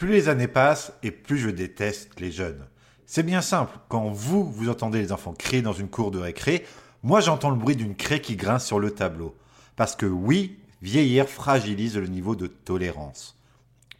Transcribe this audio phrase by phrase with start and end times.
[0.00, 2.64] Plus les années passent et plus je déteste les jeunes.
[3.04, 6.64] C'est bien simple, quand vous, vous entendez les enfants crier dans une cour de récré,
[7.02, 9.36] moi j'entends le bruit d'une craie qui grince sur le tableau.
[9.76, 13.38] Parce que oui, vieillir fragilise le niveau de tolérance.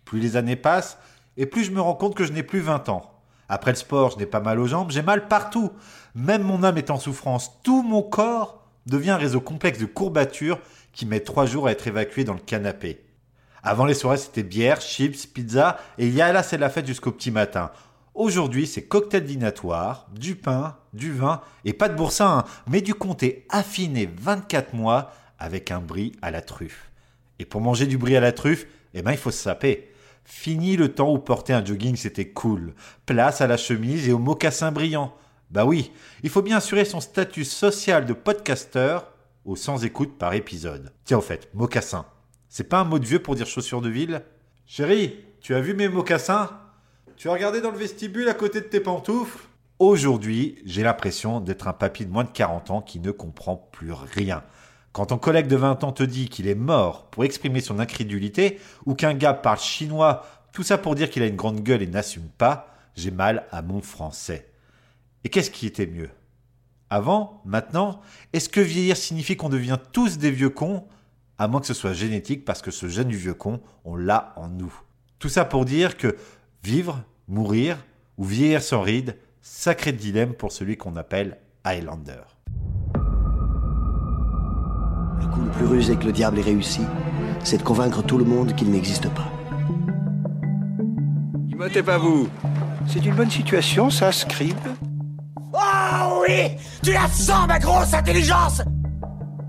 [0.06, 0.96] Plus les années passent,
[1.36, 3.20] et plus je me rends compte que je n'ai plus 20 ans.
[3.50, 5.70] Après le sport, je n'ai pas mal aux jambes, j'ai mal partout.
[6.14, 7.60] Même mon âme est en souffrance.
[7.62, 10.60] Tout mon corps devient un réseau complexe de courbatures
[10.94, 13.04] qui met trois jours à être évacué dans le canapé.
[13.62, 17.70] Avant les soirées, c'était bière, chips, pizza, et là, c'est la fête jusqu'au petit matin.
[18.14, 22.94] Aujourd'hui, c'est cocktail dînatoire, du pain, du vin, et pas de boursin, hein, mais du
[22.94, 26.90] comté affiné 24 mois avec un brie à la truffe.
[27.38, 29.90] Et pour manger du brie à la truffe, eh ben, il faut se saper.
[30.24, 32.74] Fini le temps où porter un jogging c'était cool.
[33.06, 35.14] Place à la chemise et au mocassin brillant.
[35.50, 35.90] Bah oui,
[36.22, 39.12] il faut bien assurer son statut social de podcasteur
[39.44, 40.92] au sans écoute par épisode.
[41.04, 42.04] Tiens au fait, mocassin.
[42.52, 44.24] C'est pas un mot de vieux pour dire chaussures de ville.
[44.66, 46.50] Chérie, tu as vu mes mocassins?
[47.16, 49.46] Tu as regardé dans le vestibule à côté de tes pantoufles?
[49.78, 53.92] Aujourd'hui, j'ai l'impression d'être un papy de moins de 40 ans qui ne comprend plus
[53.92, 54.42] rien.
[54.90, 58.58] Quand ton collègue de 20 ans te dit qu'il est mort pour exprimer son incrédulité,
[58.84, 61.86] ou qu'un gars parle chinois, tout ça pour dire qu'il a une grande gueule et
[61.86, 64.50] n'assume pas, j'ai mal à mon français.
[65.22, 66.10] Et qu'est-ce qui était mieux?
[66.90, 67.42] Avant?
[67.44, 68.00] Maintenant?
[68.32, 70.88] Est-ce que vieillir signifie qu'on devient tous des vieux cons?
[71.40, 74.34] À moins que ce soit génétique, parce que ce gène du vieux con, on l'a
[74.36, 74.74] en nous.
[75.18, 76.18] Tout ça pour dire que
[76.62, 77.78] vivre, mourir,
[78.18, 82.20] ou vieillir sans ride, sacré dilemme pour celui qu'on appelle Highlander.
[85.18, 86.82] Le coup le plus rusé que le diable ait réussi,
[87.42, 89.32] c'est de convaincre tout le monde qu'il n'existe pas.
[91.48, 92.28] Immotez pas vous.
[92.86, 94.58] C'est une bonne situation, ça, Scribe
[95.54, 96.50] Oh oui
[96.82, 98.60] Tu la sens, ma grosse intelligence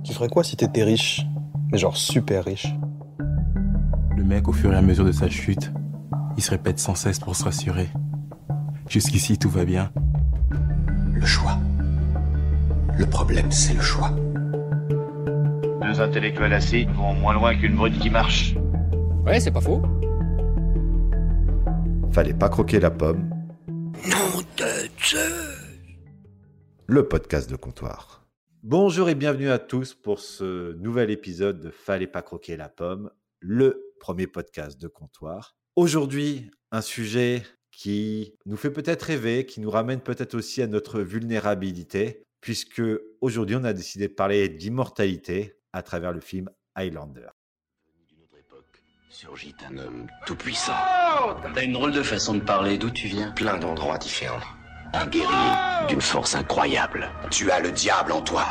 [0.06, 1.26] Tu ferais quoi si t'étais riche?
[1.72, 2.68] Mais genre super riche
[4.18, 5.72] Le mec, au fur et à mesure de sa chute,
[6.38, 7.90] il se répète sans cesse pour se rassurer.
[8.90, 9.92] Jusqu'ici, tout va bien.
[11.14, 11.58] Le choix.
[12.98, 14.12] Le problème, c'est le choix.
[15.82, 18.56] Deux intellectuels assis vont moins loin qu'une brute qui marche.
[19.26, 19.82] Ouais, c'est pas faux.
[22.12, 23.30] Fallait pas croquer la pomme.
[24.10, 25.20] Non de Dieu
[26.88, 28.21] Le podcast de comptoir.
[28.64, 33.10] Bonjour et bienvenue à tous pour ce nouvel épisode de Fallait pas croquer la pomme,
[33.40, 35.56] le premier podcast de comptoir.
[35.76, 37.42] Aujourd'hui, un sujet
[37.72, 42.84] qui nous fait peut-être rêver, qui nous ramène peut-être aussi à notre vulnérabilité, puisque
[43.20, 47.30] aujourd'hui on a décidé de parler d'immortalité à travers le film Highlander.
[48.10, 50.78] D'une autre époque, surgit un homme tout puissant.
[51.56, 53.32] T'as une drôle de façon de parler, d'où tu viens?
[53.32, 54.61] Plein d'endroits différents.
[54.94, 57.10] Un guerrier d'une force incroyable.
[57.30, 58.46] Tu as le diable en toi.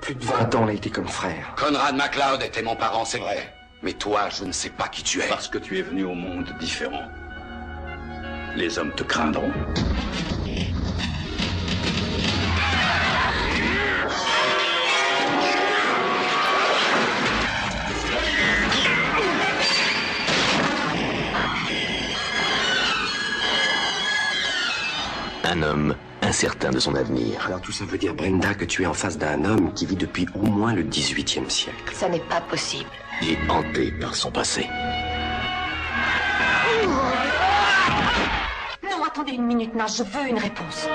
[0.00, 1.54] Plus de 20 ans, on a été comme frère.
[1.56, 3.54] Conrad MacLeod était mon parent, c'est vrai.
[3.82, 5.28] Mais toi, je ne sais pas qui tu es.
[5.28, 7.02] Parce que tu es venu au monde différent.
[8.56, 9.52] Les hommes te craindront.
[25.46, 27.44] Un homme incertain de son avenir.
[27.46, 29.96] Alors tout ça veut dire, Brenda, que tu es en face d'un homme qui vit
[29.96, 31.94] depuis au moins le 18e siècle.
[31.94, 32.88] Ça n'est pas possible.
[33.22, 34.66] Et hanté par son passé.
[38.82, 40.88] Non, attendez une minute, non, je veux une réponse.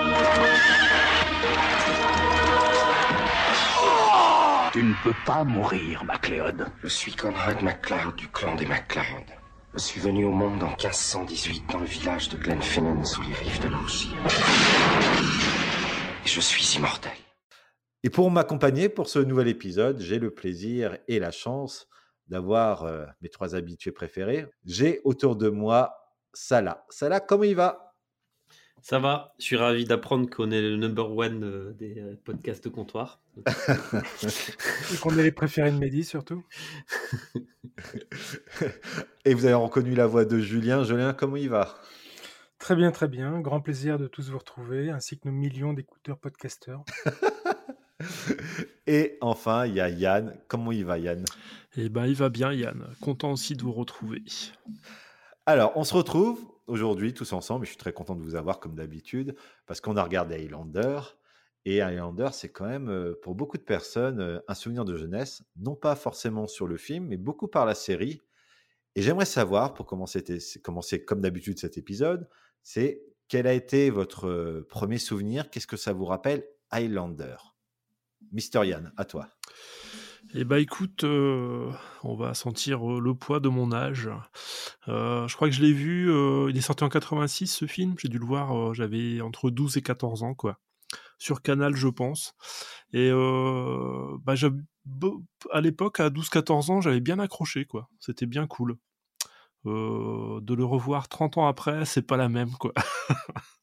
[4.71, 6.67] Tu ne peux pas mourir, MacLeod.
[6.83, 9.38] Je suis Conrad MacLeod du clan des MacLeod.
[9.73, 13.61] Je suis venu au monde en 1518 dans le village de Glenfinnan sous les rives
[13.61, 14.11] de l'Ourgie.
[16.25, 17.11] Et je suis immortel.
[18.03, 21.87] Et pour m'accompagner pour ce nouvel épisode, j'ai le plaisir et la chance
[22.27, 24.47] d'avoir euh, mes trois habitués préférés.
[24.65, 25.93] J'ai autour de moi
[26.33, 26.83] Salah.
[26.89, 27.88] Salah, comment il va?
[28.81, 32.63] Ça va, je suis ravi d'apprendre qu'on est le number one euh, des euh, podcasts
[32.63, 33.19] de comptoir.
[33.37, 36.43] Et qu'on est les préférés de Mehdi surtout.
[39.25, 40.83] Et vous avez reconnu la voix de Julien.
[40.83, 41.75] Julien, comment il va?
[42.57, 43.39] Très bien, très bien.
[43.39, 46.83] Grand plaisir de tous vous retrouver, ainsi que nos millions d'écouteurs podcasteurs.
[48.87, 50.37] Et enfin, il y a Yann.
[50.47, 51.23] Comment il va, Yann?
[51.77, 52.87] Eh ben, il va bien, Yann.
[53.01, 54.23] Content aussi de vous retrouver.
[55.45, 57.65] Alors, on se retrouve aujourd'hui tous ensemble.
[57.65, 59.35] Je suis très content de vous avoir comme d'habitude
[59.65, 60.99] parce qu'on a regardé Highlander.
[61.65, 65.43] Et Highlander, c'est quand même euh, pour beaucoup de personnes euh, un souvenir de jeunesse,
[65.57, 68.21] non pas forcément sur le film, mais beaucoup par la série.
[68.95, 70.23] Et j'aimerais savoir, pour commencer,
[70.63, 72.29] commencer comme d'habitude cet épisode,
[72.63, 75.49] c'est quel a été votre euh, premier souvenir?
[75.49, 77.35] Qu'est-ce que ça vous rappelle Highlander?
[78.31, 79.27] Mister Yann, à toi.
[80.35, 81.71] Eh bah écoute, euh,
[82.03, 84.11] on va sentir euh, le poids de mon âge.
[84.87, 86.11] Euh, je crois que je l'ai vu,
[86.49, 89.81] il est sorti en 86 ce film, j'ai dû le voir, j'avais entre 12 et
[89.81, 90.59] 14 ans quoi.
[91.17, 92.35] Sur Canal je pense.
[92.93, 94.35] Et bah,
[95.51, 97.89] à l'époque, à 12-14 ans, j'avais bien accroché quoi.
[97.99, 98.77] C'était bien cool.
[99.65, 102.73] de le revoir 30 ans après, c'est pas la même quoi.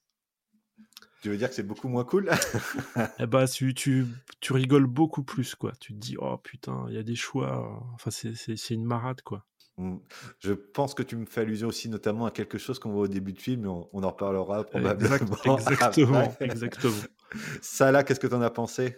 [1.27, 2.31] Tu veux dire que c'est beaucoup moins cool?
[3.19, 4.07] Eh bah, tu, tu,
[4.39, 5.73] tu, rigoles beaucoup plus, quoi.
[5.81, 7.83] Tu te dis, oh putain, il y a des choix.
[7.95, 9.45] Enfin, c'est une marade, quoi.
[9.77, 9.97] Mmh.
[10.39, 13.09] Je pense que tu me fais allusion aussi notamment à quelque chose qu'on voit au
[13.09, 15.17] début de film, mais on, en reparlera probablement.
[15.17, 16.95] exactement, exactement.
[17.61, 18.97] Ça là, qu'est-ce que tu en as pensé?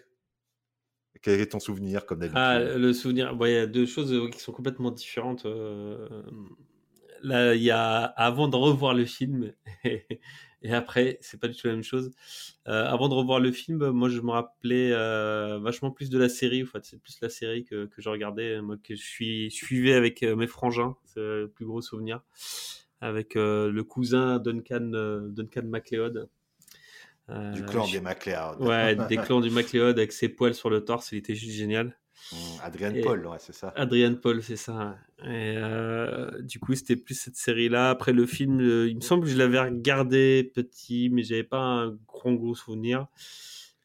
[1.23, 2.43] Quel est ton souvenir comme d'habitude?
[2.43, 5.47] Ah, Le souvenir, il y a deux choses euh, qui sont complètement différentes.
[5.47, 6.07] Euh,
[7.23, 9.53] là, il y a avant de revoir le film
[9.85, 12.11] et après, c'est pas du tout la même chose.
[12.67, 16.29] Euh, avant de revoir le film, moi, je me rappelais euh, vachement plus de la
[16.29, 16.63] série.
[16.63, 19.95] En fait, c'est plus la série que, que je regardais, moi, que je suis suivais
[19.95, 20.97] avec euh, mes frangins.
[21.05, 22.23] C'est le plus gros souvenir.
[23.01, 24.91] Avec le cousin Duncan,
[25.31, 26.29] Duncan MacLeod.
[27.29, 28.61] du clan des MacLeod.
[28.61, 31.13] Ouais, des clans du MacLeod avec ses poils sur le torse.
[31.13, 31.97] Il était juste génial.
[32.33, 33.73] Mmh, Adrien Paul, ouais, c'est ça.
[33.75, 34.99] Adrien Paul, c'est ça.
[35.25, 37.91] Et euh, du coup, c'était plus cette série-là.
[37.91, 41.99] Après le film, il me semble que je l'avais regardé petit, mais j'avais pas un
[42.07, 43.07] grand gros souvenir.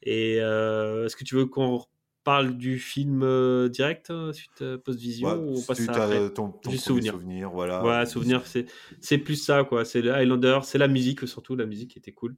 [0.01, 1.85] Et euh, est-ce que tu veux qu'on
[2.25, 7.13] parle du film euh, direct suite post-vision ou on passe à ton, ton souvenir.
[7.13, 7.50] souvenir.
[7.50, 7.83] voilà.
[7.83, 8.65] Ouais, souvenir, c'est
[9.01, 9.85] c'est plus ça quoi.
[9.85, 11.56] C'est le Highlander, c'est la musique surtout.
[11.56, 12.35] La musique était cool.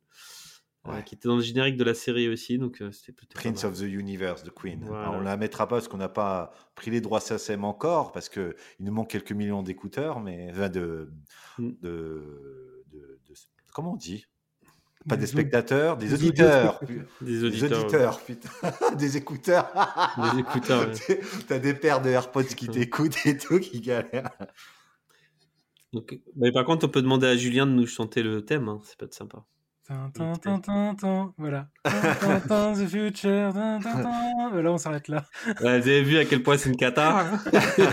[0.87, 2.57] Euh, qui était dans le générique de la série aussi.
[2.57, 4.87] Donc, euh, c'était Prince of the Universe de Queen.
[4.89, 8.53] on la mettra pas parce qu'on n'a pas pris les droits SACEM encore, parce qu'il
[8.79, 10.69] nous manque quelques millions d'écouteurs, mais mm.
[10.69, 11.09] de,
[11.59, 13.13] de, de,
[13.73, 14.25] Comment on dit?
[15.07, 16.79] Pas des, spectateurs, des, auditeurs.
[17.21, 18.19] Des auditeurs.
[18.21, 18.49] putain.
[18.97, 19.71] des écouteurs.
[20.17, 20.91] des écouteurs.
[21.47, 24.31] T'as des paires de AirPods qui t'écoutent et tout, qui galèrent.
[25.93, 28.81] Donc, mais par contre, on peut demander à Julien de nous chanter le thème, hein.
[28.83, 29.45] c'est pas de sympa.
[29.87, 31.67] Voilà.
[31.85, 33.53] the future.
[33.53, 35.25] Là, on s'arrête là.
[35.59, 37.29] vous avez vu à quel point c'est une cata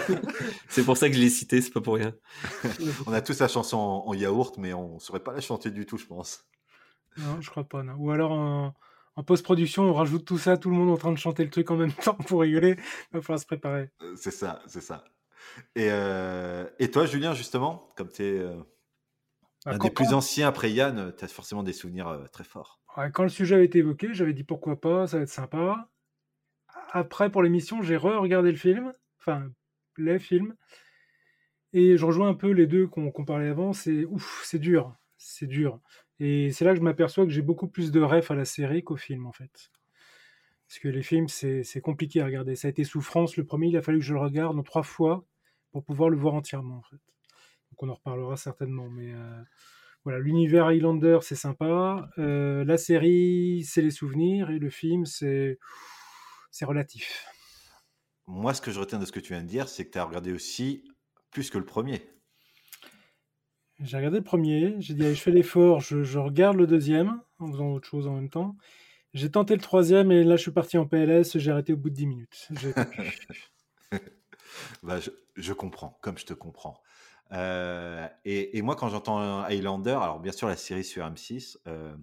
[0.68, 2.14] C'est pour ça que je l'ai cité, c'est pas pour rien.
[3.06, 5.98] on a tous la chanson en, yaourt, mais on saurait pas la chanter du tout,
[5.98, 6.46] je pense.
[7.18, 7.82] Non, je crois pas.
[7.82, 7.94] Non.
[7.98, 11.44] Ou alors en, post-production, on rajoute tout ça, tout le monde en train de chanter
[11.44, 12.76] le truc en même temps pour rigoler.
[13.12, 13.90] Il va falloir se préparer.
[14.00, 15.04] Euh, c'est ça, c'est ça.
[15.76, 18.42] Et, euh, et toi, Julien, justement, comme tu es
[19.66, 22.80] un des plus anciens après Yann, euh, tu as forcément des souvenirs euh, très forts.
[23.12, 25.88] quand le sujet avait été évoqué, j'avais dit pourquoi pas, ça va être sympa.
[26.90, 29.50] Après, pour l'émission, j'ai re-regardé le film, enfin,
[29.96, 30.54] les films,
[31.72, 33.72] et je rejoins un peu les deux qu'on parlait avant.
[33.72, 35.80] C'est ouf, c'est dur, c'est dur.
[36.18, 38.84] Et c'est là que je m'aperçois que j'ai beaucoup plus de refs à la série
[38.84, 39.70] qu'au film, en fait.
[40.68, 42.56] Parce que les films, c'est compliqué à regarder.
[42.56, 43.36] Ça a été souffrance.
[43.36, 45.24] Le premier, il a fallu que je le regarde en trois fois
[45.70, 47.00] pour pouvoir le voir entièrement, en fait.
[47.72, 48.88] Donc on en reparlera certainement.
[48.90, 49.42] Mais euh,
[50.04, 52.10] voilà, l'univers Highlander, c'est sympa.
[52.18, 54.50] Euh, la série, c'est les souvenirs.
[54.50, 55.58] Et le film, c'est
[56.50, 57.26] c'est relatif.
[58.26, 59.98] Moi, ce que je retiens de ce que tu viens de dire, c'est que tu
[59.98, 60.84] as regardé aussi
[61.30, 62.02] plus que le premier.
[63.80, 67.50] J'ai regardé le premier, j'ai dit allez, je fais l'effort, je, regarde le deuxième en
[67.50, 68.56] faisant autre chose en même temps.
[69.12, 71.90] J'ai tenté le troisième et là je suis parti en PLS, j'ai arrêté au bout
[71.90, 72.48] de 10 minutes.
[74.82, 76.80] bah, je, je, comprends, comme je te comprends.
[77.32, 81.96] Euh, et, moi, quand j'entends Highlander, alors bien sûr la série sur M6, euh,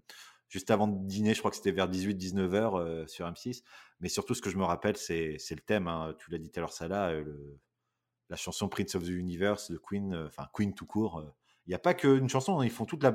[0.47, 3.63] juste avant de dîner, je crois que c'était vers 18-19 heures euh, sur M6,
[3.99, 6.59] mais surtout ce que je me rappelle, c'est le thème, hein, tu l'as dit tout
[6.59, 7.13] à l'heure, ça là,
[8.29, 11.23] la chanson Prince of the Universe de Queen, enfin Queen tout court.
[11.65, 13.11] Il n'y a pas qu'une chanson, hein, ils font toute la,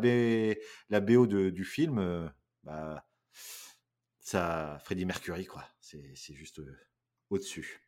[1.00, 2.32] BO du film.
[2.62, 3.04] bah,
[4.20, 5.64] ça, Freddie Mercury, quoi.
[5.80, 6.60] C'est juste
[7.30, 7.80] au-dessus.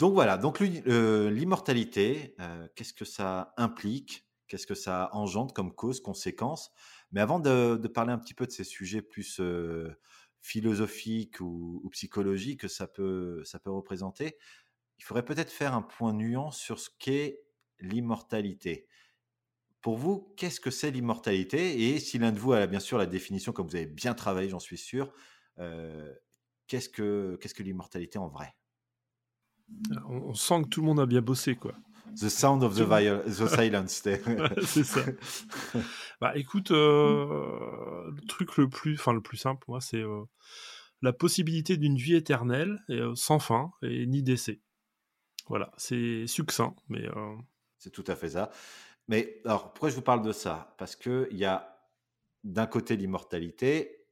[0.00, 4.24] Donc voilà, donc l'immortalité, euh, qu'est-ce que ça implique?
[4.48, 6.72] Qu'est-ce que ça engendre comme cause, conséquence?
[7.12, 9.94] Mais avant de, parler un petit peu de ces sujets plus euh,
[10.40, 14.38] philosophiques ou, psychologiques que ça peut, représenter,
[14.96, 17.42] il faudrait peut-être faire un point nuant sur ce qu'est
[17.78, 18.88] l'immortalité.
[19.82, 21.90] Pour vous, qu'est-ce que c'est l'immortalité?
[21.90, 24.48] Et si l'un de vous a bien sûr la définition, comme vous avez bien travaillé,
[24.48, 25.12] j'en suis sûr,
[25.58, 26.10] euh,
[26.68, 28.54] qu'est-ce que, qu'est-ce que l'immortalité en vrai?
[30.08, 31.72] On, sent que tout le monde a bien bossé, quoi.
[32.16, 34.02] The sound of the, the silence.
[34.66, 35.00] c'est ça.
[36.20, 40.24] bah écoute, euh, le truc le plus, enfin le plus simple, moi, c'est euh,
[41.02, 44.60] la possibilité d'une vie éternelle euh, sans fin et ni décès.
[45.48, 47.08] Voilà, c'est succinct, mais.
[47.78, 48.50] C'est tout à fait ça.
[49.08, 50.74] Mais alors, pourquoi je vous parle de ça?
[50.78, 51.80] Parce que il y a
[52.44, 54.06] d'un côté l'immortalité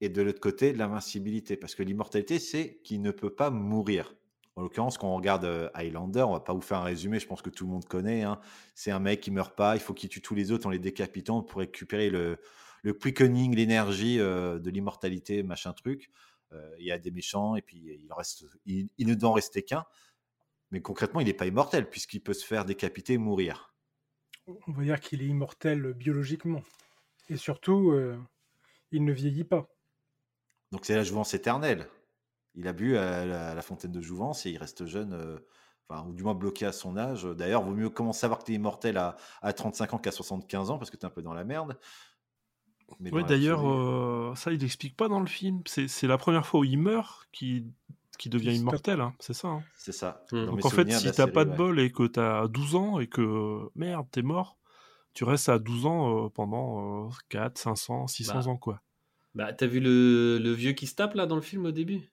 [0.00, 1.56] et de l'autre côté, l'invincibilité.
[1.56, 4.14] Parce que l'immortalité, c'est qu'il ne peut pas mourir.
[4.56, 7.26] En l'occurrence, quand on regarde euh, Highlander, on va pas vous faire un résumé, je
[7.26, 8.22] pense que tout le monde connaît.
[8.22, 8.38] hein.
[8.74, 10.78] C'est un mec qui meurt pas, il faut qu'il tue tous les autres en les
[10.78, 12.38] décapitant pour récupérer le,
[12.82, 16.10] le quickening, l'énergie euh, de l'immortalité, machin truc.
[16.52, 19.32] Euh, Il y a des méchants et puis il, reste, il, il ne doit en
[19.32, 19.86] rester qu'un.
[20.70, 23.74] Mais concrètement, il n'est pas immortel puisqu'il peut se faire décapiter et mourir.
[24.66, 26.62] On va dire qu'il est immortel biologiquement.
[27.28, 28.18] Et surtout, euh,
[28.90, 29.68] il ne vieillit pas.
[30.72, 31.88] Donc c'est la jouvence éternelle.
[32.54, 35.38] Il a bu à la, à la fontaine de jouvence et il reste jeune, euh,
[35.88, 37.24] enfin, ou du moins bloqué à son âge.
[37.24, 40.10] D'ailleurs, vaut mieux commencer à savoir que tu es immortel à, à 35 ans qu'à
[40.12, 41.78] 75 ans parce que tu es un peu dans la merde.
[43.00, 45.62] Mais Ouais, d'ailleurs, euh, ça, il n'explique pas dans le film.
[45.66, 47.66] C'est la première fois où il meurt qui,
[48.18, 49.48] qui devient immortel, hein, c'est ça.
[49.48, 49.62] hein.
[49.78, 50.24] c'est ça.
[50.30, 50.36] Mm.
[50.40, 51.56] Mes Donc en fait, si t'as pas de ouais.
[51.56, 54.58] bol et que t'as 12 ans et que merde, t'es mort,
[55.14, 58.48] tu restes à 12 ans euh, pendant euh, 4, 500, 600 Bah.
[58.48, 58.82] ans, quoi.
[59.34, 62.11] Bah, t'as vu le, le vieux qui se tape là dans le film au début?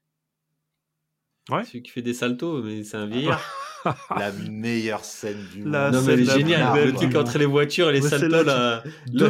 [1.50, 1.63] Ouais.
[1.65, 3.41] Celui qui fait des saltos, mais c'est un vieillard.
[4.17, 5.93] La meilleure scène du La monde.
[5.93, 6.86] non, mais elle est scène la géniale.
[6.88, 8.84] Le truc entre les voitures et les saltos, Deux la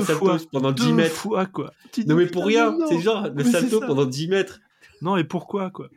[0.04, 1.16] salto fois, pendant 10 deux mètres.
[1.16, 1.72] fois, quoi.
[2.08, 4.60] Non, mais pour rien, c'est genre le salto pendant 10 mètres.
[5.02, 5.88] Non, et pourquoi, quoi?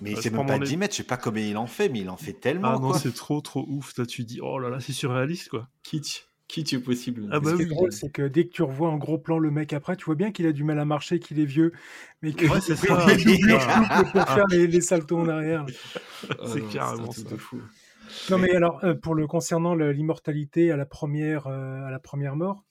[0.00, 2.00] Mais c'est même pas mon 10 mètres, je sais pas combien il en fait, mais
[2.00, 2.68] il en fait tellement.
[2.76, 3.96] Ah non, c'est trop, trop ouf.
[3.98, 5.68] Là, tu dis, oh là là, c'est surréaliste, quoi.
[5.82, 6.24] Kitsch.
[6.48, 7.28] Kitsch possible.
[7.30, 7.70] Ah bah Ce qui est oui.
[7.74, 10.14] drôle, c'est que dès que tu revois en gros plan le mec après, tu vois
[10.14, 11.72] bien qu'il a du mal à marcher, qu'il est vieux,
[12.22, 13.06] mais que Ouais, c'est ça.
[13.16, 14.02] doublures Ah.
[14.12, 15.66] pour faire les, les saltos en arrière.
[16.46, 17.22] C'est non, carrément ça.
[17.28, 17.60] de fou.
[18.30, 22.34] Non, mais alors, euh, pour le concernant l'immortalité à la première, euh, à la première
[22.36, 22.64] mort,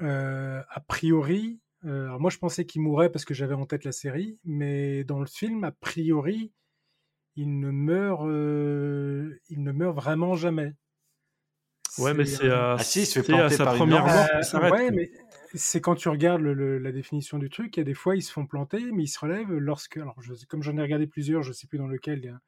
[0.00, 3.90] euh, a priori, alors moi je pensais qu'il mourrait parce que j'avais en tête la
[3.90, 6.52] série, mais dans le film, a priori,
[7.34, 8.22] il ne meurt,
[9.48, 10.74] il ne meurt vraiment jamais.
[11.98, 14.26] Ouais, mais c'est euh, Ah si, il se fait à planter sa par première mort
[14.54, 15.10] euh, ouais, mais
[15.54, 18.16] c'est quand tu regardes le- le- la définition du truc, il y a des fois
[18.16, 21.06] ils se font planter, mais ils se relèvent lorsque, alors je, comme j'en ai regardé
[21.06, 22.40] plusieurs, je sais plus dans lequel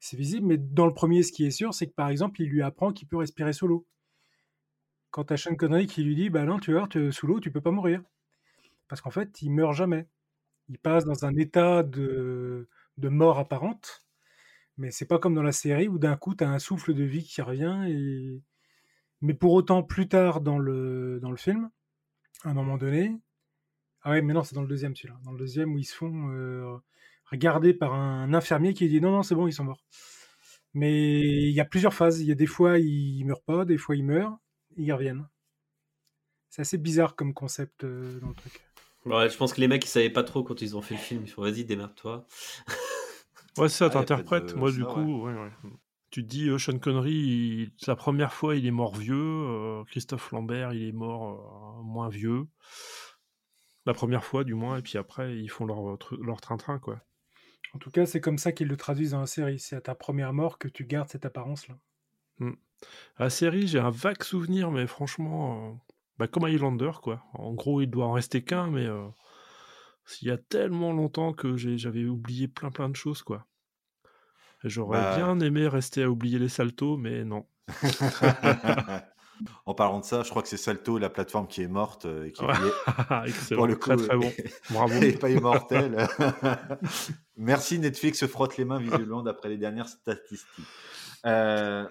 [0.00, 2.48] c'est visible, mais dans le premier, ce qui est sûr, c'est que par exemple, il
[2.48, 3.86] lui apprend qu'il peut respirer sous l'eau.
[5.10, 7.50] Quand t'as Sean Connery qui lui dit, bah non, tu vois, tu- sous l'eau, tu
[7.50, 8.02] peux pas mourir.
[8.88, 10.06] Parce qu'en fait, il meurt jamais.
[10.68, 12.68] Il passe dans un état de,
[12.98, 14.06] de mort apparente,
[14.78, 17.04] mais c'est pas comme dans la série où d'un coup, tu as un souffle de
[17.04, 17.84] vie qui revient.
[17.88, 18.42] Et...
[19.20, 21.70] Mais pour autant, plus tard dans le, dans le film,
[22.44, 23.16] à un moment donné,
[24.02, 25.18] ah ouais, mais non, c'est dans le deuxième celui-là.
[25.24, 26.76] Dans le deuxième où ils se font euh,
[27.30, 29.84] regarder par un infirmier qui dit non, non, c'est bon, ils sont morts.
[30.74, 32.20] Mais il y a plusieurs phases.
[32.20, 34.38] Il y a des fois, ils meurent pas, des fois, ils meurent,
[34.76, 35.26] et ils reviennent.
[36.50, 38.60] C'est assez bizarre comme concept euh, dans le truc.
[39.04, 41.00] Ouais, je pense que les mecs ils savaient pas trop quand ils ont fait le
[41.00, 41.22] film.
[41.24, 42.26] Ils font vas-y, démerde-toi.
[43.56, 44.54] Ouais, ça, Ah, t'interprètes.
[44.54, 45.50] de- Moi, du ça, coup, ouais, ouais.
[46.10, 49.14] Tu te dis, euh, Sean Connery, il- la première fois, il est mort vieux.
[49.16, 52.46] euh, Christophe Lambert, il est mort euh, moins vieux.
[53.84, 54.78] La première fois, du moins.
[54.78, 57.00] Et puis après, ils font leur, train-train, quoi.
[57.74, 59.58] En tout cas, c'est comme ça qu'ils le traduisent dans la série.
[59.58, 61.78] C'est à ta première mort que tu gardes cette apparence-là.
[63.18, 65.74] La série, j'ai un vague souvenir, mais franchement, euh,
[66.18, 67.24] bah, comme Highlander, quoi.
[67.34, 69.08] En gros, il doit en rester qu'un, mais euh,
[70.22, 73.47] il y a tellement longtemps que j'avais oublié plein plein de choses, quoi.
[74.64, 75.16] J'aurais Bah.
[75.16, 77.46] bien aimé rester à oublier les saltos, mais non.
[79.66, 82.24] en parlant de ça, je crois que c'est Salto, la plateforme qui est morte euh,
[82.24, 82.46] et qui est
[83.54, 84.32] pour le très, coup, très bon.
[84.70, 84.94] Bravo.
[85.02, 86.08] et pas immortel.
[87.36, 90.66] Merci Netflix se frotte les mains visiblement d'après les dernières statistiques.
[91.26, 91.86] Euh,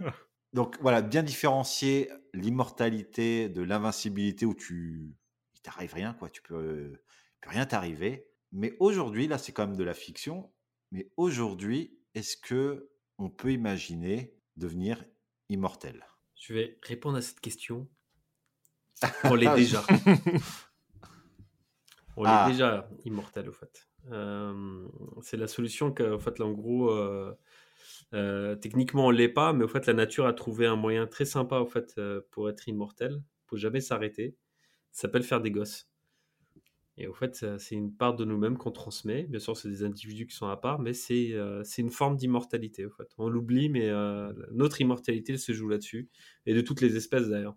[0.54, 5.16] donc voilà, bien différencier l'immortalité de l'invincibilité où tu
[5.56, 8.28] il t'arrive rien quoi, tu peux, il peut rien t'arriver.
[8.52, 10.52] Mais aujourd'hui, là c'est quand même de la fiction.
[10.92, 15.04] Mais aujourd'hui, est-ce que on peut imaginer devenir
[15.50, 16.06] immortel?
[16.36, 17.88] Je vais répondre à cette question.
[19.24, 19.84] On l'est déjà.
[22.16, 22.46] On Ah.
[22.48, 23.88] est déjà immortel, au fait.
[24.12, 24.88] Euh,
[25.22, 27.34] c'est la solution qu'en fait, là, en gros, euh,
[28.14, 31.26] euh, techniquement, on l'est pas, mais au fait, la nature a trouvé un moyen très
[31.26, 32.00] sympa, au fait,
[32.32, 34.36] pour être immortel, pour jamais s'arrêter.
[34.92, 35.90] Ça s'appelle faire des gosses.
[37.00, 39.24] Et au fait, c'est une part de nous-mêmes qu'on transmet.
[39.24, 42.86] Bien sûr, c'est des individus qui sont à part, mais c'est euh, une forme d'immortalité,
[42.86, 43.08] au fait.
[43.20, 46.10] On l'oublie, mais euh, notre immortalité elle se joue là-dessus.
[46.48, 47.56] Et de toutes les espèces, d'ailleurs.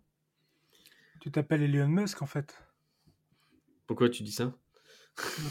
[1.20, 2.62] Tu t'appelles Elon Musk, en fait.
[3.86, 4.54] Pourquoi tu dis ça?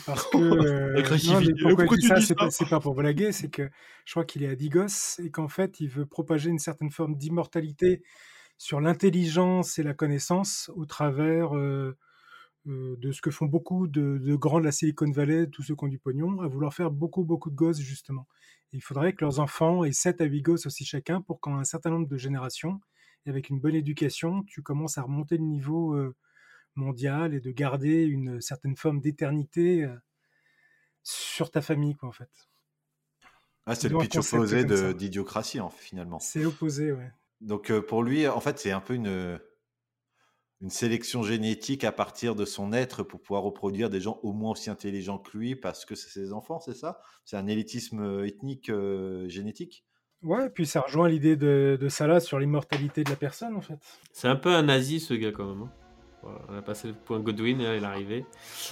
[0.05, 0.37] Parce que.
[0.37, 2.21] euh, non, mais pourquoi, tu dis ça?
[2.21, 3.69] C'est pas, pour blaguer, c'est que
[4.05, 7.15] je crois qu'il est à Digos et qu'en fait, il veut propager une certaine forme
[7.15, 8.03] d'immortalité
[8.57, 11.97] sur l'intelligence et la connaissance au travers euh,
[12.65, 15.83] de ce que font beaucoup de, de grands de la Silicon Valley, tous ceux qui
[15.85, 18.27] ont du pognon, à vouloir faire beaucoup, beaucoup de gosses, justement.
[18.73, 21.57] Et il faudrait que leurs enfants aient 7 à 8 gosses aussi chacun pour qu'en
[21.57, 22.79] un certain nombre de générations,
[23.25, 26.15] et avec une bonne éducation, tu commences à remonter le niveau euh,
[26.75, 29.83] mondial et de garder une certaine forme d'éternité.
[29.83, 29.95] euh,
[31.01, 32.29] sur ta famille, quoi, en fait.
[33.65, 36.19] Ah, c'est le pitch opposé de- d'idiocratie, en- finalement.
[36.19, 37.11] C'est l'opposé, ouais.
[37.41, 39.39] Donc euh, pour lui, en fait, c'est un peu une,
[40.61, 44.51] une sélection génétique à partir de son être pour pouvoir reproduire des gens au moins
[44.51, 46.99] aussi intelligents que lui parce que c'est ses enfants, c'est ça?
[47.23, 49.85] C'est un élitisme euh, ethnique euh, génétique?
[50.21, 53.79] Ouais, puis ça rejoint l'idée de, de Salah sur l'immortalité de la personne, en fait.
[54.11, 55.61] C'est un peu un nazi ce gars quand même.
[55.61, 55.71] hein.
[56.21, 58.25] Voilà, on a passé le point Godwin et là il est arrivé.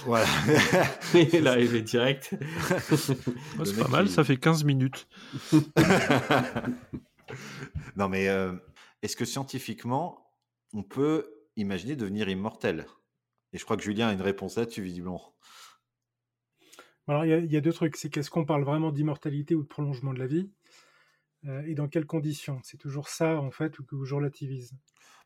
[0.04, 0.26] Voilà.
[1.14, 2.34] il est arrivé direct.
[3.58, 5.08] Ouais, c'est pas mal, ça fait 15 minutes.
[7.96, 8.52] non mais euh,
[9.02, 10.30] est-ce que scientifiquement,
[10.74, 12.86] on peut imaginer devenir immortel
[13.52, 15.36] Et je crois que Julien a une réponse là-dessus, visiblement.
[17.08, 17.96] Alors, il y, a- il y a deux trucs.
[17.96, 20.50] C'est qu'est-ce qu'on parle vraiment d'immortalité ou de prolongement de la vie
[21.46, 22.60] euh, Et dans quelles conditions?
[22.64, 24.72] C'est toujours ça, en fait, ou que je relativise.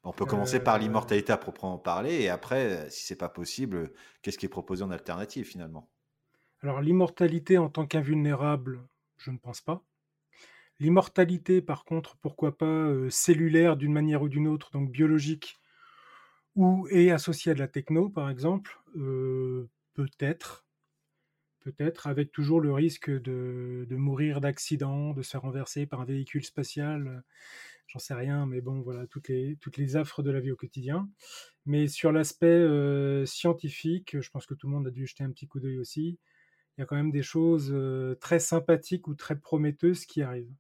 [0.05, 3.29] On peut commencer par Euh, l'immortalité à proprement parler, et après, euh, si c'est pas
[3.29, 5.91] possible, qu'est-ce qui est proposé en alternative finalement?
[6.61, 9.85] Alors, l'immortalité en tant qu'invulnérable, je ne pense pas.
[10.81, 15.59] L'immortalité, par contre, pourquoi pas euh, cellulaire d'une manière ou d'une autre, donc biologique,
[16.55, 18.81] ou est associée à de la techno, par exemple,
[19.95, 20.67] peut-être.
[21.61, 26.05] Peut-être, avec toujours le risque de, de mourir d'accident, de se faire renverser par un
[26.05, 27.23] véhicule spatial,
[27.87, 30.57] j'en sais rien, mais bon, voilà, toutes les, toutes les affres de la vie au
[30.57, 31.09] quotidien.
[31.65, 32.67] Mais sur l'aspect
[33.27, 36.19] scientifique, je pense que tout le monde a dû jeter un petit coup d'œil aussi.
[36.77, 37.73] Il y a quand même des choses
[38.19, 40.55] très sympathiques ou très prometteuses qui arrivent.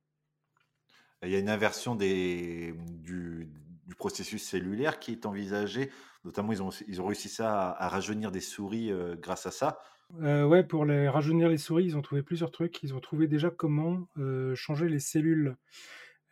[1.25, 3.49] Il y a une inversion des, du,
[3.94, 5.90] processus cellulaire qui est envisagée.
[6.25, 9.78] Notamment, ils ont, réussi ça à, rajeunir des souris euh, grâce à ça.
[10.22, 12.82] Euh, ouais, pour les rajeunir les souris, ils ont trouvé plusieurs trucs.
[12.82, 15.56] Ils ont trouvé déjà comment euh, changer les cellules,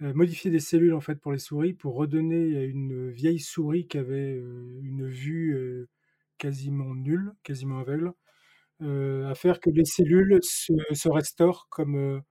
[0.00, 3.98] modifier des cellules en fait pour les souris pour redonner à une vieille souris qui
[3.98, 5.86] avait une vue
[6.38, 8.12] quasiment nulle, quasiment aveugle,
[8.80, 12.22] à faire que les cellules se, restaurent comme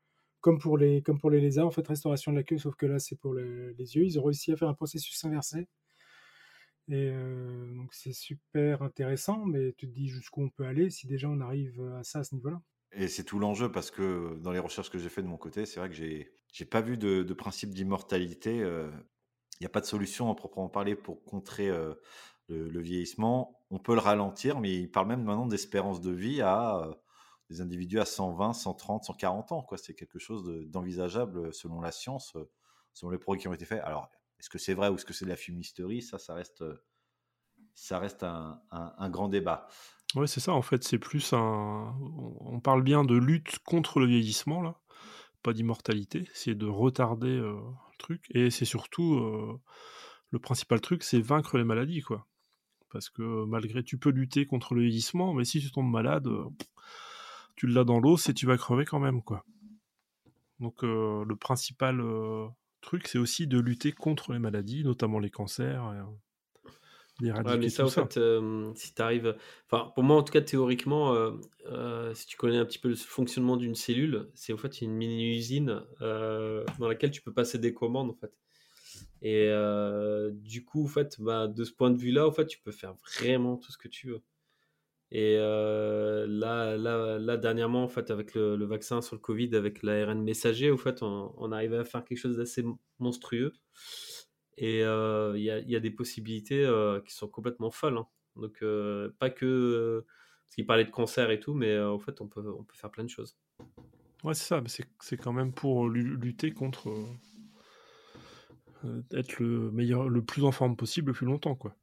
[0.41, 2.85] comme pour les comme pour les lézards en fait restauration de la queue, sauf que
[2.85, 4.03] là c'est pour les, yeux.
[4.05, 5.67] Ils ont réussi à faire un processus inversé.
[6.87, 11.07] Et euh, donc c'est super intéressant, mais tu te dis jusqu'où on peut aller si
[11.07, 12.61] déjà on arrive à ça à ce niveau-là.
[12.93, 15.65] Et c'est tout l'enjeu parce que dans les recherches que j'ai fait de mon côté,
[15.65, 18.61] c'est vrai que j'ai j'ai pas vu de, principe d'immortalité.
[18.61, 18.89] euh,
[19.59, 21.93] Il n'y a pas de solution à proprement parler pour contrer euh,
[22.47, 23.61] le, le vieillissement.
[23.69, 26.89] On peut le ralentir, mais il parle même maintenant d'espérance de vie à
[27.49, 29.61] des individus à 120, 130, 140 ans.
[29.61, 29.77] quoi.
[29.77, 32.49] C'est quelque chose de- d'envisageable selon la science, euh,
[32.93, 33.81] selon les progrès qui ont été faits.
[33.83, 34.09] Alors,
[34.39, 36.01] est-ce que c'est vrai ou est-ce que c'est de la fumisterie?
[36.01, 36.83] Ça, ça reste, euh,
[37.73, 39.67] ça reste un, grand débat.
[40.15, 41.95] Ouais, c'est ça, en fait, c'est plus un.
[42.39, 44.79] On parle bien de lutte contre le vieillissement, là,
[45.43, 49.59] pas d'immortalité, c'est de retarder euh, le truc, et c'est surtout.
[50.31, 52.27] le principal truc, c'est vaincre les maladies, quoi.
[52.91, 53.83] Parce que malgré.
[53.83, 56.27] Tu peux lutter contre le vieillissement, mais si tu tombes malade,
[57.59, 59.43] tu l'as dans l'os et tu vas crever quand même, quoi.
[60.61, 62.47] Donc, euh, le principal euh,
[62.79, 66.03] truc, c'est aussi de lutter contre les maladies, notamment les cancers, euh,
[67.19, 68.05] d'éradiquer Ouais, mais ça, en ça.
[68.05, 69.35] fait, euh, si tu arrives.
[69.69, 71.33] Enfin, pour moi, en tout cas, théoriquement,
[72.13, 75.81] si tu connais un petit peu le fonctionnement d'une cellule, c'est en fait une mini-usine
[75.99, 78.31] dans laquelle tu peux passer des commandes, en fait.
[79.21, 79.49] Et
[80.31, 82.93] du coup, en fait, bah, de ce point de vue-là, en fait, tu peux faire
[83.17, 84.21] vraiment tout ce que tu veux.
[85.11, 89.81] Et euh, là, là, là, dernièrement, en fait, avec le, vaccin sur le Covid, avec
[89.81, 92.63] l'ARN messager, en fait, on, arrivait à faire quelque chose d'assez
[92.99, 93.53] monstrueux.
[94.57, 97.97] Et euh, il y, a, y a des possibilités euh, qui sont complètement folles.
[97.97, 98.07] hein.
[98.35, 98.63] Donc,
[99.17, 100.05] pas que.
[100.45, 102.91] parce qu'il parlait de cancer et tout, mais en fait, on peut, on peut faire
[102.91, 103.35] plein de choses.
[104.23, 104.61] Ouais, c'est ça,
[104.99, 106.93] c'est quand même pour lu- lutter contre.
[109.11, 111.75] être le meilleur, le plus en forme possible le plus longtemps, quoi.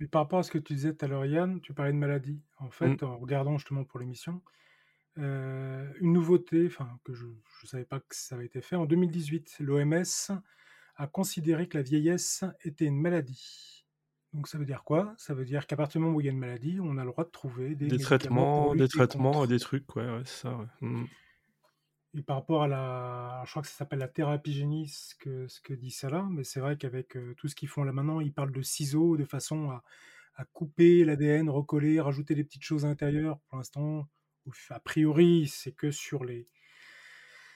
[0.00, 1.98] Mais par rapport à ce que tu disais tout à l'heure, Yann, tu parlais de
[1.98, 2.42] maladie.
[2.58, 4.42] En fait, en regardant justement pour l'émission,
[5.18, 8.86] euh, une nouveauté, enfin que je ne savais pas que ça avait été fait, en
[8.86, 10.02] 2018, l'OMS
[10.96, 13.84] a considéré que la vieillesse était une maladie.
[14.32, 15.14] Donc ça veut dire quoi?
[15.16, 17.04] Ça veut dire qu'à partir du moment où il y a une maladie, on a
[17.04, 19.46] le droit de trouver des, Des traitements, des traitements contre.
[19.46, 20.66] des trucs, ouais, ouais, ça, ouais.
[20.80, 21.04] Mm.
[22.16, 25.72] Et par rapport à la, je crois que ça s'appelle la thérapie génie, ce que,
[25.72, 28.52] dit Salah, mais c'est vrai qu'avec euh, tout ce qu'ils font là maintenant, ils parlent
[28.52, 29.82] de ciseaux de façon à,
[30.52, 33.38] couper l'ADN, recoller, rajouter des petites choses à l'intérieur.
[33.48, 34.08] Pour l'instant,
[34.70, 36.48] a priori, c'est que sur les,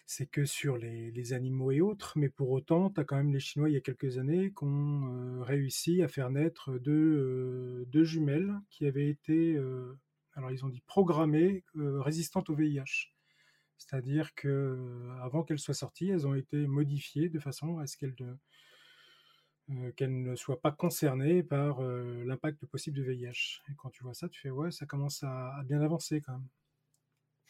[0.06, 3.40] c'est que sur les, animaux et autres, mais pour autant, tu as quand même les
[3.40, 8.04] Chinois il y a quelques années qui ont euh, réussi à faire naître deux, euh,
[8.04, 9.56] jumelles qui avaient été,
[10.34, 13.12] alors ils ont dit programmées, résistantes au VIH.
[13.78, 17.96] C'est-à-dire que euh, avant qu'elles soient sorties, elles ont été modifiées de façon à ce
[17.96, 18.34] qu'elles ne,
[19.70, 23.62] euh, qu'elles ne soient pas concernées par euh, l'impact possible du VIH.
[23.70, 26.48] Et quand tu vois ça, tu fais ouais, ça commence à, bien avancer quand même.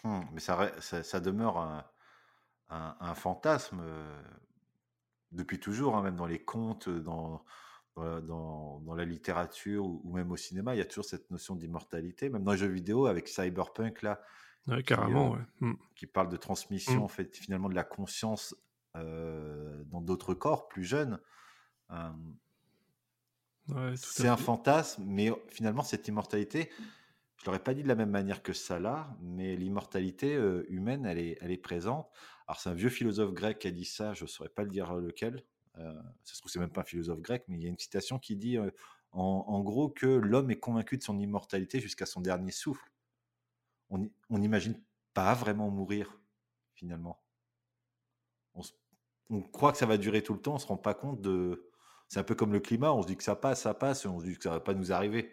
[0.04, 1.84] Hmm, mais ça, ça, demeure un,
[2.68, 3.82] un- fantasme
[5.32, 7.44] depuis toujours, hein, même dans les contes, dans,
[7.96, 11.56] dans- dans la littérature ou, ou même au cinéma, il y a toujours cette notion
[11.56, 12.28] d'immortalité.
[12.28, 14.20] Même dans les jeux vidéo, avec Cyberpunk, là,
[14.68, 15.44] Ouais, qui, carrément, euh, ouais.
[15.60, 15.74] Mm.
[15.96, 17.02] qui parle de transmission, Mm.
[17.02, 18.54] en fait, finalement, de la conscience
[18.96, 21.20] euh, dans d'autres corps plus jeunes.
[21.90, 22.10] Euh,
[23.68, 24.44] Ouais, c'est un fait.
[24.44, 26.70] fantasme, mais finalement, cette immortalité,
[27.36, 31.04] je l'aurais pas dit de la même manière que ça là, mais l'immortalité euh, humaine,
[31.04, 32.08] elle est, elle est présente.
[32.46, 34.90] Alors, c'est un vieux philosophe grec qui a dit ça, je saurais pas le dire
[34.92, 35.44] euh, lequel.
[35.76, 35.92] Euh,
[36.24, 38.18] ça se trouve, c'est même pas un philosophe grec, mais il y a une citation
[38.18, 38.70] qui dit euh,
[39.12, 42.90] en, en gros que l'homme est convaincu de son immortalité jusqu'à son dernier souffle.
[43.90, 44.74] On n'imagine
[45.14, 46.20] pas vraiment mourir,
[46.74, 47.20] finalement.
[49.30, 51.68] On, croit que ça va durer tout le temps, on se rend pas compte de.
[52.08, 54.20] C'est un peu comme le climat, on se dit que ça passe, ça passe, on
[54.20, 55.30] se dit que ça va pas nous arriver.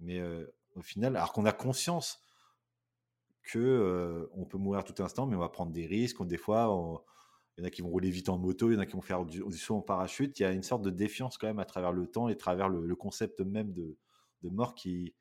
[0.00, 2.22] Mais euh, au final, alors qu'on a conscience
[3.42, 6.20] que euh, on peut mourir tout instant, mais on va prendre des risques.
[6.20, 7.04] on- des fois,
[7.56, 8.94] il y en a qui vont rouler vite en moto, il y en a qui
[8.94, 10.38] vont faire du, saut en parachute.
[10.38, 12.36] Il y a une sorte de défiance quand même à travers le temps et à
[12.36, 13.96] travers le, concept même de
[14.44, 15.14] mort qui,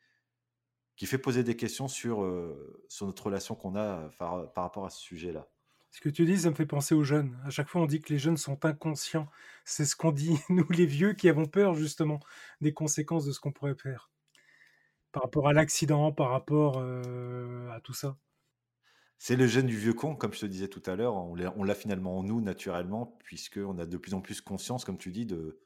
[0.96, 4.86] qui fait poser des questions sur, euh, sur notre relation qu'on a par, par rapport
[4.86, 5.48] à ce sujet-là.
[5.92, 7.40] Ce que tu dis, ça me fait penser aux jeunes.
[7.46, 9.30] À chaque fois, on dit que les jeunes sont inconscients.
[9.64, 12.20] C'est ce qu'on dit, nous les vieux, qui avons peur justement
[12.60, 14.12] des conséquences de ce qu'on pourrait faire.
[15.14, 18.18] Par rapport à l'accident, par rapport euh, à tout ça.
[19.18, 21.16] C'est le gène du vieux con, comme je te disais tout à l'heure.
[21.16, 24.84] On l'a on l'a finalement en nous naturellement, puisqu'on a de plus en plus conscience,
[24.84, 25.62] comme tu dis, de,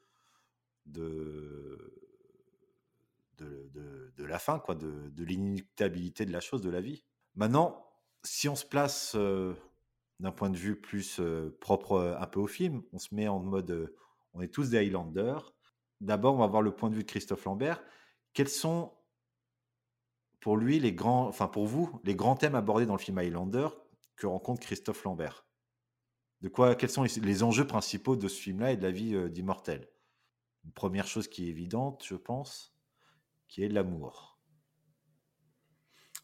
[0.86, 2.09] de,
[3.42, 7.04] de, la fin, quoi, de, de l'inéluctabilité de la chose, de la vie.
[7.36, 7.90] Maintenant,
[8.24, 9.54] si on se place euh,
[10.20, 13.28] d'un point de vue plus euh, propre euh, un peu au film, on se met
[13.28, 13.94] en mode,
[14.34, 15.54] on est tous des Highlanders.
[16.02, 17.82] D'abord, on va voir le point de vue de Christophe Lambert.
[18.34, 18.94] Quels sont
[20.40, 23.68] pour lui les grands, enfin pour vous, les grands thèmes abordés dans le film Highlander
[24.16, 25.46] que rencontre Christophe Lambert?
[26.42, 29.90] De quoi, quels sont les, enjeux principaux de ce film-là et de la vie d'Immortel?
[30.74, 32.74] Première chose qui est évidente, je pense,
[33.50, 34.40] qui est l'amour.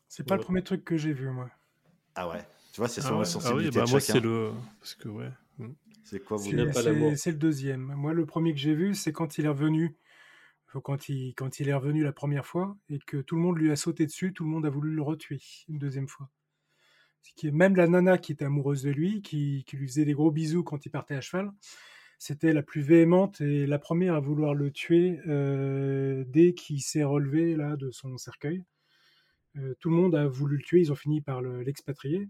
[0.08, 1.50] C'est pas le premier truc que j'ai vu, moi.
[2.16, 4.20] Ah ouais, tu vois, c'est Ah sur ouais, la ah oui, sensibilité bah moi c'est
[4.22, 4.54] le.
[4.80, 5.32] Parce que ouais.
[6.04, 7.10] C'est quoi vous C'est pas l'amour.
[7.12, 7.82] c'est- c'est le deuxième.
[7.96, 9.98] Moi, le premier que j'ai vu, c'est quand il est revenu.
[10.68, 13.58] Faut Quand il, quand il est revenu la première fois et que tout le monde
[13.58, 16.30] lui a sauté dessus, tout le monde a voulu le retuer une deuxième fois.
[17.44, 20.64] Même la nana qui était amoureuse de lui, qui, qui lui faisait des gros bisous
[20.64, 21.52] quand il partait à cheval,
[22.20, 27.04] c'était la plus véhémente et la première à vouloir le tuer euh, dès qu'il s'est
[27.04, 28.64] relevé là de son cercueil.
[29.58, 32.28] Euh, tout le monde a voulu le tuer, ils ont fini par le- l'expatrier.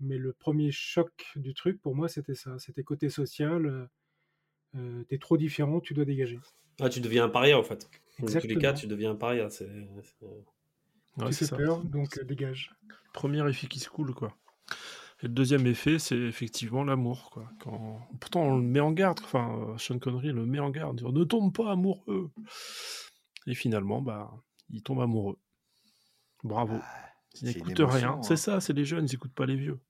[0.00, 2.58] Mais le premier choc du truc, pour moi, c'était ça.
[2.58, 3.88] C'était côté social.
[4.76, 6.38] euh, T'es trop différent, tu dois dégager.
[6.80, 7.88] Ah, tu deviens un paria en fait.
[8.18, 8.60] Dans tous les Exactement.
[8.60, 9.48] cas, tu deviens un paria.
[9.50, 9.68] C'est,
[10.02, 10.26] c'est-
[11.16, 11.56] Ouais, tu c'est fais ça.
[11.56, 12.74] peur, donc euh, dégage.
[13.12, 14.36] Premier effet qui se coule, quoi.
[15.24, 17.50] Et le deuxième effet, c'est effectivement l'amour, quoi.
[17.60, 17.98] Quand...
[18.20, 21.12] Pourtant, on le met en garde, enfin, euh, Sean Connery le met en garde, dire,
[21.12, 22.30] ne tombe pas amoureux.
[23.46, 24.30] Et finalement, bah,
[24.68, 25.38] il tombe amoureux.
[26.42, 26.74] Bravo.
[27.40, 28.10] Ils c'est une n'écoutent rien.
[28.12, 28.22] hein.
[28.22, 29.80] C'est ça, c'est les jeunes, ils n'écoutent pas les vieux.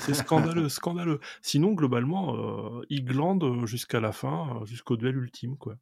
[0.00, 1.20] C'est scandaleux, scandaleux.
[1.42, 2.36] Sinon, globalement,
[2.78, 5.76] euh, ils glandent jusqu'à la fin, euh, jusqu'au duel ultime, quoi.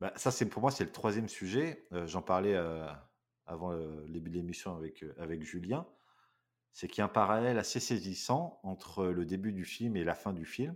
[0.00, 1.86] Bah, ça, c'est pour moi, c'est le troisième sujet.
[1.92, 2.84] Euh, J'en parlais euh,
[3.46, 5.86] avant le début de l'émission avec, avec Julien.
[6.72, 10.14] C'est qu'il y a un parallèle assez saisissant entre le début du film et la
[10.14, 10.74] fin du film.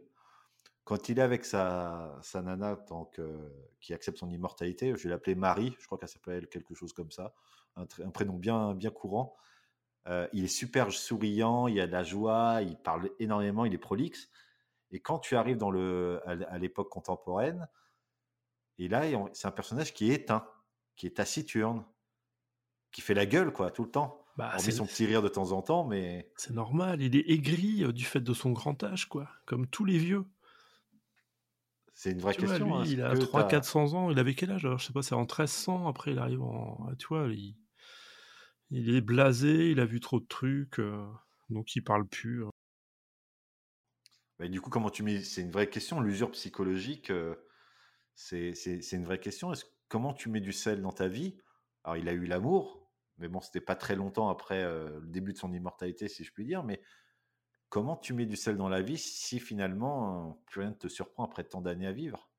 [0.84, 2.76] Quand il est avec sa, sa nana
[3.12, 6.92] que, qui accepte son immortalité, je vais l'appeler Marie, je crois qu'elle s'appelle quelque chose
[6.92, 7.34] comme ça,
[7.76, 9.36] un, prénom bien, bien courant.
[10.06, 13.78] Euh, il est super souriant, il a de la joie, il parle énormément, il est
[13.78, 14.28] prolixe.
[14.90, 17.68] Et quand tu arrives dans le, à, l'époque contemporaine,
[18.78, 19.02] et là,
[19.32, 20.46] c'est un personnage qui est éteint,
[20.96, 21.84] qui est taciturne,
[22.92, 24.23] qui fait la gueule, quoi, tout le temps.
[24.36, 27.82] Bah, c'est- son petit rire de temps en temps, mais C'est normal, il est aigri
[27.82, 29.28] euh, du fait de son grand âge, quoi.
[29.46, 30.24] Comme tous les vieux.
[31.94, 32.66] c'est une vraie Tu vois, question.
[32.66, 34.86] lui, hein, il a que 300 t'as- 400 ans, il avait quel âge alors Je
[34.86, 36.88] sais pas, c'est en 1300, après il arrive en...
[36.98, 37.56] Tu vois, il,
[38.70, 41.06] il est blasé, il a vu trop de trucs, euh,
[41.48, 42.44] donc il parle plus.
[42.44, 42.48] euh.
[44.38, 46.00] Mais du coup, comment tu mets C'est une vraie question.
[46.00, 47.34] L'usure psychologique, euh,
[48.14, 49.52] c'est c'est- c'est une vraie question.
[49.52, 51.36] Est-ce comment tu mets du sel dans ta vie?
[51.84, 52.83] Alors, il a eu l'amour,
[53.18, 56.32] mais bon, c'était pas très longtemps après euh, le début de son immortalité, si je
[56.32, 56.64] puis dire.
[56.64, 56.80] Mais
[57.68, 60.88] comment tu mets du sel dans la vie si finalement euh, plus rien ne te
[60.88, 62.30] surprend après tant d'années à vivre?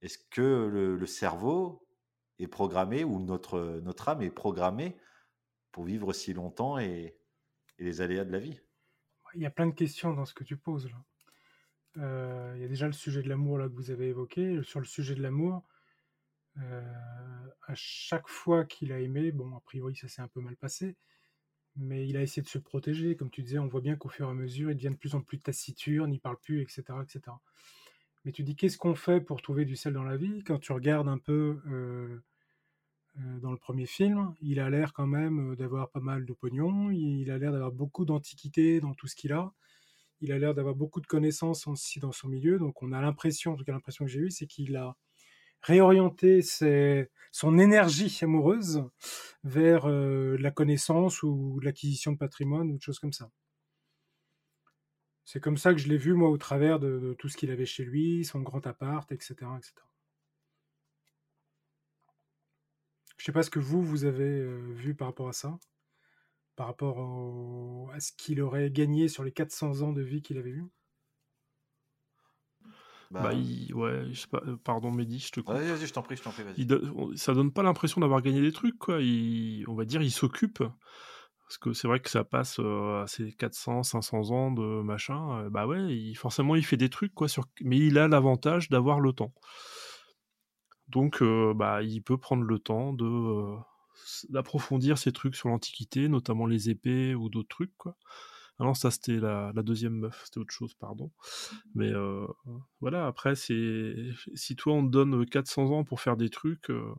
[0.00, 1.86] Est-ce que le, cerveau
[2.40, 4.96] est programmé ou notre, notre âme est programmée
[5.70, 7.16] pour vivre si longtemps et,
[7.78, 8.60] et les aléas de la vie?
[9.34, 11.04] Il y a plein de questions dans ce que tu poses là.
[11.98, 14.62] Euh, il y a déjà le sujet de l'amour là que vous avez évoqué.
[14.62, 15.62] Sur le sujet de l'amour,
[16.56, 20.96] à chaque fois qu'il a aimé, bon, a priori ça s'est un peu mal passé,
[21.76, 23.16] mais il a essayé de se protéger.
[23.16, 25.14] Comme tu disais, on voit bien qu'au fur et à mesure, il devient de plus
[25.14, 26.82] en plus taciturne, il parle plus, etc.
[27.02, 27.36] etc.
[28.24, 30.44] Mais tu dis, qu'est-ce qu'on fait pour trouver du sel dans la vie?
[30.44, 32.22] Quand tu regardes un peu euh,
[33.18, 36.32] euh, dans le premier film, il a l'air quand même euh, d'avoir pas mal de
[36.32, 39.52] pognon, il a l'air d'avoir beaucoup d'antiquité dans tout ce qu'il a,
[40.20, 43.52] il a l'air d'avoir beaucoup de connaissances aussi dans son milieu, donc on a l'impression,
[43.52, 44.96] en tout cas l'impression que j'ai eue, c'est qu'il a
[45.62, 48.84] réorienté ses- son énergie amoureuse
[49.44, 53.30] vers euh, la connaissance ou l'acquisition de patrimoine ou de choses comme ça.
[55.24, 57.66] C'est comme ça que je l'ai vu, moi, au travers de, tout ce qu'il avait
[57.66, 59.34] chez lui, son grand appart, etc.
[59.56, 59.74] etc.
[63.16, 65.58] Je sais pas ce que vous, vous avez euh, vu par rapport à ça,
[66.56, 70.50] par rapport à ce qu'il aurait gagné sur les 400 ans de vie qu'il avait
[70.50, 70.66] eu.
[73.12, 75.54] Bah, il- ouais, je sais pas, euh, pardon Mehdi, je te coupe.
[75.54, 76.64] Vas-y, vas-y, je t'en prie, je t'en prie, vas-y.
[76.66, 79.00] Do- ça donne pas l'impression d'avoir gagné des trucs, quoi.
[79.00, 80.58] Il- on va dire, il s'occupe.
[80.58, 85.40] Parce que c'est vrai que ça passe euh, à ses 400, 500 ans de machin.
[85.44, 87.28] euh, bah ouais, il- forcément, il fait des trucs, quoi.
[87.28, 87.44] Sur...
[87.62, 89.34] Mais il a l'avantage d'avoir le temps.
[90.88, 93.56] Donc, euh, bah, il peut prendre le temps de euh,
[94.28, 97.96] d'approfondir ces trucs sur l'Antiquité, notamment les épées ou d'autres trucs, quoi.
[98.58, 101.10] Ah non, ça c'était la, la deuxième meuf, c'était autre chose, pardon.
[101.74, 102.26] Mais euh,
[102.80, 103.94] voilà, après, c'est
[104.34, 106.94] si toi on te donne 400 ans pour faire des trucs, euh,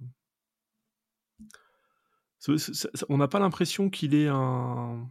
[3.10, 5.10] on n'a pas l'impression qu'il ait un.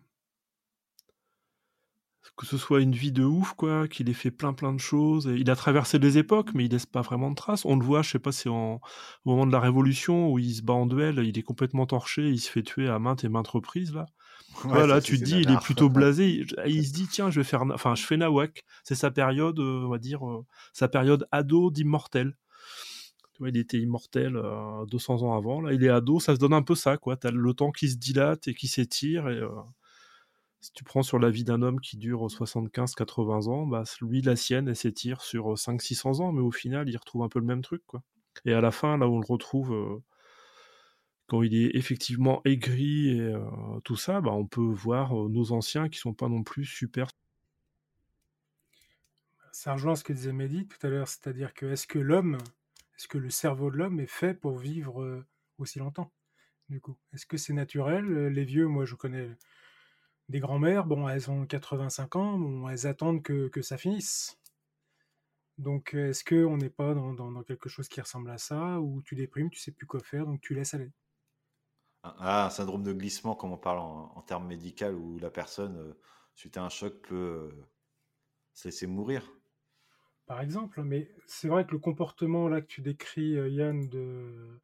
[2.36, 5.26] que ce soit une vie de ouf, quoi, qu'il ait fait plein plein de choses.
[5.28, 7.64] Et il a traversé des époques, mais il laisse pas vraiment de traces.
[7.64, 8.80] On le voit, je sais pas, c'est au
[9.24, 12.38] moment de la Révolution où il se bat en duel, il est complètement torché, il
[12.40, 14.06] se fait tuer à maintes et maintes reprises, là.
[14.64, 16.44] Voilà, tu te dis, il est plutôt blasé.
[16.66, 18.64] Il, se dit, tiens, je vais faire, enfin, je fais Nawak.
[18.84, 22.36] C'est sa période, euh, on va dire, euh, sa période ado d'immortel.
[23.32, 25.60] Tu vois, il était immortel euh, 200 ans avant.
[25.60, 27.16] Là, il est ado, ça se donne un peu ça, quoi.
[27.16, 29.28] T'as le temps qui se dilate et qui s'étire.
[29.28, 29.48] Et euh,
[30.60, 34.36] si tu prends sur la vie d'un homme qui dure 75-80 ans, bah, lui, la
[34.36, 36.32] sienne, elle s'étire sur 500-600 ans.
[36.32, 38.02] Mais au final, il retrouve un peu le même truc, quoi.
[38.44, 40.02] Et à la fin, là où on le retrouve, euh,
[41.32, 43.40] quand il est effectivement aigri et euh,
[43.84, 47.08] tout ça, bah, on peut voir euh, nos anciens qui sont pas non plus super.
[49.52, 52.38] Ça rejoint ce que disait Mehdi tout à l'heure, c'est-à-dire que est-ce que l'homme,
[52.98, 55.24] est-ce que le cerveau de l'homme est fait pour vivre euh,
[55.58, 56.12] aussi longtemps
[56.68, 58.28] Du coup, est-ce que c'est naturel?
[58.28, 59.30] Les vieux, moi je connais
[60.28, 64.38] des grands-mères, bon, elles ont 85 ans, bon, elles attendent que, que ça finisse.
[65.56, 69.00] Donc, est-ce qu'on n'est pas dans, dans- dans quelque chose qui ressemble à ça, où
[69.00, 70.92] tu déprimes, tu sais plus quoi faire, donc tu laisses aller?
[72.04, 75.92] Ah, un syndrome de glissement, comme on parle en, termes médicaux, où la personne, euh,
[76.34, 77.50] suite à un choc, peut euh,
[78.54, 79.22] se laisser mourir.
[80.26, 80.82] par exemple.
[80.82, 84.60] Mais c'est vrai que le comportement là que tu décris, euh, Yann, de,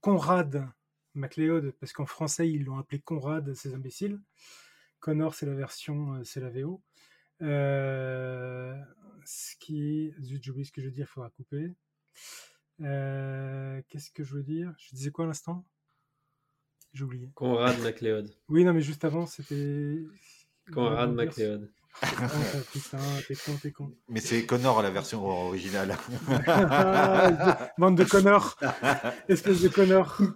[0.00, 0.66] Conrad
[1.14, 4.20] MacLeod, parce qu'en français ils l'ont appelé Conrad, ces imbéciles.
[5.00, 6.82] Connor, c'est la version, c'est la VO.
[7.40, 8.76] Ce
[9.60, 10.12] qui.
[10.22, 11.74] Zut, j'ai oublié ce que je veux dire, il faudra couper.
[12.78, 14.74] Qu'est-ce que je veux dire?
[14.78, 15.64] Je disais quoi à l'instant?
[16.96, 17.30] J'ai oublié.
[17.34, 18.30] Conrad MacLeod.
[18.48, 19.98] Oui, non, mais juste avant, c'était.
[20.72, 21.70] Conrad MacLeod.
[22.02, 22.08] Ah,
[22.72, 23.90] putain, t'es con, t'es con.
[24.10, 25.96] Mais c'est Connor la version originale.
[26.46, 28.58] Ah, Bande de connards.
[29.28, 30.20] Espèce de connards.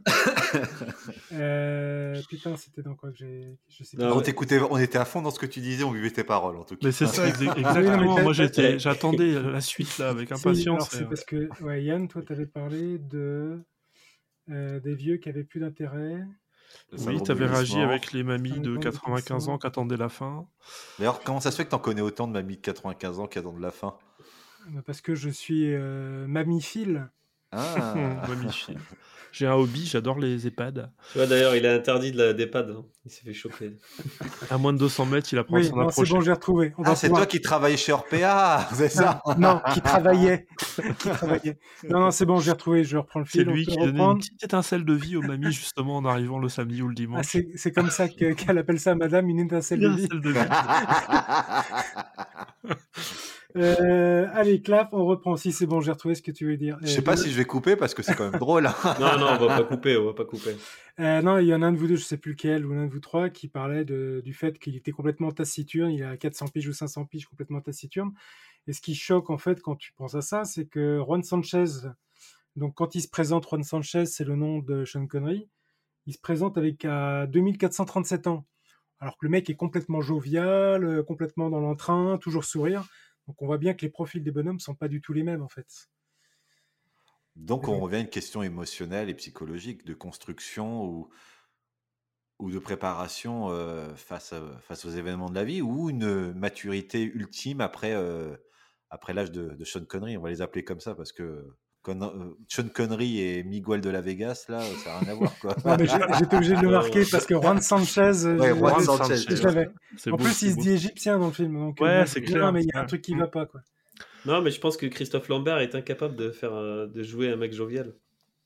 [1.33, 3.57] Euh, putain, c'était dans quoi que j'ai.
[3.68, 6.11] Je sais on t'écoutait, on était à fond dans ce que tu disais, on buvait
[6.11, 6.87] tes paroles en tout cas.
[6.88, 8.16] Mais c'est ça, Oui, exactement.
[8.16, 10.66] t'as- Moi, j'attendais la suite là avec Si, impatience.
[10.66, 13.62] alors c'est euh, parce que ouais, Yann, toi, t'avais parlé de
[14.51, 16.25] euh, des vieux qui avaient plus d'intérêt.
[16.92, 20.46] Oui, t'avais réagi avec les mamies de Syndrome de 95 ans qui attendaient la fin.
[20.98, 23.38] D'ailleurs, comment ça se fait que t'en connais autant de mamies de 95 ans qui
[23.38, 23.96] attendent la fin?
[24.87, 27.11] Parce que je suis euh, mamie-file.
[27.52, 27.94] Ah.
[29.32, 30.90] J'ai un hobby, j'adore les EHPAD.
[31.12, 32.70] Tu vois, d'ailleurs, il est interdit de la d'EHPAD.
[32.70, 32.84] hein.
[33.04, 33.76] Il s'est fait choper.
[34.50, 36.74] À moins de 200 mètres, il apprend Oui, s'en non, c'est bon, j'ai retrouvé.
[36.78, 40.48] On va Ah, c'est pouvoir- toi qui travaillais chez Orpea, c'est ça Non, qui travaillait.
[40.98, 41.58] qui travaillait.
[41.88, 42.82] Non, non, c'est bon, j'ai retrouvé.
[42.82, 43.48] Je reprends le C'est fil.
[43.48, 44.18] on lui peut qui donnait une reprendre.
[44.18, 47.26] petite étincelle de vie aux mamies justement en arrivant le samedi ou le Ah, dimanche.
[47.28, 50.04] c'est c'est comme ça que- qu'elle appelle ça, madame, une étincelle de Une vie.
[50.06, 50.40] étincelle de vie.
[53.56, 55.36] Euh, allez, clap, on reprend.
[55.36, 56.78] Si c'est bon, j'ai retrouvé ce que tu veux dire.
[56.82, 58.66] Je sais pas si je vais couper parce que c'est quand même drôle.
[58.66, 58.74] hein.
[59.00, 60.56] Non, non, on va pas couper, on va pas couper.
[60.98, 62.72] Euh, non, il y en a un de vous deux, je sais plus lequel, ou
[62.74, 66.16] l'un de vous trois, qui parlait de- du fait qu'il était complètement taciturne, il a
[66.16, 68.12] 400 piges ou 500 piges complètement taciturne.
[68.66, 71.64] Et ce qui choque, en fait, quand tu penses à ça, c'est que Juan Sanchez,
[72.56, 75.48] donc quand il se présente, Juan Sanchez, c'est le nom de Sean Connery,
[76.06, 78.44] il se présente avec à 2437 ans.
[79.02, 82.84] Alors que le mec est complètement jovial, euh, complètement dans l'entrain, toujours sourire.
[83.26, 85.42] Donc on voit bien que les profils des bonhommes sont pas du tout les mêmes,
[85.42, 85.88] en fait.
[87.37, 91.11] Donc on revient à une question émotionnelle et psychologique de construction où
[92.38, 97.02] ou de préparation euh, face, à- face aux événements de la vie, ou une maturité
[97.02, 98.35] ultime après, euh,
[98.88, 100.16] après l'âge de, de Sean Connery.
[100.16, 101.46] On va les appeler comme ça parce que
[101.83, 105.33] Con- euh, Sean Connery et Miguel de la Vegas, là, ça n'a rien à voir.
[105.38, 105.55] Quoi.
[105.79, 105.87] Mais
[106.19, 109.16] J'étais obligé de le marquer parce que Juan Sanchez, euh, Ouais, je- Juan Sanchez.
[109.16, 109.71] je l'avais.
[110.07, 110.62] En beau, plus, il se beau.
[110.62, 111.55] dit égyptien dans le film.
[111.55, 112.53] Donc, Ouais, euh, c'est non, clair.
[112.53, 113.61] mais il y a un truc qui va pas, quoi.
[114.27, 117.37] Non, mais je pense que Christophe Lambert est incapable de faire euh, de jouer un
[117.37, 117.95] mec jovial.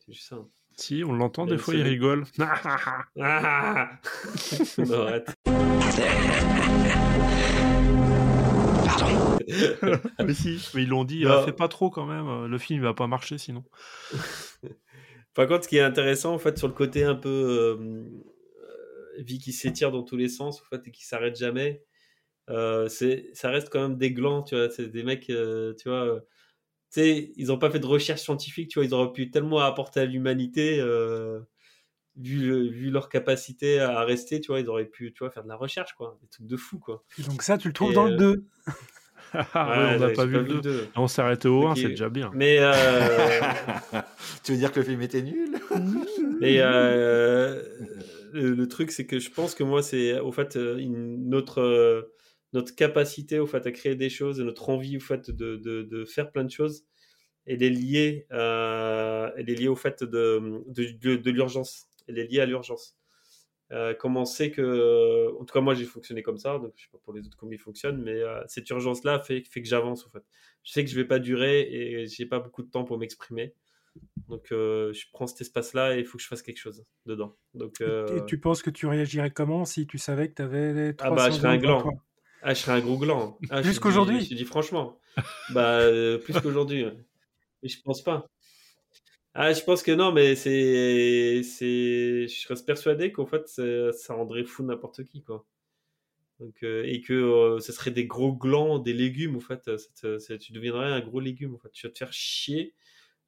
[0.07, 0.37] C'est juste ça.
[0.77, 2.25] Si, on l'entend des fois, il rigole.
[3.20, 3.90] Ah
[4.79, 5.35] Non, arrête.
[10.26, 12.82] mais si, mais ils l'ont dit, euh, fais pas trop quand même, le film il
[12.82, 13.64] va pas marcher sinon.
[15.34, 18.04] Par contre, ce qui est intéressant, en fait, sur le côté un peu euh,
[18.62, 21.82] euh, vie qui s'étire dans tous les sens, en fait, et qui s'arrête jamais,
[22.50, 24.70] euh, c'est, ça reste quand même des glands, tu vois.
[24.70, 26.20] C'est des mecs, euh, tu vois.
[26.92, 28.86] tu sais, ils n'ont pas fait de recherche scientifique, tu vois.
[28.86, 31.40] Ils auraient pu tellement apporter à l'humanité, euh,
[32.16, 34.60] vu, le- vu leur capacité à rester, tu vois.
[34.60, 36.18] Ils auraient pu, tu vois, faire de la recherche, quoi.
[36.22, 37.04] Des trucs de fou, quoi.
[37.18, 38.44] Donc, ça, tu le trouves Et, dans euh, le 2.
[39.55, 40.61] Ah ouais, Ouais, on n'a pas vu le 2.
[40.61, 40.87] deux.
[40.97, 41.79] On s'est arrêté au 1, Ok.
[41.79, 42.31] c'est déjà bien.
[42.35, 42.70] Mais, euh,
[44.44, 45.55] tu veux dire que le film était nul?
[46.40, 47.62] Et euh,
[48.33, 52.11] le, le truc, c'est que je pense que moi, c'est au fait euh, une- notre
[52.53, 55.83] notre capacité au fait à créer des choses, et notre envie au fait de, de,
[55.83, 56.85] de faire plein de choses,
[57.47, 61.88] elle est liée, euh, elle est liée au fait de de, de, de l'urgence.
[62.07, 62.97] Elle est liée à l'urgence.
[63.72, 66.83] Euh, comment on sait que, en tout cas moi j'ai fonctionné comme ça, donc je
[66.83, 69.68] sais pas pour les autres comment ils fonctionnent, mais euh, cette urgence-là fait, fait que
[69.68, 70.22] j'avance en fait.
[70.62, 73.55] Je sais que je vais pas durer et j'ai pas beaucoup de temps pour m'exprimer.
[74.29, 77.37] Donc euh, je prends cet espace-là et il faut que je fasse quelque chose dedans.
[77.55, 81.12] Donc Et tu penses que tu réagirais comment si tu savais que tu avais 300
[81.12, 81.90] ah bah je serais un gland.
[82.42, 83.38] Ah je serais un gros gland.
[83.48, 84.20] Ah, je Plus qu'aujourd'hui?
[84.20, 84.98] Je te dis franchement.
[85.55, 85.81] bah
[86.22, 86.85] plus qu'aujourd'hui.
[87.62, 88.27] Mais je pense pas.
[89.35, 94.14] Ah je pense que non mais c'est c'est je reste persuadé qu'en fait ça, ça
[94.14, 95.44] rendrait fou n'importe qui quoi.
[96.40, 99.70] Donc euh, et que euh, ce serait des gros glands, des légumes en fait.
[100.18, 101.70] Ça- tu deviendrais un gros légume en fait.
[101.73, 102.75] Tu vas te faire chier.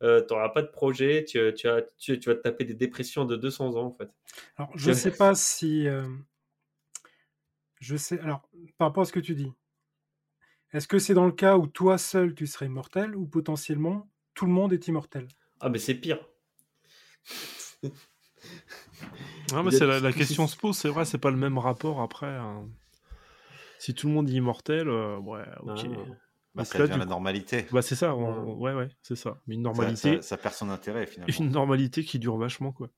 [0.03, 2.75] Euh, tu n'auras pas de projet, tu, tu, as- tu, tu vas te taper des
[2.75, 4.11] dépressions de 200 ans en fait.
[4.57, 5.88] Alors, je sais pas si.
[5.88, 6.09] euh,
[7.81, 8.21] Je sais.
[8.21, 9.51] Alors, par rapport à ce que tu dis,
[10.73, 14.47] est-ce que c'est dans le cas où toi seul tu serais immortel ou potentiellement tout
[14.47, 15.27] le monde est immortel?
[15.61, 16.19] Ah, mais c'est pire.
[17.83, 17.88] Non,
[19.62, 21.37] mais Il y a- c'est la, la question se pose, c'est vrai, c'est pas le
[21.37, 22.27] même rapport après.
[22.27, 22.69] hein.
[23.79, 25.87] Si tout le monde est immortel, euh, ouais, ok.
[25.87, 25.88] Ah.
[26.55, 27.66] Bah, Donc ça là, devient du la coup- normalité.
[27.71, 29.38] Bah, c'est ça, on- ouais, ouais, c'est ça.
[29.47, 31.35] Mais une normalité, ça, ça perd son intérêt finalement.
[31.38, 32.88] une normalité qui dure vachement, quoi.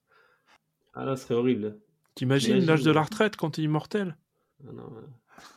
[0.94, 1.78] Ah là, ce serait horrible.
[2.14, 4.16] T'imagines Imagine, l'âge de la retraite quand t'es immortel?
[4.66, 5.02] Ah non, ouais.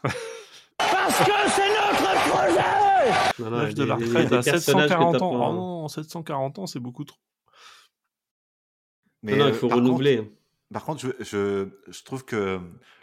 [1.08, 4.72] Parce que c'est notre projet Non, non, L'âge de a la retraite à personnages que
[4.72, 5.32] 740 t'as ans.
[5.40, 7.18] pas- Oh non, 740 ans, c'est beaucoup trop.
[9.24, 10.18] Mais non, il euh, faut par renouveler.
[10.18, 10.32] contre-
[10.74, 12.60] par contre, je, je, je trouve que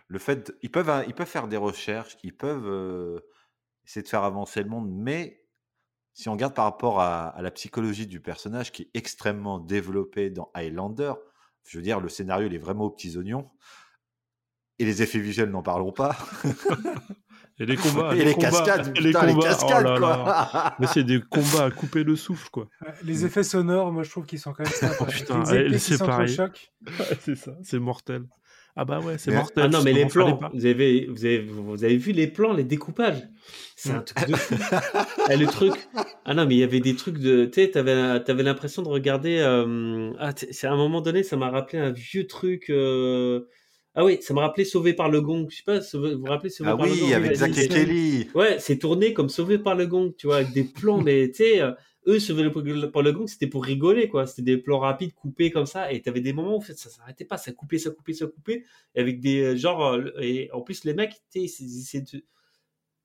[0.08, 3.20] le fait, ils peuvent, ils peuvent faire des recherches, ils peuvent euh,
[3.86, 5.44] essayer de faire avancer le monde, mais
[6.14, 10.30] si on regarde par rapport à, à la psychologie du personnage qui est extrêmement développée
[10.30, 11.12] dans Highlander,
[11.64, 13.50] je veux dire, le scénario il est vraiment aux petits oignons.
[14.80, 16.16] Et les effets visuels, n'en parlons pas.
[17.60, 19.98] Et les combats, Et les combats, cascades, et les putain, les combats, cascades, oh là
[19.98, 20.08] quoi.
[20.10, 20.76] là.
[20.78, 22.68] Mais c'est des combats à couper le souffle, quoi.
[23.04, 24.94] Les effets sonores, moi je trouve qu'ils sont quand même sympas.
[25.00, 25.44] Oh putain,
[25.78, 26.36] c'est pareil.
[27.20, 28.22] c'est ça, c'est mortel.
[28.80, 29.64] Ah bah ouais, c'est Mais- mortel.
[29.66, 32.62] Ah non, mais les plans, vous avez, vous, avez, vous avez vu les plans, les
[32.62, 33.24] découpages?
[33.74, 34.54] C'est un truc de fou.
[34.70, 35.72] Ah, le truc.
[36.24, 37.46] Ah non, mais il y avait des trucs de.
[37.46, 39.38] Tu sais, t'avais, avais l'impression de regarder.
[39.40, 42.70] euh, Ah, c'est à un moment donné, ça m'a rappelé un vieux truc.
[42.70, 43.48] euh,
[44.00, 45.48] Ah oui, ça m'a rappelé Sauvé par le Gong.
[45.50, 47.58] Je sais pas, vous vous rappelez Sauvé Ah par le oui, Gong avec la Zack
[47.58, 48.28] et Kelly.
[48.32, 51.38] Ouais, c'est tourné comme Sauvé par le Gong, tu vois, avec des plans, mais tu
[51.38, 51.72] sais, euh,
[52.06, 52.48] eux, Sauvé
[52.92, 54.28] par le Gong, c'était pour rigoler, quoi.
[54.28, 57.38] C'était des plans rapides, coupés comme ça, et t'avais des moments où ça s'arrêtait pas,
[57.38, 58.62] ça coupait, ça coupait, ça coupait,
[58.94, 62.04] et avec des euh, genre, euh, et en plus, les mecs, tu sais,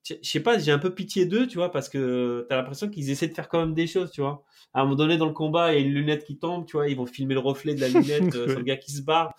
[0.06, 3.10] je sais pas, j'ai un peu pitié d'eux, tu vois, parce que t'as l'impression qu'ils
[3.10, 4.44] essaient de faire quand même des choses, tu vois.
[4.74, 6.74] À un moment donné, dans le combat, il y a une lunette qui tombe, tu
[6.74, 9.02] vois, ils vont filmer le reflet de la lunette euh, sur le gars qui se
[9.02, 9.34] barre.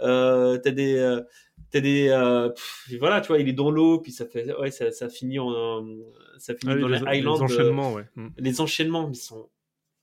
[0.00, 1.22] Euh, t'as des, euh,
[1.70, 4.70] t'as des, euh, pff, voilà, tu vois, il est dans l'eau, puis ça fait, ouais,
[4.70, 5.86] ça, ça finit en,
[6.38, 7.40] ça finit Ah dans les- les les Highlands.
[7.40, 8.04] euh, enchaînements, ouais.
[8.16, 8.28] Mm.
[8.38, 9.48] Les enchaînements, ils sont,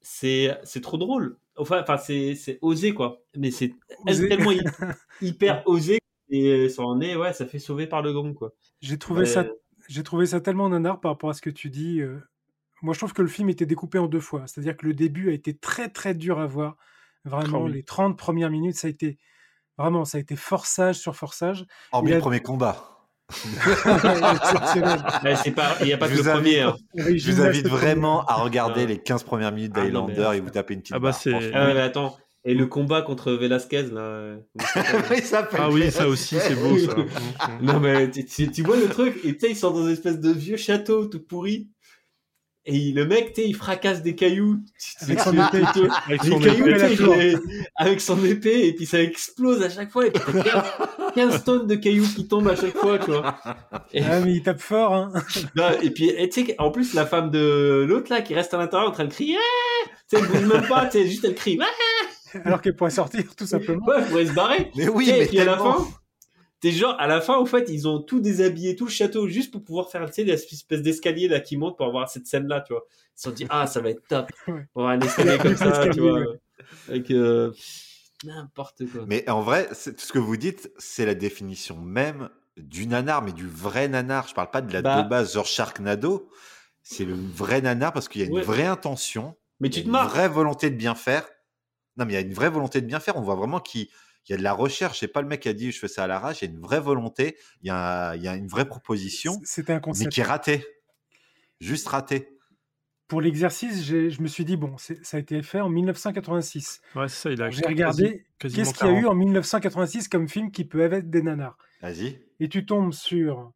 [0.01, 1.37] c'est, c'est trop drôle.
[1.55, 3.21] Enfin, enfin, c'est, c'est osé, quoi.
[3.37, 3.73] Mais c'est
[4.29, 4.61] tellement hy-
[5.21, 5.99] hyper osé,
[6.29, 8.53] et ça en est, ouais, ça fait sauver par le gong, quoi.
[8.81, 9.25] J'ai trouvé, Ouais.
[9.27, 9.45] ça,
[9.87, 12.01] j'ai trouvé ça tellement nanar par rapport à ce que tu dis.
[12.81, 14.43] Moi, je trouve que le film était découpé en deux fois.
[14.47, 16.75] C'est-à-dire que le début a été très, très dur à voir.
[17.25, 17.71] Vraiment, oui.
[17.73, 19.17] les 30 premières minutes, ça a été
[19.77, 21.65] vraiment, ça a été forçage sur forçage.
[21.91, 22.89] Hormis Il a- le premier combat.
[25.81, 26.59] Il n'y a pas que le premier.
[26.59, 26.75] invite- hein.
[27.05, 28.87] Oui, Je vous invite vraiment à regarder Ah.
[28.87, 31.51] les 15 premières minutes Ah, d'Highlander et vous tapez une petite Ah bah, barre, c'est-.
[31.53, 34.01] Ah ouais, mais attends, Et le combat contre Velasquez, là.
[34.01, 34.65] euh, comment
[35.23, 36.93] ça Ah oui, ça aussi, c'est beau, ça.
[37.61, 39.93] non, mais tu, tu- tu vois le truc, et tu sais, ils sont dans une
[39.93, 41.69] espèce de vieux château tout pourri.
[42.65, 44.59] Et il- le mec, tu sais, il fracasse des cailloux.
[45.01, 45.63] Avec son épée.
[46.07, 47.37] Avec les son cailloux, épée.
[47.75, 50.07] avec son épée, et puis ça explose à chaque fois.
[50.07, 50.63] Et puis t'as 15,
[51.13, 53.35] 15 tonnes de cailloux qui tombent à chaque fois, tu vois.
[53.93, 55.11] Et, Ah, mais il tape fort, hein.
[55.55, 58.57] non, et puis, tu sais, en plus, la femme de l'autre, là, qui reste à
[58.57, 59.35] l'intérieur en train de crier,
[60.09, 61.59] tu sais, elle bouge même pas, tu sais, juste elle crie,
[62.45, 63.85] Alors qu'elle pourrait sortir, tout simplement.
[63.85, 64.71] Ouais, elle pourrait se barrer.
[64.77, 65.85] Mais oui, mais et puis à la fin,
[66.63, 69.51] t'es genre, à la fin, au fait, ils ont tout déshabillé, tout le château, juste
[69.51, 72.61] pour pouvoir faire, tu sais, des espèces d'escaliers là qui montent pour avoir cette scène-là,
[72.61, 72.85] tu vois.
[72.89, 74.31] Ils se sont dit, ah, ça va être top.
[74.47, 74.65] Ouais.
[74.73, 76.19] On va un escalier comme ça, tu vois.
[76.21, 76.39] ouais.
[76.87, 77.51] Avec euh,
[78.23, 79.03] n'importe quoi.
[79.07, 83.21] Mais en vrai, c'est- tout ce que vous dites, c'est la définition même du nanar,
[83.23, 84.27] mais du vrai nanar.
[84.27, 85.01] Je parle pas de la Bah.
[85.03, 86.29] de base genre Sharknado.
[86.81, 88.41] C'est le vrai nanar parce qu'il y a une Ouais.
[88.41, 90.09] vraie intention, Mais il y a tu te une marres.
[90.09, 91.23] vraie volonté de bien faire.
[91.97, 93.17] Non, mais il y a une vraie volonté de bien faire.
[93.17, 93.87] On voit vraiment qu'il
[94.27, 94.99] il y a de la recherche.
[94.99, 96.41] C'est pas le mec qui a dit je fais ça à l'arrache.
[96.41, 97.37] Il y a une vraie volonté.
[97.61, 100.11] Il y a, il y a une vraie proposition, C'était un mais concept.
[100.11, 100.65] qui est ratée.
[101.59, 102.29] Juste ratée.
[103.07, 106.81] Pour l'exercice, je me suis dit, bon, ça a été fait en 1986.
[106.95, 109.05] Ouais, c'est ça, il a J'ai regardé qu'est-ce qu'il y a eu 40.
[109.11, 111.57] en 1986 comme film qui peut être des nanars.
[111.81, 112.19] Vas-y.
[112.39, 113.51] Et tu tombes sur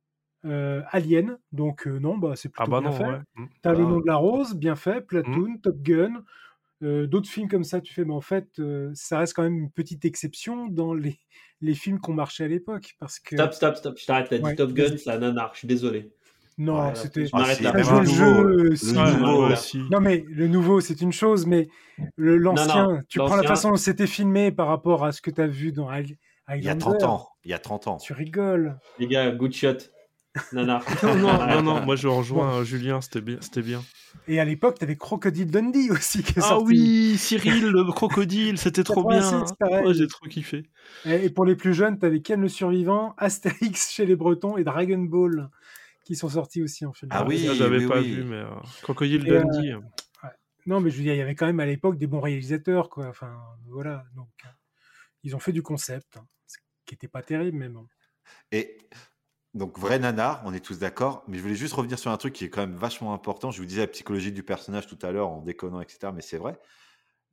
[0.45, 3.05] euh, Alien, donc euh, non, bah, c'est Ah plutôt bah bien non, fait.
[3.05, 3.19] ouais.
[3.35, 3.45] Mm.
[3.63, 3.89] T'as Le Ah.
[3.89, 6.23] nom de la rose, bien fait, Platoon, Top Gun,
[6.83, 9.57] euh, d'autres films comme ça, tu fais, mais en fait, euh, ça reste quand même
[9.57, 11.19] une petite exception dans les,
[11.61, 12.95] les films qu'on marchait à l'époque.
[12.99, 13.35] Parce que.
[13.35, 13.97] Stop, stop, stop.
[13.97, 15.51] Je t'arrête, t'as dit Ouais, Top Gun, c'est un nanar.
[15.53, 16.11] Je suis désolé.
[16.59, 17.27] Non, Ouais, c'était.
[17.27, 17.99] je m'arrête Ah, là.
[17.99, 18.69] le jeu, le
[19.19, 19.45] nouveau.
[19.51, 19.79] Aussi.
[19.91, 21.67] Non, mais le nouveau, c'est une chose, mais
[22.15, 25.39] le- l'ancien, tu prends la façon dont c'était filmé par rapport à ce que tu
[25.39, 26.13] as vu dans Il y
[26.49, 26.79] a Highlander.
[26.79, 27.29] 30 ans.
[27.43, 27.97] Il y a 30 ans.
[27.97, 28.75] Tu rigoles.
[28.97, 29.77] Les gars, good shot.
[30.53, 33.83] Non, non, non, non, moi je rejoins euh, Julien, c'était bien, c'était bien.
[34.27, 36.65] Et à l'époque, tu avais Crocodile Dundee aussi qui est Ah sorti.
[36.65, 39.19] oui, Cyril, le crocodile, c'était trop bien.
[39.19, 39.83] 86, pareil.
[39.83, 40.63] Moi j'ai trop kiffé.
[41.05, 44.57] Et et pour les plus jeunes, tu avais Ken le Survivant, Astérix chez les Bretons
[44.57, 45.49] et Dragon Ball
[46.05, 47.09] qui sont sortis aussi en film.
[47.13, 48.11] Ah oui, Ça, j'avais oui, pas oui.
[48.15, 48.49] vu, mais euh,
[48.81, 49.75] Crocodile Et, euh, Dundee.
[50.65, 52.89] Non, mais je veux dire, il y avait quand même à l'époque des bons réalisateurs,
[52.89, 53.07] quoi.
[53.07, 53.33] Enfin,
[53.69, 54.03] voilà.
[54.15, 54.27] Donc,
[55.23, 57.77] ils ont fait du concept, hein, ce qui n'était pas terrible, même.
[58.51, 58.77] Et
[59.57, 61.23] donc, vrai nanar, on est tous d'accord.
[61.27, 63.51] Mais je voulais juste revenir sur un truc qui est quand même vachement important.
[63.51, 66.11] Je vous disais la psychologie du personnage tout à l'heure en déconnant, etc.
[66.13, 66.59] Mais c'est vrai.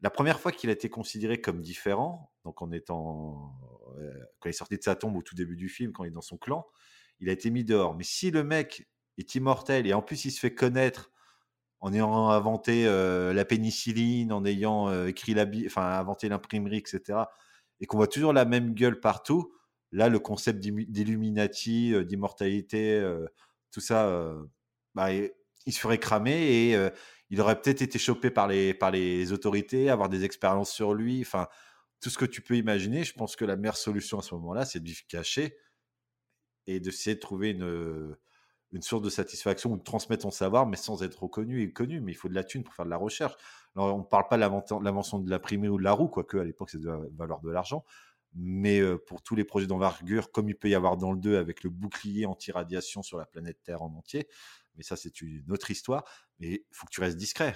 [0.01, 3.55] La première fois qu'il a été considéré comme différent, donc en étant.
[3.99, 6.09] euh, quand il est sorti de sa tombe au tout début du film, quand il
[6.09, 6.67] est dans son clan,
[7.21, 7.95] il a été mis dehors.
[7.95, 11.11] Mais si le mec est immortel et en plus il se fait connaître
[11.81, 15.35] en ayant inventé euh, la pénicilline, en ayant euh, écrit
[15.77, 17.25] inventé l'imprimerie, etc.
[17.81, 19.53] Et qu'on voit toujours la même gueule partout.
[19.95, 23.29] Là, le concept d'illuminati, euh, d'immortalité, euh,
[23.71, 24.43] tout ça, euh,
[24.97, 26.91] bah, il se ferait cramer et
[27.31, 31.21] il aurait peut-être été chopé par les, par les autorités, avoir des expériences sur lui.
[31.23, 31.47] Enfin,
[32.01, 33.05] tout ce que tu peux imaginer.
[33.05, 35.57] Je pense que la meilleure solution à ce moment-là, c'est de vivre caché
[36.67, 38.17] et d'essayer de trouver une,
[38.73, 42.01] une source de satisfaction ou de transmettre ton savoir, mais sans être reconnu et connu.
[42.01, 43.35] Mais il faut de la thune pour faire de la recherche.
[43.77, 46.45] Alors, on ne parle pas de l'invention de l'imprimerie ou de la roue, quoique à
[46.45, 47.85] l'époque, c'est de valoir de l'argent.
[48.35, 51.63] Mais pour tous les projets d'envergure, comme il peut y avoir dans le 2 avec
[51.63, 54.29] le bouclier anti-radiation sur la planète Terre en entier,
[54.77, 56.05] mais ça, c'est une autre histoire.
[56.41, 57.55] Mais il faut que tu restes discret.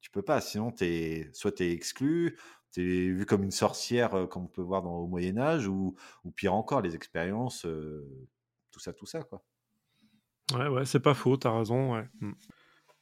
[0.00, 2.38] Tu peux pas, sinon, es, soit tu es exclu,
[2.72, 5.94] tu es vu comme une sorcière, comme on peut voir au Moyen-Âge, ou,
[6.24, 7.66] ou pire encore, les expériences,
[8.70, 9.42] tout ça, tout ça, quoi.
[10.54, 12.06] Ouais, ouais, c'est pas faux, t'as raison, ouais.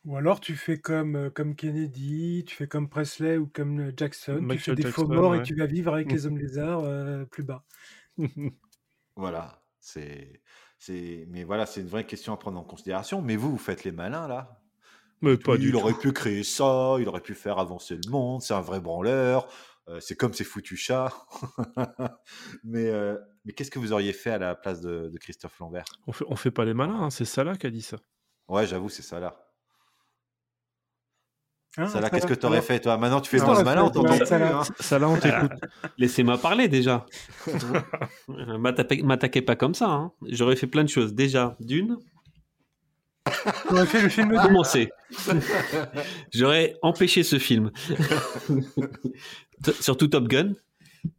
[0.04, 4.58] Ou alors tu fais comme, comme Kennedy, tu fais comme Presley ou comme Jackson, tu
[4.58, 5.36] Michael fais des faux Jackson, morts ouais.
[5.36, 7.64] et tu vas vivre avec les hommes lézards euh, plus bas.
[9.16, 10.42] Voilà, c'est,
[10.78, 13.20] c'est, mais voilà, c'est une vraie question à prendre en considération.
[13.22, 14.62] Mais vous, vous faites les malins là.
[15.22, 15.76] Mais pas Oui, du il tout.
[15.76, 18.42] aurait pu créer ça, il aurait pu faire avancer le monde.
[18.42, 19.48] C'est un vrai branleur.
[19.88, 21.12] euh, c'est comme ces foutus chats.
[22.64, 25.86] mais, euh, mais qu'est-ce que vous auriez fait à la place de, de Christophe Lambert?
[26.06, 27.98] On fait, on fait pas les malins, hein, c'est Salah qui a dit ça.
[28.46, 29.41] Ouais, j'avoue, c'est ça là.
[31.78, 33.84] Hein, ça là, ça qu'est-ce que t'aurais fait toi Maintenant, tu fais dans le malin,
[33.84, 34.26] on t'aurais t'entend fait, plus.
[34.28, 34.62] ça là.
[34.80, 35.52] Salah, on t'écoute.
[35.98, 37.06] Laissez-moi parler déjà.
[38.28, 39.88] M'attaquez pas comme ça.
[39.88, 40.12] hein.
[40.28, 41.14] J'aurais fait plein de choses.
[41.14, 41.96] Déjà, d'une,
[43.26, 44.90] Tu aurais fait le film de commencer.
[46.32, 47.70] J'aurais empêché ce film.
[49.80, 50.52] Surtout Top Gun.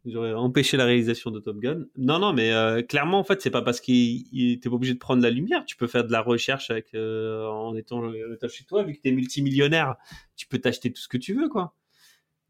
[0.06, 1.84] J'aurais empêché la réalisation de Top Gun.
[1.96, 4.94] Non, non, mais euh, clairement, en fait, c'est pas parce qu'il il- t'es pas obligé
[4.94, 5.64] de prendre la lumière.
[5.66, 8.82] Tu peux faire de la recherche avec, euh, en, étant, étant chez toi.
[8.82, 9.96] Vu que t'es multimillionnaire,
[10.36, 11.74] tu peux t'acheter tout ce que tu veux, quoi.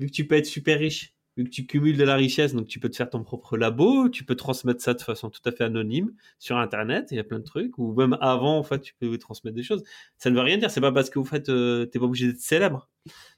[0.00, 2.68] Vu que tu peux être super riche, vu que tu cumules de la richesse, donc
[2.68, 5.52] tu peux te faire ton propre labo, tu peux transmettre ça de façon tout à
[5.52, 7.08] fait anonyme sur Internet.
[7.12, 7.78] Il y a plein de trucs.
[7.78, 9.82] Ou même avant, en fait, tu peux transmettre des choses.
[10.18, 10.70] Ça ne veut rien dire.
[10.70, 12.88] C'est pas parce que, en fait, euh, t'es pas obligé d'être célèbre.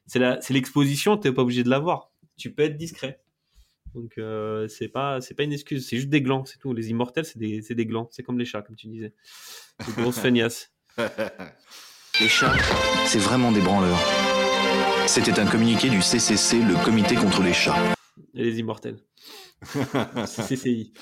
[0.07, 1.16] C'est la, c'est l'exposition.
[1.18, 2.12] T'es pas obligé de l'avoir.
[2.36, 3.20] Tu peux être discret.
[3.97, 6.74] Donc euh, c'est pas c'est pas une excuse, c'est juste des glands, c'est tout.
[6.74, 9.14] Les immortels, c'est des, c'est des glands, c'est comme les chats, comme tu disais.
[9.86, 10.70] Des grosses feignasses.
[12.20, 12.55] Les chats,
[13.07, 13.99] c'est vraiment des branleurs.
[15.07, 17.76] C'était un communiqué du CCC, le Comité contre les chats.
[18.32, 18.99] Et les immortels.
[20.24, 20.94] CCI.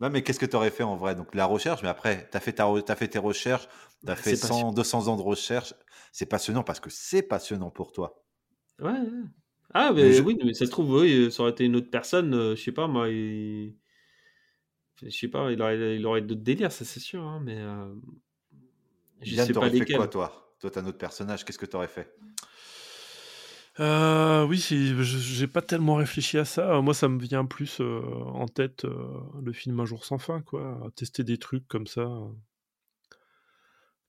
[0.00, 1.14] Non, mais qu'est-ce que tu aurais fait en vrai?
[1.14, 3.68] Donc la recherche, mais après, tu as fait, ta re- t'as fait tes recherches,
[4.04, 5.72] tu as fait C'est 100, 200 ans de recherche.
[6.12, 8.22] C'est passionnant parce que c'est passionnant pour toi.
[8.80, 8.90] Ouais.
[8.90, 9.06] ouais.
[9.74, 11.90] Ah, mais Mais je- oui, mais ça se trouve, oui, ça aurait été une autre
[11.90, 13.76] personne, euh, je sais pas, moi, il...
[15.02, 17.94] je sais pas, il aurait, il aurait d'autres délires, ça c'est sûr, hein, mais euh,
[19.22, 19.88] je Yann, sais pas t'aurais fait lesquels.
[19.88, 20.56] quoi, toi?
[20.58, 22.12] Toi, t'as un autre personnage, qu'est-ce que tu aurais fait?
[23.80, 26.80] Euh, oui, j'ai pas tellement réfléchi à ça.
[26.80, 30.40] Moi, ça me vient plus euh, en tête euh, le film Un jour sans fin,
[30.42, 30.90] quoi.
[30.96, 32.08] Tester des trucs comme ça.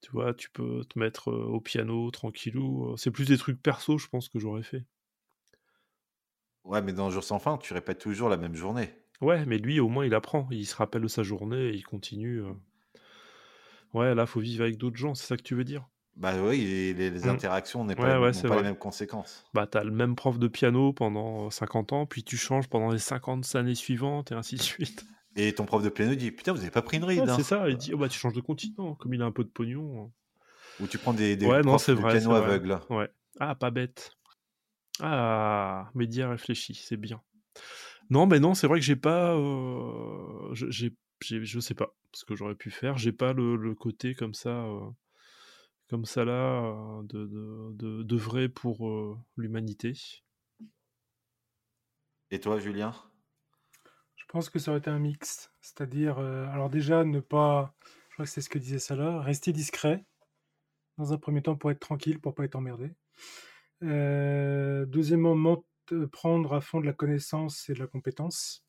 [0.01, 2.95] Tu vois, tu peux te mettre euh, au piano tranquillou.
[2.97, 4.83] C'est plus des trucs perso, je pense, que j'aurais fait.
[6.69, 8.93] Ouais, mais dans Jour sans fin, tu répètes toujours la même journée.
[9.21, 10.47] Ouais, mais lui, au moins, il apprend.
[10.51, 12.41] Il se rappelle de sa journée et il continue.
[12.43, 12.53] euh.
[13.93, 15.87] Ouais, là, faut vivre avec d'autres gens, c'est ça que tu veux dire?
[16.15, 17.29] Bah oui, et les, les Mm.
[17.29, 18.69] interactions n'est pas, Ouais, les- ouais, n'ont c'est pas les vrai.
[18.69, 19.45] mêmes conséquences.
[19.53, 22.99] Bah, t'as le même prof de piano pendant 50 ans, puis tu changes pendant les
[22.99, 25.05] 50 années suivantes, et ainsi de suite.
[25.35, 27.19] Et ton prof de piano dit Putain, vous avez pas pris une ride.
[27.21, 27.35] Ouais, hein.
[27.37, 29.43] c'est ça, il dit, oh, bah, tu changes de continent, comme il a un peu
[29.43, 30.11] de pognon.
[30.79, 32.11] Ou tu prends des, des ouais, non, profs c'est de vrai.
[32.19, 32.51] piano c'est vrai.
[32.53, 32.79] aveugle.
[32.89, 33.09] Ouais.
[33.39, 34.11] Ah, pas bête.
[35.01, 37.21] Ah, Média réfléchi, c'est bien.
[38.09, 39.33] Non, mais non, c'est vrai que j'ai pas.
[39.35, 42.97] euh, je- j'ai, j'ai- je sais pas ce que j'aurais pu faire.
[42.97, 44.89] J'ai pas le, le côté comme ça, euh,
[45.89, 49.93] comme ça là, de, de, de, de vrai pour euh, l'humanité.
[52.31, 52.95] Et toi, Julien?
[54.15, 55.51] Je pense que ça aurait été un mix.
[55.61, 57.73] C'est-à-dire, euh, alors déjà, ne pas.
[58.09, 60.05] Je crois que c'est ce que disait Salah, rester discret.
[60.97, 62.91] Dans un premier temps, pour être tranquille, pour pas être emmerdé.
[63.83, 68.65] Euh, deuxièmement, euh, prendre à fond de la connaissance et de la compétence.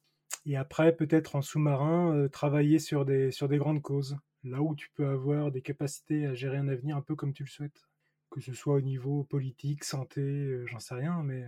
[0.46, 4.16] Et après, peut-être en sous-marin, euh, travailler sur des, sur des grandes causes.
[4.42, 7.44] Là où tu peux avoir des capacités à gérer un avenir un peu comme tu
[7.44, 7.86] le souhaites.
[8.30, 11.44] Que ce soit au niveau politique, santé, j'en sais rien, mais.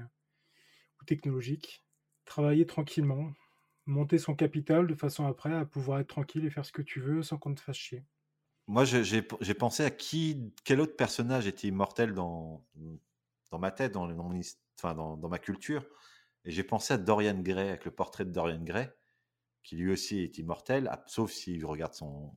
[1.00, 1.84] ou technologique.
[2.24, 3.32] Travailler tranquillement,
[3.86, 7.00] monter son capital de façon après à pouvoir être tranquille et faire ce que tu
[7.00, 8.04] veux sans qu'on te fasse chier.
[8.68, 12.64] Moi, j'ai pensé à qui, quel autre personnage était immortel dans,
[13.53, 14.32] dans ma tête, dans, dans
[14.78, 15.86] enfin, dans, dans ma culture.
[16.44, 18.90] Et j'ai pensé à Dorian Gray, avec le portrait de Dorian Gray,
[19.62, 22.32] qui lui aussi est immortel, ah, sauf s'il regarde son,